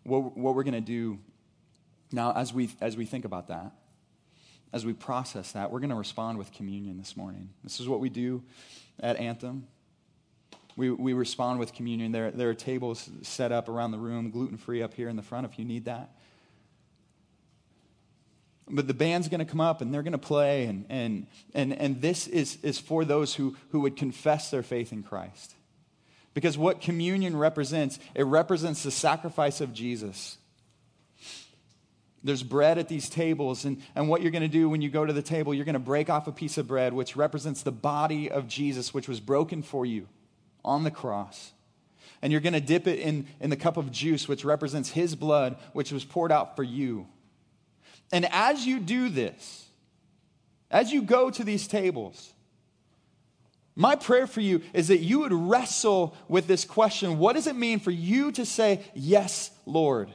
What, 0.04 0.38
what 0.38 0.56
we're 0.56 0.64
going 0.64 0.74
to 0.74 0.82
do 0.82 1.20
now, 2.12 2.32
as 2.34 2.54
we, 2.54 2.70
as 2.80 2.96
we 2.96 3.06
think 3.06 3.26
about 3.26 3.48
that, 3.48 3.74
as 4.72 4.86
we 4.86 4.94
process 4.94 5.54
that, 5.54 5.72
we're 5.72 5.80
going 5.80 5.90
to 5.90 5.96
respond 5.96 6.38
with 6.38 6.52
communion 6.54 6.98
this 6.98 7.18
morning. 7.18 7.50
This 7.64 7.80
is 7.80 7.88
what 7.88 8.00
we 8.00 8.10
do 8.10 8.44
at 9.00 9.18
Anthem. 9.18 9.68
We, 10.76 10.92
we 10.92 11.14
respond 11.14 11.60
with 11.60 11.74
communion. 11.74 12.12
There, 12.12 12.32
there 12.32 12.50
are 12.50 12.54
tables 12.54 13.10
set 13.24 13.52
up 13.52 13.68
around 13.68 13.92
the 13.92 13.98
room, 13.98 14.30
gluten 14.30 14.58
free 14.58 14.82
up 14.84 14.94
here 14.94 15.10
in 15.10 15.16
the 15.16 15.24
front 15.24 15.46
if 15.46 15.58
you 15.58 15.66
need 15.66 15.86
that. 15.86 16.12
But 18.70 18.88
the 18.88 18.94
band's 18.94 19.30
going 19.30 19.40
to 19.40 19.46
come 19.46 19.62
up 19.62 19.82
and 19.82 19.94
they're 19.94 20.04
going 20.04 20.12
to 20.12 20.18
play, 20.18 20.66
and, 20.66 20.86
and, 20.90 21.28
and, 21.54 21.74
and 21.74 22.02
this 22.02 22.28
is, 22.28 22.58
is 22.64 22.78
for 22.80 23.06
those 23.06 23.34
who, 23.34 23.56
who 23.70 23.82
would 23.82 23.96
confess 23.96 24.52
their 24.52 24.64
faith 24.64 24.92
in 24.92 25.04
Christ. 25.04 25.54
Because 26.34 26.58
what 26.58 26.82
communion 26.82 27.36
represents, 27.36 27.98
it 28.14 28.24
represents 28.24 28.84
the 28.84 28.92
sacrifice 28.92 29.62
of 29.62 29.74
Jesus. 29.74 30.38
There's 32.24 32.44
bread 32.44 32.78
at 32.78 32.90
these 32.90 33.10
tables, 33.10 33.64
and, 33.64 33.82
and 33.96 34.10
what 34.10 34.22
you're 34.22 34.32
going 34.32 34.42
to 34.42 34.48
do 34.48 34.68
when 34.70 34.82
you 34.82 34.90
go 34.90 35.06
to 35.06 35.14
the 35.14 35.22
table, 35.22 35.54
you're 35.54 35.66
going 35.66 35.74
to 35.74 35.80
break 35.80 36.10
off 36.10 36.28
a 36.28 36.32
piece 36.32 36.58
of 36.58 36.68
bread, 36.68 36.94
which 36.94 37.16
represents 37.16 37.64
the 37.64 37.72
body 37.72 38.30
of 38.30 38.48
Jesus, 38.48 38.94
which 38.94 39.08
was 39.08 39.20
broken 39.20 39.64
for 39.64 39.86
you 39.86 40.08
on 40.66 40.84
the 40.84 40.92
cross. 40.92 41.54
And 42.22 42.32
you're 42.32 42.42
going 42.42 42.54
to 42.54 42.62
dip 42.62 42.88
it 42.88 43.00
in, 43.00 43.28
in 43.40 43.50
the 43.50 43.56
cup 43.56 43.78
of 43.78 43.92
juice, 43.92 44.28
which 44.28 44.44
represents 44.44 44.90
his 44.90 45.16
blood, 45.16 45.58
which 45.74 45.92
was 45.92 46.04
poured 46.04 46.32
out 46.32 46.56
for 46.56 46.64
you. 46.64 47.08
And 48.12 48.28
as 48.32 48.66
you 48.66 48.80
do 48.80 49.10
this, 49.10 49.66
as 50.72 50.92
you 50.92 51.02
go 51.02 51.30
to 51.30 51.44
these 51.44 51.68
tables, 51.68 52.34
my 53.76 53.96
prayer 53.96 54.28
for 54.28 54.42
you 54.42 54.62
is 54.74 54.88
that 54.88 55.00
you 55.00 55.20
would 55.20 55.34
wrestle 55.34 56.16
with 56.28 56.48
this 56.48 56.66
question 56.66 57.20
what 57.20 57.34
does 57.34 57.48
it 57.48 57.56
mean 57.56 57.80
for 57.80 57.92
you 57.92 58.32
to 58.34 58.46
say, 58.46 58.84
Yes, 58.96 59.52
Lord? 59.66 60.10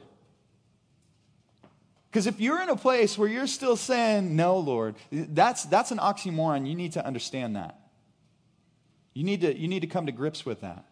Because 2.11 2.27
if 2.27 2.39
you're 2.39 2.61
in 2.61 2.69
a 2.69 2.75
place 2.75 3.17
where 3.17 3.27
you're 3.27 3.47
still 3.47 3.75
saying, 3.75 4.35
No, 4.35 4.57
Lord, 4.57 4.95
that's, 5.11 5.63
that's 5.63 5.91
an 5.91 5.97
oxymoron. 5.97 6.67
You 6.67 6.75
need 6.75 6.93
to 6.93 7.05
understand 7.05 7.55
that. 7.55 7.79
You 9.13 9.23
need 9.23 9.41
to, 9.41 9.57
you 9.57 9.67
need 9.67 9.81
to 9.81 9.87
come 9.87 10.07
to 10.07 10.11
grips 10.11 10.45
with 10.45 10.61
that. 10.61 10.85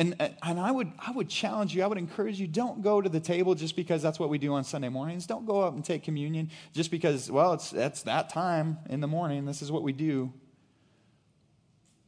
And, 0.00 0.16
uh, 0.18 0.30
and 0.42 0.58
I, 0.58 0.70
would, 0.70 0.90
I 0.98 1.10
would 1.10 1.28
challenge 1.28 1.74
you, 1.74 1.82
I 1.82 1.86
would 1.86 1.98
encourage 1.98 2.40
you, 2.40 2.46
don't 2.46 2.80
go 2.80 3.02
to 3.02 3.08
the 3.10 3.20
table 3.20 3.54
just 3.54 3.76
because 3.76 4.00
that's 4.00 4.18
what 4.18 4.30
we 4.30 4.38
do 4.38 4.54
on 4.54 4.64
Sunday 4.64 4.88
mornings. 4.88 5.26
Don't 5.26 5.44
go 5.44 5.60
up 5.60 5.74
and 5.74 5.84
take 5.84 6.04
communion 6.04 6.50
just 6.72 6.90
because, 6.90 7.30
well, 7.30 7.52
it's, 7.52 7.74
it's 7.74 8.04
that 8.04 8.30
time 8.30 8.78
in 8.88 9.00
the 9.00 9.06
morning. 9.06 9.44
This 9.44 9.60
is 9.60 9.70
what 9.70 9.82
we 9.82 9.92
do. 9.92 10.32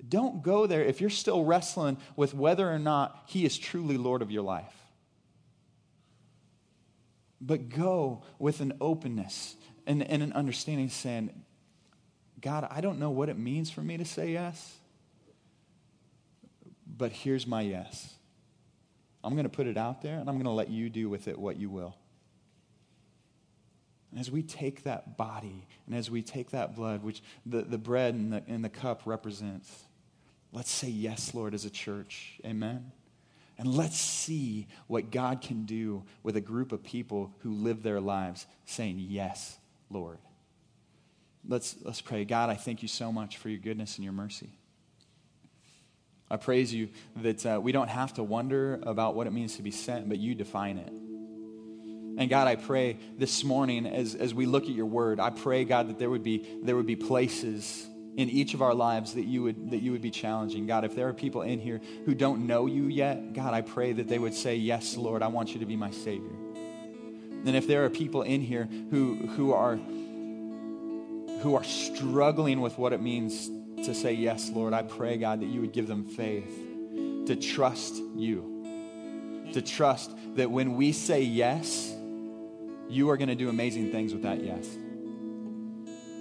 Don't 0.08 0.42
go 0.42 0.66
there 0.66 0.82
if 0.82 1.02
you're 1.02 1.10
still 1.10 1.44
wrestling 1.44 1.98
with 2.16 2.32
whether 2.32 2.66
or 2.66 2.78
not 2.78 3.24
He 3.26 3.44
is 3.44 3.58
truly 3.58 3.98
Lord 3.98 4.22
of 4.22 4.30
your 4.30 4.42
life. 4.42 4.72
But 7.42 7.68
go 7.68 8.22
with 8.38 8.62
an 8.62 8.72
openness 8.80 9.54
and, 9.86 10.02
and 10.02 10.22
an 10.22 10.32
understanding 10.32 10.88
saying, 10.88 11.42
God, 12.40 12.66
I 12.70 12.80
don't 12.80 12.98
know 12.98 13.10
what 13.10 13.28
it 13.28 13.36
means 13.36 13.70
for 13.70 13.82
me 13.82 13.98
to 13.98 14.06
say 14.06 14.32
yes 14.32 14.78
but 16.96 17.12
here's 17.12 17.46
my 17.46 17.62
yes. 17.62 18.14
I'm 19.24 19.34
going 19.34 19.44
to 19.44 19.50
put 19.50 19.66
it 19.66 19.76
out 19.76 20.02
there 20.02 20.18
and 20.18 20.28
I'm 20.28 20.36
going 20.36 20.44
to 20.44 20.50
let 20.50 20.70
you 20.70 20.90
do 20.90 21.08
with 21.08 21.28
it 21.28 21.38
what 21.38 21.56
you 21.56 21.70
will. 21.70 21.96
And 24.10 24.20
as 24.20 24.30
we 24.30 24.42
take 24.42 24.84
that 24.84 25.16
body 25.16 25.66
and 25.86 25.94
as 25.94 26.10
we 26.10 26.22
take 26.22 26.50
that 26.50 26.76
blood, 26.76 27.02
which 27.02 27.22
the, 27.46 27.62
the 27.62 27.78
bread 27.78 28.14
and 28.14 28.32
the, 28.32 28.42
and 28.46 28.62
the 28.62 28.68
cup 28.68 29.02
represents, 29.06 29.84
let's 30.52 30.70
say 30.70 30.88
yes, 30.88 31.34
Lord, 31.34 31.54
as 31.54 31.64
a 31.64 31.70
church. 31.70 32.38
Amen. 32.44 32.92
And 33.58 33.74
let's 33.74 33.96
see 33.96 34.66
what 34.86 35.10
God 35.10 35.40
can 35.40 35.64
do 35.64 36.04
with 36.22 36.36
a 36.36 36.40
group 36.40 36.72
of 36.72 36.82
people 36.82 37.32
who 37.38 37.52
live 37.52 37.82
their 37.82 38.00
lives 38.00 38.46
saying, 38.64 38.96
Yes, 38.98 39.58
Lord. 39.88 40.18
Let's, 41.46 41.76
let's 41.82 42.00
pray. 42.00 42.24
God, 42.24 42.50
I 42.50 42.54
thank 42.54 42.82
you 42.82 42.88
so 42.88 43.12
much 43.12 43.36
for 43.36 43.48
your 43.48 43.58
goodness 43.58 43.96
and 43.96 44.04
your 44.04 44.12
mercy. 44.12 44.58
I 46.32 46.38
praise 46.38 46.72
you 46.72 46.88
that 47.16 47.44
uh, 47.44 47.60
we 47.62 47.72
don't 47.72 47.90
have 47.90 48.14
to 48.14 48.22
wonder 48.22 48.80
about 48.84 49.14
what 49.14 49.26
it 49.26 49.34
means 49.34 49.56
to 49.56 49.62
be 49.62 49.70
sent, 49.70 50.08
but 50.08 50.18
you 50.18 50.34
define 50.34 50.78
it. 50.78 50.90
And 52.18 52.30
God, 52.30 52.48
I 52.48 52.56
pray 52.56 52.96
this 53.18 53.44
morning 53.44 53.86
as, 53.86 54.14
as 54.14 54.32
we 54.32 54.46
look 54.46 54.62
at 54.62 54.70
your 54.70 54.86
word, 54.86 55.20
I 55.20 55.28
pray, 55.28 55.66
God, 55.66 55.90
that 55.90 55.98
there 55.98 56.08
would 56.08 56.22
be, 56.22 56.46
there 56.62 56.74
would 56.74 56.86
be 56.86 56.96
places 56.96 57.86
in 58.16 58.30
each 58.30 58.54
of 58.54 58.62
our 58.62 58.72
lives 58.72 59.12
that 59.12 59.24
you, 59.24 59.42
would, 59.42 59.72
that 59.72 59.82
you 59.82 59.92
would 59.92 60.00
be 60.00 60.10
challenging. 60.10 60.66
God, 60.66 60.86
if 60.86 60.94
there 60.94 61.06
are 61.08 61.12
people 61.12 61.42
in 61.42 61.58
here 61.60 61.82
who 62.06 62.14
don't 62.14 62.46
know 62.46 62.64
you 62.64 62.84
yet, 62.84 63.34
God, 63.34 63.52
I 63.52 63.60
pray 63.60 63.92
that 63.92 64.08
they 64.08 64.18
would 64.18 64.34
say, 64.34 64.56
Yes, 64.56 64.96
Lord, 64.96 65.22
I 65.22 65.28
want 65.28 65.52
you 65.52 65.60
to 65.60 65.66
be 65.66 65.76
my 65.76 65.90
Savior. 65.90 66.32
And 67.44 67.54
if 67.54 67.66
there 67.66 67.84
are 67.84 67.90
people 67.90 68.22
in 68.22 68.40
here 68.40 68.70
who, 68.90 69.26
who, 69.36 69.52
are, 69.52 69.76
who 71.40 71.54
are 71.56 71.64
struggling 71.64 72.62
with 72.62 72.78
what 72.78 72.94
it 72.94 73.02
means 73.02 73.50
to 73.84 73.94
say, 73.94 74.12
Yes, 74.12 74.50
Lord, 74.50 74.72
I 74.72 74.82
pray, 74.82 75.16
God, 75.16 75.40
that 75.40 75.46
you 75.46 75.60
would 75.60 75.72
give 75.72 75.86
them 75.86 76.04
faith 76.04 76.72
to 77.26 77.36
trust 77.36 77.96
you, 78.16 79.50
to 79.52 79.62
trust 79.62 80.10
that 80.36 80.50
when 80.50 80.76
we 80.76 80.92
say 80.92 81.22
yes, 81.22 81.94
you 82.88 83.10
are 83.10 83.16
going 83.16 83.28
to 83.28 83.34
do 83.34 83.48
amazing 83.48 83.90
things 83.90 84.12
with 84.12 84.22
that 84.22 84.42
yes. 84.42 84.68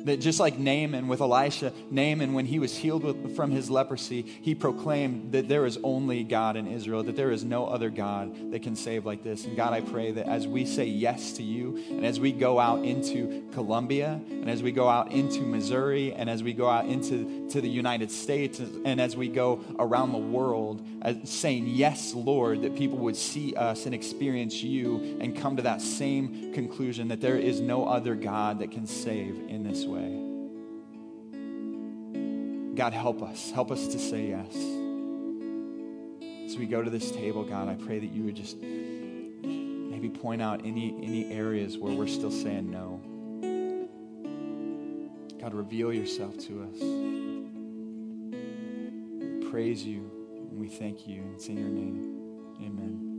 That 0.06 0.18
just 0.18 0.40
like 0.40 0.58
Naaman 0.58 1.08
with 1.08 1.22
Elisha, 1.22 1.74
Naaman, 1.90 2.34
when 2.34 2.46
he 2.46 2.60
was 2.60 2.76
healed 2.76 3.04
with, 3.04 3.16
from 3.36 3.52
his 3.52 3.70
leprosy, 3.70 4.22
he 4.22 4.56
proclaimed 4.56 5.32
that 5.32 5.48
there 5.48 5.66
is 5.66 5.78
only 5.84 6.24
God 6.24 6.56
in 6.56 6.68
Israel, 6.68 7.04
that 7.04 7.16
there 7.16 7.32
is 7.32 7.44
no 7.44 7.66
other 7.66 7.90
God 7.90 8.52
that 8.52 8.62
can 8.62 8.76
save 8.76 9.06
like 9.06 9.24
this. 9.24 9.46
And 9.46 9.56
God, 9.56 9.74
I 9.74 9.82
pray 9.82 10.12
that 10.12 10.28
as 10.28 10.48
we 10.48 10.66
say 10.66 10.86
yes 10.86 11.34
to 11.34 11.44
you, 11.44 11.78
and 11.90 12.06
as 12.06 12.20
we 12.20 12.32
go 12.32 12.60
out 12.60 12.84
into 12.84 13.44
Columbia, 13.54 14.20
and 14.30 14.50
as 14.50 14.64
we 14.64 14.72
go 14.72 14.88
out 14.88 15.12
into 15.12 15.42
Missouri, 15.42 16.14
and 16.14 16.30
as 16.30 16.44
we 16.44 16.54
go 16.54 16.68
out 16.68 16.86
into 16.86 17.50
to 17.50 17.62
the 17.62 17.70
United 17.70 18.12
States, 18.12 18.60
and 18.60 19.02
as 19.02 19.16
we 19.16 19.28
go 19.28 19.64
around 19.80 20.12
the 20.12 20.18
world, 20.18 20.86
as, 21.02 21.18
saying 21.30 21.68
yes, 21.68 22.14
Lord, 22.14 22.62
that 22.62 22.76
people 22.76 22.98
would 23.00 23.16
see 23.16 23.56
us 23.56 23.86
and 23.86 23.96
experience 23.96 24.62
you 24.62 25.18
and 25.20 25.36
come 25.36 25.56
to 25.58 25.64
that 25.64 25.82
same 25.82 26.54
conclusion 26.54 27.10
that 27.10 27.22
there 27.22 27.38
is 27.38 27.60
no 27.60 27.86
other 27.86 28.16
God 28.16 28.60
that 28.60 28.72
can 28.72 28.88
save 28.88 29.36
in 29.50 29.64
this 29.64 29.86
way. 29.86 30.31
God, 32.82 32.94
help 32.94 33.22
us. 33.22 33.52
Help 33.52 33.70
us 33.70 33.90
to 33.90 34.00
say 34.00 34.30
yes. 34.30 34.56
As 36.48 36.58
we 36.58 36.66
go 36.66 36.82
to 36.82 36.90
this 36.90 37.12
table, 37.12 37.44
God, 37.44 37.70
I 37.70 37.76
pray 37.76 38.00
that 38.00 38.12
you 38.12 38.24
would 38.24 38.36
just 38.36 38.58
maybe 38.60 40.10
point 40.10 40.42
out 40.42 40.66
any, 40.66 40.98
any 41.00 41.32
areas 41.32 41.78
where 41.78 41.94
we're 41.94 42.08
still 42.08 42.32
saying 42.32 42.72
no. 42.72 43.00
God, 45.40 45.54
reveal 45.54 45.94
yourself 45.94 46.40
to 46.40 46.64
us. 46.64 46.80
We 49.22 49.48
praise 49.52 49.86
you 49.86 50.10
and 50.50 50.58
we 50.58 50.68
thank 50.68 51.08
you. 51.08 51.22
It's 51.36 51.50
in 51.50 51.58
your 51.58 51.70
name. 51.70 52.18
Amen. 52.66 53.11